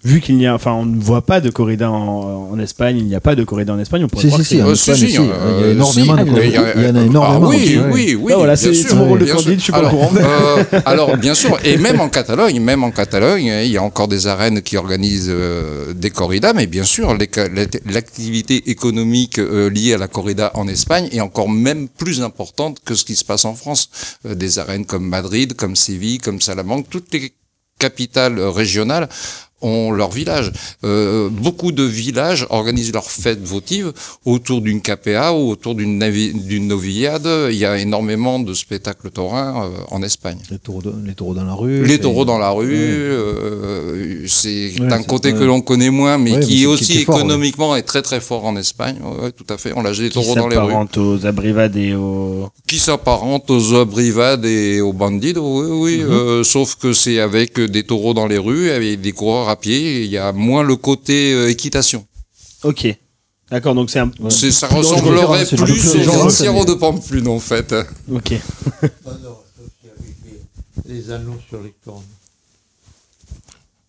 vu 0.09 0.21
qu'il 0.21 0.37
n'y 0.37 0.47
a 0.47 0.55
enfin 0.55 0.73
on 0.73 0.87
ne 0.87 0.99
voit 1.01 1.23
pas 1.23 1.41
de 1.41 1.51
corrida 1.51 1.91
en, 1.91 2.51
en 2.53 2.59
Espagne, 2.59 2.97
il 2.99 3.05
n'y 3.07 3.15
a 3.15 3.21
pas 3.21 3.35
de 3.35 3.45
corrida 3.45 3.73
en 3.75 3.79
Espagne, 3.79 4.05
on 4.05 4.09
pourrait 4.09 4.23
Si, 4.25 4.29
croire 4.29 4.45
si, 4.45 4.59
que 4.59 4.75
si, 4.75 4.97
si, 4.97 5.05
il 5.05 5.11
y 5.11 5.17
a 5.19 5.21
euh, 5.23 5.73
énormément 5.73 6.17
de 6.17 6.43
il 6.43 6.51
y 6.51 6.57
a- 6.57 6.75
il 6.77 6.83
y 6.83 6.87
en 6.87 6.97
a 6.97 7.03
énormément, 7.05 7.25
Ah 7.25 7.39
oui, 7.41 7.79
oui, 7.93 8.15
oui. 8.21 8.33
Ah, 8.35 8.39
voilà, 8.39 8.57
c'est- 8.57 8.95
mon 8.95 9.07
rôle 9.09 9.21
de 9.21 9.27
candide, 9.27 9.59
je 9.59 9.65
suis 9.65 9.73
pas 9.73 9.79
au 9.79 9.81
alors, 9.87 9.91
courant. 9.93 10.11
euh, 10.17 10.65
alors, 10.87 11.17
bien 11.17 11.35
sûr, 11.35 11.59
et 11.65 11.77
même 11.87 12.01
en 12.01 12.09
Catalogne, 12.09 12.59
même 12.61 12.83
en 12.85 12.91
Catalogne, 12.91 13.53
il 13.65 13.71
y 13.71 13.77
a 13.77 13.83
encore 13.83 14.09
des 14.09 14.27
arènes 14.27 14.63
qui 14.63 14.77
organisent 14.77 15.29
euh, 15.31 15.93
des 15.95 16.11
corridas, 16.11 16.53
mais 16.55 16.67
bien 16.67 16.85
sûr, 16.85 17.17
l'activité 17.87 18.71
économique 18.71 19.39
euh, 19.39 19.69
liée 19.71 19.95
à 19.95 19.99
la 19.99 20.09
corrida 20.09 20.51
en 20.55 20.69
Espagne 20.69 21.09
est 21.13 21.21
encore 21.21 21.49
même 21.49 21.89
plus 21.89 22.23
importante 22.23 22.79
que 22.85 22.95
ce 22.95 23.05
qui 23.05 23.17
se 23.17 23.25
passe 23.25 23.45
en 23.45 23.55
France. 23.55 23.91
Euh, 24.27 24.35
des 24.35 24.59
arènes 24.59 24.85
comme 24.87 25.07
Madrid, 25.07 25.55
comme 25.55 25.77
Séville, 25.77 26.19
comme 26.19 26.41
Salamanque, 26.41 26.87
toutes 26.91 27.13
les 27.13 27.33
capitales 27.79 28.41
régionales 28.41 29.09
ont 29.61 29.91
leur 29.91 30.11
village. 30.11 30.53
Euh, 30.85 31.29
beaucoup 31.31 31.73
de 31.73 31.83
villages 31.83 32.47
organisent 32.51 32.93
leurs 32.93 33.11
fêtes 33.11 33.43
votives 33.43 33.93
autour 34.25 34.61
d'une 34.61 34.81
KPA 34.81 35.33
ou 35.33 35.51
autour 35.51 35.75
d'une 35.75 35.99
novillade. 36.67 37.29
Il 37.51 37.57
y 37.57 37.65
a 37.65 37.79
énormément 37.79 38.39
de 38.39 38.55
spectacles 38.55 39.11
taurins 39.11 39.65
euh, 39.65 39.69
en 39.91 40.03
Espagne. 40.03 40.39
Les 40.51 40.59
taureaux, 40.59 40.83
de- 40.83 40.95
les 41.05 41.15
taureaux 41.15 41.35
dans 41.35 41.45
la 41.45 41.55
rue. 41.55 41.83
Les 41.85 41.95
c'est- 41.95 41.99
taureaux 42.01 42.25
dans 42.25 42.39
la 42.39 42.51
rue, 42.51 42.69
euh, 42.73 44.25
c'est 44.27 44.81
Ouais, 44.81 44.93
un 44.93 45.03
côté 45.03 45.33
que 45.33 45.43
l'on 45.45 45.61
connaît 45.61 45.91
moins, 45.91 46.19
mais 46.19 46.33
Ouais, 46.33 46.39
mais 46.39 46.45
qui 46.47 46.67
aussi 46.67 46.85
qui 46.93 46.99
est 47.01 47.05
fort, 47.05 47.17
ouais. 47.17 47.21
économiquement 47.23 47.77
est 47.77 47.83
très 47.83 48.03
très 48.03 48.21
fort 48.21 48.45
en 48.45 48.57
Espagne. 48.57 48.97
Tout 49.37 49.53
à 49.53 49.59
fait. 49.59 49.73
On 49.77 49.83
lâche 49.83 49.99
des 49.99 50.09
qui 50.09 50.15
taureaux 50.15 50.35
dans 50.35 50.49
les 50.49 50.57
rues. 50.57 50.63
s'apparente 50.67 50.99
aux 50.99 51.27
abrivades 51.27 51.77
et 51.77 51.95
aux 51.95 52.49
Qui 52.67 52.79
s'apparente 52.79 53.51
aux 53.51 53.75
abrivades 53.75 54.45
et 54.45 54.81
aux 54.81 54.93
bandidos, 54.93 55.63
oui, 55.63 55.99
oui. 55.99 56.03
Euh, 56.03 56.45
sauf 56.45 56.77
que 56.77 56.93
c'est 56.93 57.19
avec 57.21 57.59
des 57.61 57.83
taureaux 57.85 58.15
dans 58.15 58.27
les 58.27 58.39
rues, 58.39 58.71
avec 58.71 59.01
des 59.01 59.13
coureurs 59.13 59.48
à 59.49 59.57
pied. 59.57 60.05
Il 60.05 60.11
y 60.11 60.19
a 60.19 60.33
moins 60.33 60.63
le 60.63 60.77
côté 60.77 61.33
euh, 61.33 61.51
équitation. 61.51 62.07
OK. 62.65 62.87
D'accord, 63.51 63.75
donc 63.75 63.89
c'est 63.89 63.99
un 64.01 64.11
ça 64.31 64.69
Plus 64.69 64.77
ressemblerait 64.77 65.47
plus 65.47 66.05
Lanciero 66.05 66.59
mais- 66.61 66.65
de 66.67 66.75
Pamplune, 66.75 67.29
en 67.29 67.39
fait. 67.41 67.75
OK. 68.13 68.35
Ah 68.83 68.87
non, 69.25 69.39
les, 70.87 70.95
les 70.95 71.11
anneaux 71.11 71.39
sur 71.49 71.63
les 71.63 71.73
cornes. 71.85 72.03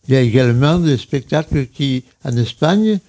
Il 0.08 0.14
y 0.14 0.18
a 0.18 0.22
également 0.22 0.80
des 0.80 0.98
spectacles 0.98 1.68
qui, 1.68 2.04
en 2.24 2.36
Espagne, 2.38 3.00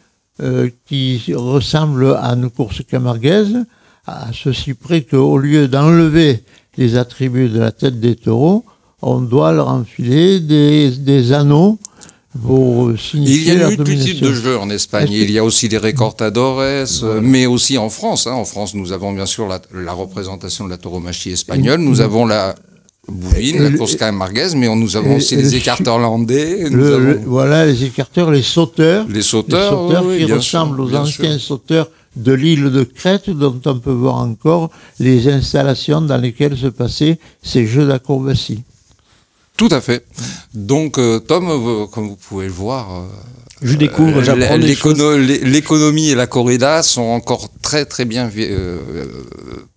euh, 0.42 0.68
qui 0.86 1.22
ressemblent 1.34 2.16
à 2.20 2.30
une 2.32 2.51
course 2.51 2.82
camarguaise, 2.84 3.57
à 4.07 4.30
ceci 4.32 4.74
près 4.74 5.03
qu'au 5.03 5.38
lieu 5.38 5.68
d'enlever 5.68 6.42
les 6.76 6.96
attributs 6.96 7.48
de 7.48 7.61
la 7.61 7.72
tête 7.72 8.01
des 8.01 8.16
taureaux, 8.16 8.64
on 9.03 9.20
doit 9.20 9.53
leur 9.53 9.68
enfiler 9.68 10.40
des, 10.40 10.90
des 10.90 11.32
anneaux 11.32 11.78
pour 12.43 12.93
signifier 12.99 13.55
Il 13.55 13.59
y 13.59 13.62
a 13.62 13.70
une 13.70 13.76
multitude 13.83 14.20
domination. 14.20 14.26
de 14.28 14.33
jeux 14.35 14.59
en 14.59 14.70
Espagne. 14.70 15.09
Il 15.11 15.31
y 15.31 15.39
a 15.39 15.45
aussi 15.45 15.68
les 15.68 15.78
recortadores, 15.78 16.61
euh, 16.61 16.87
mais 17.22 17.47
aussi 17.47 17.76
en 17.78 17.91
France. 17.91 18.26
hein. 18.26 18.33
En 18.33 18.45
France, 18.45 18.74
nous 18.74 18.93
avons 18.93 19.12
bien 19.12 19.26
sûr 19.26 19.49
la, 19.49 19.61
la 19.74 19.93
représentation 19.93 20.64
de 20.66 20.70
la 20.70 20.76
tauromachie 20.78 21.31
espagnole. 21.31 21.81
Nous 21.81 22.01
avons 22.01 22.26
la 22.26 22.55
bouvine, 23.09 23.57
Et 23.57 23.70
la 23.70 23.70
course 23.76 23.97
camarguaise, 23.97 24.55
mais 24.55 24.68
on, 24.68 24.76
nous 24.76 24.97
avons 24.97 25.16
aussi 25.16 25.35
les 25.35 25.43
le- 25.43 25.55
écarteurs 25.55 25.99
landais. 25.99 26.68
Nous 26.70 26.76
Le- 26.76 26.95
avons 26.95 27.05
le- 27.05 27.20
voilà, 27.26 27.66
les 27.66 27.83
écarteurs, 27.85 28.31
les 28.31 28.43
sauteurs. 28.43 29.07
les 29.09 29.14
Les 29.14 29.22
sauteurs, 29.22 29.72
sauteurs 29.72 30.05
oui, 30.07 30.18
qui 30.24 30.33
ressemblent 30.33 30.76
sûr, 30.89 30.95
aux 31.01 31.03
anciens 31.03 31.33
sûr. 31.39 31.41
sauteurs 31.41 31.89
de 32.14 32.33
l'île 32.33 32.70
de 32.70 32.85
Crète, 32.85 33.31
dont 33.31 33.61
on 33.66 33.78
peut 33.78 33.91
voir 33.91 34.16
encore 34.16 34.70
les 35.01 35.28
installations 35.28 36.01
dans 36.01 36.16
lesquelles 36.18 36.57
se 36.57 36.66
passaient 36.68 37.18
ces 37.43 37.66
jeux 37.66 37.87
d'acrobatie. 37.87 38.62
Tout 39.61 39.68
à 39.72 39.82
fait. 39.82 40.06
Donc, 40.54 40.98
euh, 40.98 41.18
Tom, 41.18 41.46
euh, 41.50 41.86
comme 41.86 42.08
vous 42.08 42.16
pouvez 42.16 42.46
le 42.46 42.52
voir, 42.52 42.86
euh, 42.90 43.04
Je 43.61 43.76
découvre, 43.76 44.22
j'apprends 44.22 44.56
l'économie 44.56 46.08
et 46.08 46.14
la 46.14 46.26
corrida 46.26 46.82
sont 46.82 47.02
encore 47.02 47.50
très 47.61 47.84
très 47.84 48.06
bien 48.06 48.30
euh, 48.38 48.78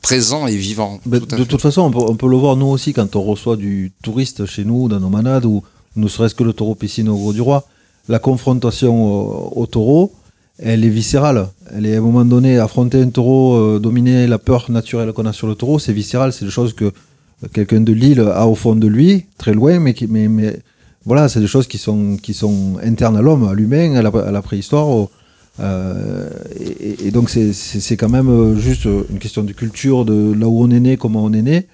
présents 0.01 0.47
et 0.47 0.55
vivants. 0.55 1.01
Tout 1.03 1.09
de 1.09 1.35
fait. 1.35 1.45
toute 1.45 1.61
façon, 1.61 1.81
on 1.81 1.91
peut, 1.91 1.99
on 1.99 2.15
peut 2.15 2.29
le 2.29 2.37
voir 2.37 2.55
nous 2.55 2.67
aussi 2.67 2.93
quand 2.93 3.13
on 3.17 3.23
reçoit 3.23 3.57
du 3.57 3.91
touriste 4.01 4.45
chez 4.45 4.63
nous, 4.63 4.87
dans 4.87 5.01
nos 5.01 5.09
manades, 5.09 5.43
ou 5.43 5.63
ne 5.97 6.07
serait-ce 6.07 6.33
que 6.33 6.45
le 6.45 6.53
taureau 6.53 6.75
piscine 6.75 7.09
au 7.09 7.17
Gros 7.17 7.33
du 7.33 7.41
Roi. 7.41 7.65
La 8.07 8.19
confrontation 8.19 8.93
au, 9.05 9.51
au 9.63 9.65
taureau, 9.65 10.13
elle 10.59 10.85
est 10.85 10.89
viscérale. 11.01 11.49
Elle 11.75 11.87
est 11.87 11.95
à 11.95 11.97
un 11.97 12.01
moment 12.01 12.23
donné, 12.23 12.57
affronter 12.57 13.01
un 13.01 13.09
taureau, 13.09 13.55
euh, 13.55 13.79
dominer 13.79 14.27
la 14.27 14.37
peur 14.39 14.71
naturelle 14.71 15.11
qu'on 15.11 15.25
a 15.25 15.33
sur 15.33 15.47
le 15.47 15.55
taureau, 15.55 15.77
c'est 15.77 15.91
viscéral. 15.91 16.31
C'est 16.31 16.45
des 16.45 16.51
choses 16.51 16.73
que 16.73 16.93
quelqu'un 17.51 17.81
de 17.81 17.93
Lille 17.93 18.19
a 18.21 18.47
au 18.47 18.55
fond 18.55 18.75
de 18.75 18.87
lui, 18.87 19.25
très 19.37 19.53
loin, 19.53 19.79
mais, 19.79 19.93
qui, 19.93 20.07
mais, 20.07 20.27
mais 20.27 20.59
voilà, 21.05 21.27
c'est 21.29 21.39
des 21.41 21.47
choses 21.47 21.67
qui 21.67 21.77
sont, 21.77 22.17
qui 22.17 22.33
sont 22.33 22.77
internes 22.83 23.17
à 23.17 23.21
l'homme, 23.21 23.47
à 23.47 23.53
l'humain, 23.53 23.95
à 23.95 24.01
la, 24.01 24.09
à 24.09 24.31
la 24.31 24.41
préhistoire. 24.41 24.87
au- 24.87 25.09
euh, 25.59 26.29
et, 26.59 27.07
et 27.07 27.11
donc 27.11 27.29
c'est- 27.29 27.97
quand 27.97 28.09
même 28.09 28.29
euh, 28.29 28.55
juste 28.57 28.85
une 28.85 29.19
question 29.19 29.43
de 29.43 29.53
culture, 29.53 30.03
de 30.05 30.33
là 30.33 30.47
où 30.47 30.63
on 30.63 30.71
est 30.71 30.79
né, 30.79 30.97
comment 30.97 31.23
on 31.23 31.31
est 31.33 31.43
né, 31.43 31.67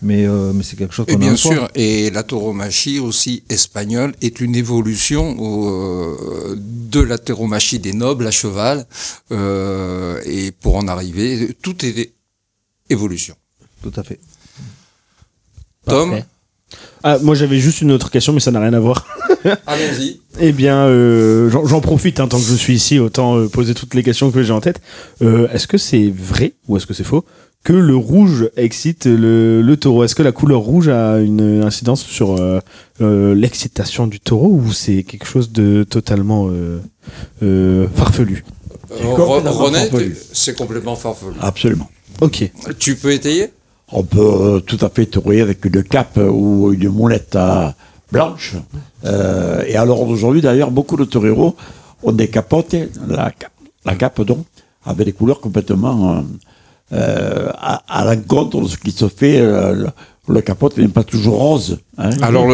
mais, 0.00 0.26
euh, 0.26 0.52
mais 0.54 0.62
c'est 0.62 0.76
quelque 0.76 0.94
chose 0.94 1.04
qu'on 1.06 1.14
a 1.16 1.18
bien 1.18 1.32
en 1.34 1.36
sûr, 1.36 1.68
et 1.74 2.10
la 2.10 2.22
tauromachie 2.22 2.98
aussi 2.98 3.42
espagnole 3.50 4.14
est 4.22 4.40
une 4.40 4.54
évolution 4.54 5.36
euh, 5.38 6.54
de 6.56 7.00
la 7.00 7.18
tauromachie 7.18 7.78
des 7.78 7.92
nobles 7.92 8.26
à 8.26 8.30
cheval. 8.30 8.86
euh, 9.32 10.20
et 10.24 10.50
pour 10.52 10.76
en 10.76 10.88
arriver, 10.88 11.54
tout 11.60 11.84
est 11.84 12.12
évolution. 12.88 13.34
Tout 13.82 13.92
à 13.96 14.02
fait. 14.02 14.18
Tom, 15.86 16.10
Parfait. 16.10 16.24
Ah, 17.02 17.18
moi 17.22 17.34
j'avais 17.34 17.58
juste 17.58 17.80
une 17.80 17.92
autre 17.92 18.10
question, 18.10 18.32
mais 18.32 18.40
ça 18.40 18.50
n'a 18.50 18.60
rien 18.60 18.72
à 18.74 18.80
voir. 18.80 19.06
Allons-y. 19.66 20.20
Eh 20.38 20.52
bien, 20.52 20.80
euh, 20.84 21.48
j'en 21.48 21.80
profite 21.80 22.20
hein, 22.20 22.28
tant 22.28 22.36
que 22.36 22.44
je 22.44 22.54
suis 22.54 22.74
ici, 22.74 22.98
autant 22.98 23.38
euh, 23.38 23.48
poser 23.48 23.72
toutes 23.72 23.94
les 23.94 24.02
questions 24.02 24.30
que 24.30 24.42
j'ai 24.42 24.52
en 24.52 24.60
tête. 24.60 24.82
Euh, 25.22 25.48
est-ce 25.50 25.66
que 25.66 25.78
c'est 25.78 26.12
vrai 26.14 26.52
ou 26.68 26.76
est-ce 26.76 26.84
que 26.84 26.92
c'est 26.92 27.04
faux 27.04 27.24
que 27.64 27.72
le 27.72 27.96
rouge 27.96 28.50
excite 28.58 29.06
le, 29.06 29.62
le 29.62 29.76
taureau? 29.78 30.04
Est-ce 30.04 30.14
que 30.14 30.22
la 30.22 30.32
couleur 30.32 30.60
rouge 30.60 30.88
a 30.88 31.20
une 31.20 31.62
incidence 31.64 32.04
sur 32.04 32.38
euh, 32.38 32.60
euh, 33.00 33.34
l'excitation 33.34 34.06
du 34.06 34.20
taureau 34.20 34.50
ou 34.50 34.72
c'est 34.72 35.04
quelque 35.04 35.26
chose 35.26 35.50
de 35.52 35.84
totalement 35.84 36.48
euh, 36.50 36.80
euh, 37.42 37.86
farfelu? 37.96 38.44
Euh, 38.92 39.14
René, 39.14 39.88
c'est 40.34 40.54
complètement 40.54 40.96
farfelu. 40.96 41.32
Absolument. 41.40 41.88
Ok. 42.20 42.50
Tu 42.78 42.94
peux 42.96 43.12
étayer? 43.12 43.48
On 43.92 44.02
peut 44.02 44.18
euh, 44.20 44.60
tout 44.60 44.78
à 44.84 44.88
fait 44.88 45.06
tourner 45.06 45.40
avec 45.40 45.64
une 45.64 45.82
cape 45.84 46.18
ou 46.18 46.72
une 46.72 46.88
moulette 46.88 47.38
blanche. 48.10 48.56
Euh, 49.04 49.62
et 49.66 49.76
alors 49.76 50.04
d'aujourd'hui, 50.06 50.40
d'ailleurs, 50.40 50.70
beaucoup 50.70 50.96
de 50.96 51.04
toreros 51.04 51.54
ont 52.02 52.12
des 52.12 52.28
capotes, 52.28 52.74
la, 53.08 53.32
ca- 53.38 53.50
la 53.84 53.94
cape 53.94 54.20
donc, 54.22 54.44
avec 54.84 55.06
des 55.06 55.12
couleurs 55.12 55.40
complètement 55.40 56.16
euh, 56.16 56.20
euh, 56.92 57.50
à, 57.54 57.82
à 58.00 58.04
l'encontre 58.04 58.60
de 58.60 58.68
ce 58.68 58.76
qui 58.76 58.90
se 58.90 59.08
fait. 59.08 59.40
Le, 60.28 60.40
capote 60.40 60.76
n'est 60.78 60.88
pas 60.88 61.04
toujours 61.04 61.38
rose. 61.38 61.78
hein. 61.98 62.10
Alors, 62.22 62.48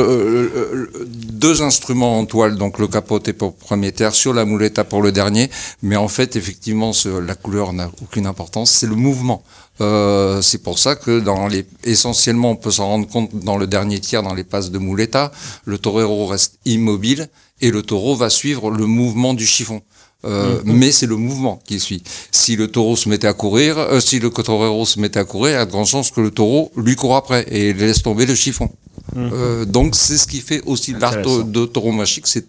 deux 1.43 1.63
instruments 1.63 2.19
en 2.19 2.25
toile, 2.25 2.57
donc 2.57 2.79
le 2.79 2.87
capoté 2.87 3.33
pour 3.33 3.49
le 3.59 3.65
premier 3.67 3.93
tertio, 3.93 4.33
la 4.33 4.45
muleta 4.45 4.85
pour 4.85 5.03
le 5.03 5.11
dernier, 5.11 5.51
mais 5.83 5.97
en 5.97 6.09
fait, 6.09 6.37
effectivement, 6.37 6.93
la 7.27 7.35
couleur 7.35 7.73
n'a 7.73 7.91
aucune 8.03 8.27
importance, 8.27 8.71
c'est 8.71 8.87
le 8.87 8.95
mouvement. 8.95 9.43
Euh, 9.81 10.43
c'est 10.43 10.63
pour 10.63 10.79
ça 10.79 10.95
que 10.97 11.19
dans 11.19 11.49
les, 11.49 11.67
essentiellement, 11.85 12.51
on 12.51 12.57
peut 12.57 12.71
s'en 12.71 12.87
rendre 12.87 13.09
compte 13.09 13.35
dans 13.35 13.57
le 13.57 13.67
dernier 13.67 13.99
tiers, 14.01 14.23
dans 14.23 14.35
les 14.35 14.45
passes 14.45 14.71
de 14.71 14.79
muleta, 14.79 15.33
le 15.65 15.79
torero 15.79 16.27
reste 16.27 16.59
immobile 16.65 17.29
et 17.61 17.71
le 17.71 17.83
taureau 17.83 18.15
va 18.15 18.31
suivre 18.31 18.71
le 18.71 18.87
mouvement 18.87 19.35
du 19.35 19.47
chiffon. 19.47 19.83
Euh, 20.25 20.61
Mais 20.65 20.93
c'est 20.93 21.07
le 21.07 21.17
mouvement 21.17 21.61
qui 21.67 21.81
suit. 21.81 22.03
Si 22.31 22.57
le 22.57 22.69
taureau 22.69 22.97
se 22.97 23.09
mettait 23.09 23.27
à 23.27 23.33
courir, 23.33 23.79
euh, 23.79 24.01
si 24.01 24.21
le 24.21 24.31
torero 24.31 24.87
se 24.87 25.01
mettait 25.01 25.19
à 25.19 25.25
courir, 25.25 25.53
il 25.53 25.55
y 25.55 25.59
a 25.59 25.67
de 25.67 25.71
grandes 25.71 25.87
chances 25.87 26.11
que 26.11 26.21
le 26.21 26.31
taureau 26.31 26.71
lui 26.77 26.95
court 26.95 27.17
après 27.17 27.45
et 27.49 27.73
laisse 27.73 28.03
tomber 28.03 28.27
le 28.27 28.35
chiffon. 28.35 28.71
Euh, 29.17 29.65
donc 29.65 29.97
c'est 29.97 30.17
ce 30.17 30.27
qui 30.27 30.41
fait 30.41 30.63
aussi 30.65 30.93
l'art 30.93 31.23
de 31.23 31.67
tauromachique, 31.67 32.27
c'est 32.27 32.47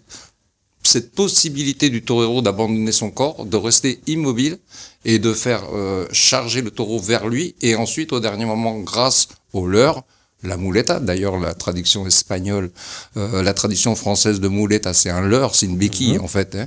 cette 0.86 1.12
possibilité 1.12 1.90
du 1.90 2.02
torero 2.02 2.42
d'abandonner 2.42 2.92
son 2.92 3.10
corps, 3.10 3.46
de 3.46 3.56
rester 3.56 4.00
immobile 4.06 4.58
et 5.04 5.18
de 5.18 5.32
faire 5.32 5.64
euh, 5.72 6.06
charger 6.12 6.62
le 6.62 6.70
taureau 6.70 6.98
vers 6.98 7.26
lui 7.28 7.54
et 7.62 7.74
ensuite 7.74 8.12
au 8.12 8.20
dernier 8.20 8.44
moment 8.44 8.78
grâce 8.80 9.28
au 9.52 9.66
leurre, 9.66 10.04
la 10.44 10.56
muleta, 10.56 11.00
d'ailleurs 11.00 11.38
la 11.38 11.54
traduction 11.54 12.06
espagnole, 12.06 12.70
euh, 13.16 13.42
la 13.42 13.54
tradition 13.54 13.94
française 13.96 14.40
de 14.40 14.48
muleta, 14.48 14.92
c'est 14.94 15.10
un 15.10 15.20
leurre, 15.22 15.54
c'est 15.54 15.66
une 15.66 15.76
béquille 15.76 16.18
en 16.18 16.28
fait. 16.28 16.54
hein. 16.54 16.66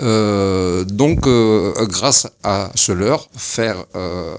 Euh, 0.00 0.84
donc 0.84 1.26
euh, 1.26 1.72
grâce 1.86 2.26
à 2.42 2.70
ce 2.74 2.92
leurre, 2.92 3.28
faire 3.36 3.84
euh, 3.96 4.36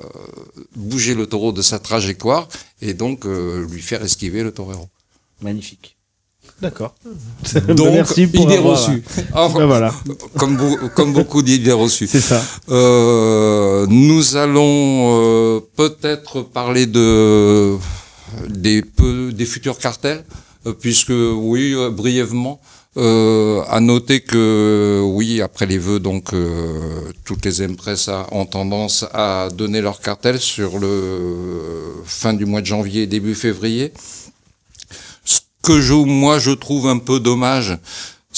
bouger 0.76 1.16
le 1.16 1.26
taureau 1.26 1.52
de 1.52 1.62
sa 1.62 1.80
trajectoire 1.80 2.48
et 2.82 2.94
donc 2.94 3.26
euh, 3.26 3.66
lui 3.70 3.82
faire 3.82 4.04
esquiver 4.04 4.44
le 4.44 4.52
torero. 4.52 4.88
Magnifique. 5.42 5.96
D'accord. 6.62 6.94
Donc, 7.70 7.94
Merci 7.94 8.28
pour 8.28 8.44
idée 8.44 8.58
avoir- 8.58 8.78
reçue. 8.78 9.02
Ben 9.16 9.24
Enfin, 9.34 9.66
voilà, 9.66 9.94
comme, 10.38 10.58
comme 10.94 11.14
beaucoup 11.14 11.42
d'idées 11.42 11.72
reçues. 11.72 12.08
c'est 12.08 12.20
ça. 12.20 12.42
Euh, 12.68 13.86
nous 13.88 14.36
allons 14.36 15.22
euh, 15.22 15.60
peut-être 15.78 16.42
parler 16.42 16.86
de 16.86 17.78
des 18.48 19.46
futurs 19.46 19.78
cartels, 19.78 20.24
euh, 20.66 20.74
puisque 20.74 21.12
oui, 21.12 21.74
euh, 21.74 21.90
brièvement. 21.90 22.60
Euh, 22.98 23.62
à 23.70 23.80
noter 23.80 24.20
que 24.22 25.00
oui, 25.06 25.42
après 25.42 25.68
les 25.68 25.78
vœux, 25.78 26.00
donc 26.00 26.34
toutes 27.24 27.46
les 27.46 27.62
empresas 27.66 28.28
ont 28.32 28.48
tendance 28.48 29.06
à 29.14 29.50
donner 29.54 29.80
leur 29.80 30.02
cartel 30.02 30.40
sur 30.40 30.80
le 30.80 32.02
fin 32.04 32.34
du 32.34 32.46
mois 32.46 32.62
de 32.62 32.66
janvier 32.66 33.06
début 33.06 33.36
février. 33.36 33.94
Ce 35.24 35.40
que 35.62 35.80
je, 35.80 35.94
moi 35.94 36.40
je 36.40 36.52
trouve 36.52 36.88
un 36.88 36.98
peu 36.98 37.20
dommage, 37.20 37.78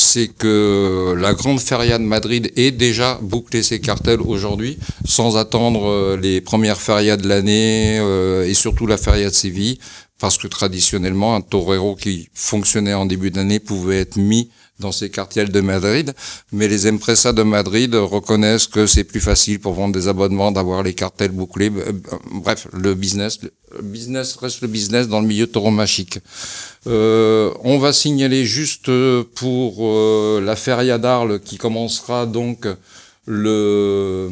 c'est 0.01 0.27
que 0.27 1.15
la 1.17 1.33
grande 1.33 1.59
feria 1.59 1.97
de 1.97 2.03
Madrid 2.03 2.51
ait 2.55 2.71
déjà 2.71 3.19
bouclé 3.21 3.63
ses 3.63 3.79
cartels 3.79 4.21
aujourd'hui, 4.21 4.77
sans 5.05 5.37
attendre 5.37 5.87
euh, 5.87 6.17
les 6.17 6.41
premières 6.41 6.81
ferias 6.81 7.17
de 7.17 7.27
l'année 7.27 7.99
euh, 7.99 8.47
et 8.47 8.53
surtout 8.53 8.87
la 8.87 8.97
feria 8.97 9.29
de 9.29 9.33
Séville, 9.35 9.77
parce 10.19 10.37
que 10.37 10.47
traditionnellement, 10.47 11.35
un 11.35 11.41
torero 11.41 11.95
qui 11.95 12.29
fonctionnait 12.33 12.93
en 12.93 13.05
début 13.05 13.31
d'année 13.31 13.59
pouvait 13.59 13.99
être 13.99 14.17
mis 14.17 14.49
dans 14.81 14.91
ces 14.91 15.09
cartels 15.09 15.49
de 15.49 15.61
Madrid, 15.61 16.13
mais 16.51 16.67
les 16.67 16.89
empresas 16.89 17.31
de 17.31 17.43
Madrid 17.43 17.95
reconnaissent 17.95 18.67
que 18.67 18.85
c'est 18.85 19.05
plus 19.05 19.21
facile 19.21 19.59
pour 19.59 19.73
vendre 19.73 19.93
des 19.93 20.07
abonnements 20.09 20.51
d'avoir 20.51 20.83
les 20.83 20.93
cartels 20.93 21.31
bouclés. 21.31 21.71
Euh, 21.75 21.93
Bref, 22.33 22.67
le 22.73 22.93
business, 22.93 23.39
le 23.41 23.81
business 23.81 24.35
reste 24.35 24.61
le 24.61 24.67
business 24.67 25.07
dans 25.07 25.21
le 25.21 25.27
milieu 25.27 25.47
tauromachique. 25.47 26.19
Euh, 26.87 27.51
on 27.63 27.77
va 27.77 27.93
signaler 27.93 28.43
juste 28.45 28.89
euh, 28.89 29.23
pour 29.35 29.77
euh, 29.79 30.41
la 30.43 30.55
feria 30.55 30.97
d'Arles 30.97 31.39
qui 31.39 31.57
commencera 31.57 32.25
donc 32.25 32.67
le 33.25 34.29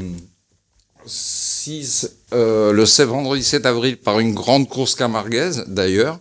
6, 1.05 2.11
euh, 2.33 2.71
le 2.71 2.85
7 2.85 3.07
vendredi 3.07 3.43
7 3.43 3.65
avril 3.65 3.97
par 3.97 4.19
une 4.19 4.33
grande 4.33 4.67
course 4.67 4.95
camarguaise 4.95 5.65
d'ailleurs, 5.67 6.19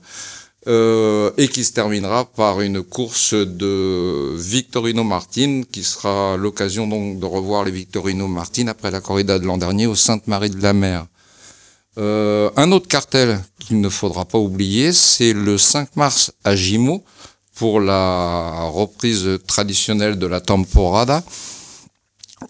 euh, 0.69 1.31
et 1.39 1.49
qui 1.49 1.65
se 1.65 1.73
terminera 1.73 2.27
par 2.27 2.61
une 2.61 2.83
course 2.83 3.33
de 3.33 4.35
Victorino 4.37 5.03
Martin, 5.03 5.63
qui 5.73 5.83
sera 5.83 6.37
l'occasion 6.37 6.87
donc 6.87 7.19
de 7.19 7.25
revoir 7.25 7.65
les 7.65 7.71
Victorino 7.71 8.29
Martin 8.29 8.67
après 8.67 8.91
la 8.91 9.01
corrida 9.01 9.39
de 9.39 9.47
l'an 9.47 9.57
dernier 9.57 9.87
au 9.87 9.95
Sainte-Marie 9.95 10.51
de 10.51 10.63
la 10.63 10.75
Mer. 10.75 11.07
Euh, 11.97 12.51
un 12.57 12.71
autre 12.73 12.87
cartel 12.87 13.41
qu'il 13.59 13.81
ne 13.81 13.89
faudra 13.89 14.27
pas 14.27 14.39
oublier, 14.39 14.93
c'est 14.93 15.33
le 15.33 15.57
5 15.57 15.97
mars 15.97 16.33
à 16.45 16.55
Gimo 16.55 17.03
pour 17.55 17.81
la 17.81 18.69
reprise 18.71 19.39
traditionnelle 19.47 20.19
de 20.19 20.27
la 20.27 20.41
temporada 20.41 21.25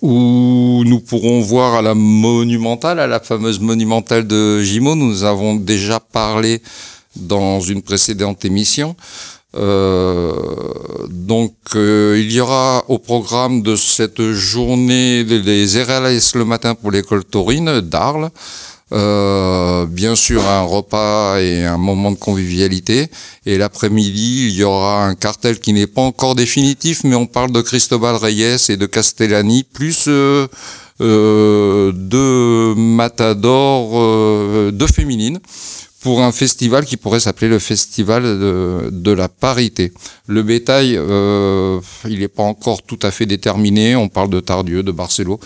où 0.03 0.83
nous 0.85 1.01
pourrons 1.01 1.41
voir 1.41 1.75
à 1.77 1.83
la 1.83 1.95
monumentale, 1.95 3.01
à 3.01 3.07
la 3.07 3.21
fameuse 3.21 3.61
monumentale 3.61 4.27
de 4.27 4.61
Gimo, 4.61 4.95
nous 4.95 5.25
avons 5.25 5.55
déjà 5.55 6.01
parlé 6.01 6.61
dans 7.17 7.61
une 7.61 7.83
précédente 7.83 8.45
émission. 8.45 8.97
Euh, 9.55 10.35
donc 11.09 11.55
euh, 11.75 12.19
il 12.21 12.31
y 12.31 12.41
aura 12.41 12.85
au 12.89 12.99
programme 12.99 13.63
de 13.63 13.77
cette 13.77 14.21
journée 14.33 15.25
les 15.25 15.83
RLS 15.83 16.35
le 16.35 16.45
matin 16.45 16.75
pour 16.75 16.91
l'école 16.91 17.25
taurine 17.25 17.81
d'Arles. 17.81 18.31
Euh, 18.91 19.85
bien 19.85 20.15
sûr 20.15 20.47
un 20.47 20.63
repas 20.63 21.41
et 21.41 21.65
un 21.65 21.77
moment 21.77 22.11
de 22.11 22.17
convivialité. 22.17 23.09
Et 23.45 23.59
l'après-midi, 23.59 24.49
il 24.49 24.55
y 24.55 24.65
aura 24.65 25.05
un 25.05 25.15
cartel 25.15 25.61
qui 25.61 25.73
n'est 25.73 25.87
pas 25.87 26.01
encore 26.03 26.35
définitif, 26.35 27.05
mais 27.05 27.15
on 27.15 27.27
parle 27.27 27.53
de 27.53 27.61
Cristobal 27.61 28.17
Reyes 28.17 28.71
et 28.71 28.77
de 28.77 28.87
Castellani, 28.87 29.65
plus 29.65 30.07
euh, 30.09 30.47
euh, 31.01 31.93
de 31.95 32.75
Matador, 32.75 33.91
euh, 33.95 34.73
de 34.73 34.87
féminines, 34.87 35.39
pour 36.01 36.23
un 36.23 36.33
festival 36.33 36.85
qui 36.85 36.97
pourrait 36.97 37.21
s'appeler 37.21 37.49
le 37.49 37.59
Festival 37.59 38.23
de, 38.23 39.11
la 39.11 39.29
parité. 39.29 39.93
Le 40.27 40.43
bétail, 40.43 40.97
euh, 40.97 41.81
il 42.09 42.21
n'est 42.21 42.29
pas 42.29 42.45
encore 42.45 42.83
tout 42.83 42.99
à 43.03 43.11
fait 43.11 43.27
déterminé. 43.27 43.97
On 43.97 44.09
parle 44.09 44.31
de 44.31 44.41
Tardieu, 44.41 44.83
de 44.83 44.93
Barcelo. 44.93 45.41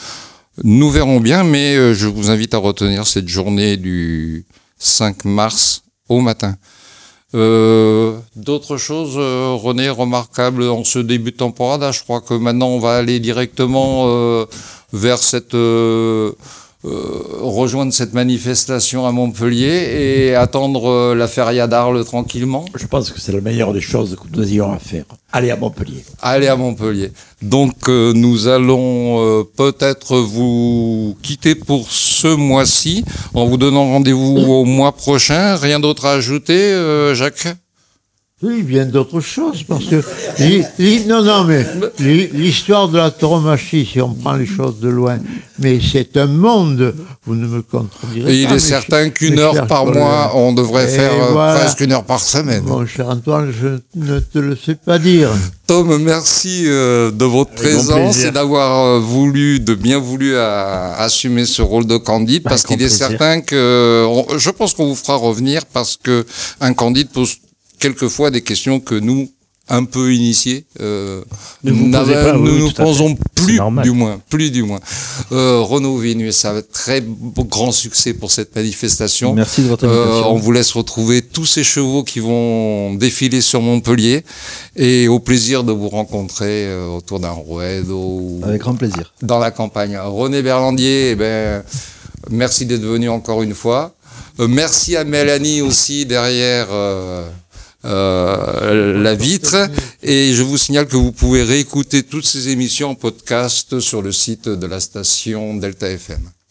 Nous 0.62 0.90
verrons 0.90 1.20
bien, 1.20 1.44
mais 1.44 1.76
euh, 1.76 1.94
je 1.94 2.07
vous 2.07 2.30
invite 2.30 2.53
à 2.53 2.59
retenir 2.59 3.07
cette 3.07 3.28
journée 3.28 3.78
du 3.78 4.44
5 4.78 5.24
mars 5.24 5.82
au 6.09 6.20
matin. 6.20 6.57
Euh, 7.34 8.18
D'autres 8.36 8.76
choses, 8.76 9.14
euh, 9.16 9.55
René, 9.55 9.88
remarquables 9.88 10.64
en 10.64 10.84
ce 10.84 10.98
début 10.98 11.32
de 11.32 11.36
temporada? 11.36 11.90
Je 11.90 12.03
crois 12.03 12.20
que 12.20 12.34
maintenant 12.34 12.68
on 12.68 12.78
va 12.78 12.96
aller 12.96 13.20
directement 13.20 14.05
euh, 14.07 14.44
vers 14.92 15.18
cette 15.18 15.57
rejoindre 16.85 17.93
cette 17.93 18.12
manifestation 18.12 19.07
à 19.07 19.12
Montpellier 19.12 20.28
et 20.28 20.35
attendre 20.35 20.89
euh, 20.89 21.14
la 21.14 21.28
feria 21.28 21.66
d'Arles 21.66 22.05
tranquillement. 22.05 22.64
Je 22.74 22.87
pense 22.87 23.11
que 23.11 23.20
c'est 23.20 23.33
la 23.33 23.41
meilleure 23.41 23.72
des 23.72 23.80
choses 23.80 24.16
que 24.16 24.37
nous 24.37 24.43
ayons 24.43 24.72
à 24.72 24.78
faire. 24.78 25.05
Allez 25.33 25.51
à 25.51 25.57
Montpellier. 25.57 26.05
Allez 26.20 26.49
à 26.49 26.57
Montpellier. 26.57 27.12
Donc 27.41 27.89
euh, 27.89 28.12
nous 28.12 28.49
allons 28.49 29.18
euh, 29.20 29.45
peut-être 29.57 30.16
vous 30.18 31.16
quitter 31.22 31.55
pour 31.55 31.91
ce 31.91 32.28
mois-ci 32.28 33.05
en 33.35 33.47
vous 33.47 33.57
donnant 33.57 33.87
rendez-vous 33.87 34.39
au 34.39 34.64
mois 34.64 34.93
prochain. 34.93 35.57
Rien 35.57 35.80
d'autre 35.80 36.07
à 36.07 36.12
ajouter, 36.12 36.72
euh, 36.72 37.14
Jacques? 37.14 37.49
Oui, 38.43 38.62
bien 38.62 38.86
d'autres 38.86 39.20
choses, 39.20 39.62
parce 39.62 39.84
que 39.84 40.03
non, 41.09 41.22
non, 41.22 41.45
mais 41.45 41.64
l'hi- 42.01 42.28
l'histoire 42.32 42.88
de 42.88 42.99
la 42.99 43.11
tauromachie, 43.12 43.86
si 43.90 44.01
on 44.01 44.14
prend 44.14 44.32
les 44.34 44.47
choses 44.47 44.80
de 44.80 44.88
loin, 44.88 45.18
mais 45.61 45.78
c'est 45.80 46.16
un 46.16 46.26
monde. 46.26 46.95
Vous 47.24 47.36
ne 47.36 47.47
me 47.47 47.62
contredirez 47.62 48.32
Et 48.34 48.43
il 48.43 48.49
pas, 48.49 48.55
est 48.57 48.59
certain 48.59 49.11
qu'une 49.11 49.38
heure 49.38 49.66
par 49.68 49.84
collègues. 49.84 49.99
mois, 50.03 50.32
on 50.34 50.53
devrait 50.53 50.86
Et 50.93 50.97
faire 50.97 51.12
euh, 51.12 51.30
voilà. 51.32 51.61
presque 51.61 51.80
une 51.80 51.93
heure 51.93 52.03
par 52.03 52.18
semaine. 52.18 52.64
Mon 52.66 52.84
cher 52.84 53.09
Antoine, 53.11 53.53
je 53.53 53.78
ne 53.95 54.18
te 54.18 54.38
le 54.40 54.57
sais 54.57 54.74
pas 54.74 54.99
dire. 54.99 55.30
Tom, 55.68 55.97
merci 56.03 56.64
euh, 56.66 57.12
de 57.12 57.24
votre 57.24 57.53
Avec 57.53 57.62
présence 57.62 58.24
et 58.24 58.32
d'avoir 58.32 58.84
euh, 58.86 58.99
voulu, 58.99 59.61
de 59.61 59.74
bien 59.76 59.99
voulu 60.01 60.36
à- 60.36 60.95
assumer 60.99 61.47
ce 61.47 61.62
rôle 61.62 61.86
de 61.86 61.97
Candide, 61.97 62.43
parce 62.43 62.64
qu'il 62.64 62.74
est 62.74 62.86
plaisir. 62.86 63.07
certain 63.07 63.40
que, 63.40 64.05
on- 64.09 64.36
je 64.36 64.51
pense 64.51 64.74
qu'on 64.74 64.86
vous 64.88 64.97
fera 64.97 65.14
revenir 65.14 65.62
parce 65.72 65.97
que 65.97 66.26
un 66.61 66.72
Candide 66.74 67.09
pose 67.11 67.36
quelquefois 67.83 68.30
des 68.30 68.43
questions 68.43 68.80
que 68.80 68.95
nous, 68.95 69.28
un 69.68 69.85
peu 69.85 70.12
initiés, 70.12 70.64
euh, 70.80 71.22
Ne 71.64 71.72
vous 71.72 71.91
pas, 71.91 72.33
nous 72.37 72.53
oui, 72.57 72.59
nous 72.61 72.72
posons 72.72 73.16
plus 73.35 73.59
du 73.85 73.91
moins, 73.93 74.20
plus 74.28 74.51
du 74.51 74.62
moins. 74.64 74.80
Euh, 75.30 75.61
Renaud 75.61 75.97
Vénu, 75.99 76.30
ça 76.33 76.51
très 76.62 77.03
grand 77.55 77.72
succès 77.72 78.12
pour 78.12 78.30
cette 78.30 78.55
manifestation. 78.57 79.35
Merci 79.35 79.62
de 79.62 79.68
votre 79.68 79.87
Euh, 79.87 80.03
invitation. 80.05 80.33
on 80.35 80.39
vous 80.39 80.53
laisse 80.53 80.72
retrouver 80.72 81.22
tous 81.22 81.47
ces 81.47 81.64
chevaux 81.64 82.03
qui 82.05 82.20
vont 82.20 82.95
défiler 82.95 83.41
sur 83.41 83.61
Montpellier 83.62 84.24
et 84.76 85.09
au 85.09 85.20
plaisir 85.20 85.64
de 85.64 85.72
vous 85.72 85.89
rencontrer 85.89 86.66
euh, 86.66 86.97
autour 86.99 87.18
d'un 87.20 87.30
rouedo 87.30 87.97
ou 87.99 88.41
Avec 88.45 88.61
grand 88.61 88.74
plaisir. 88.74 89.12
dans 89.22 89.39
la 89.39 89.51
campagne. 89.53 89.97
René 89.97 90.43
Berlandier, 90.43 91.11
eh 91.12 91.14
ben, 91.14 91.62
merci 92.30 92.66
d'être 92.66 92.83
venu 92.85 93.09
encore 93.09 93.43
une 93.43 93.55
fois. 93.55 93.95
Euh, 94.41 94.49
merci 94.49 94.97
à 94.97 95.05
Mélanie 95.05 95.62
aussi 95.62 96.05
derrière 96.05 96.66
euh, 97.85 99.03
la 99.03 99.14
vitre. 99.14 99.57
Et 100.03 100.35
je 100.35 100.43
vous 100.43 100.59
signale 100.59 100.87
que 100.87 100.97
vous 100.97 101.12
pouvez 101.12 101.43
réécouter 101.43 102.03
toutes 102.03 102.26
ces 102.26 102.49
émissions 102.49 102.91
en 102.91 102.95
podcast 102.95 103.80
sur 103.80 104.03
le 104.03 104.12
site 104.12 104.49
de 104.49 104.66
la 104.66 104.80
station 104.80 105.55
Delta 105.57 105.91
FM. 105.91 106.41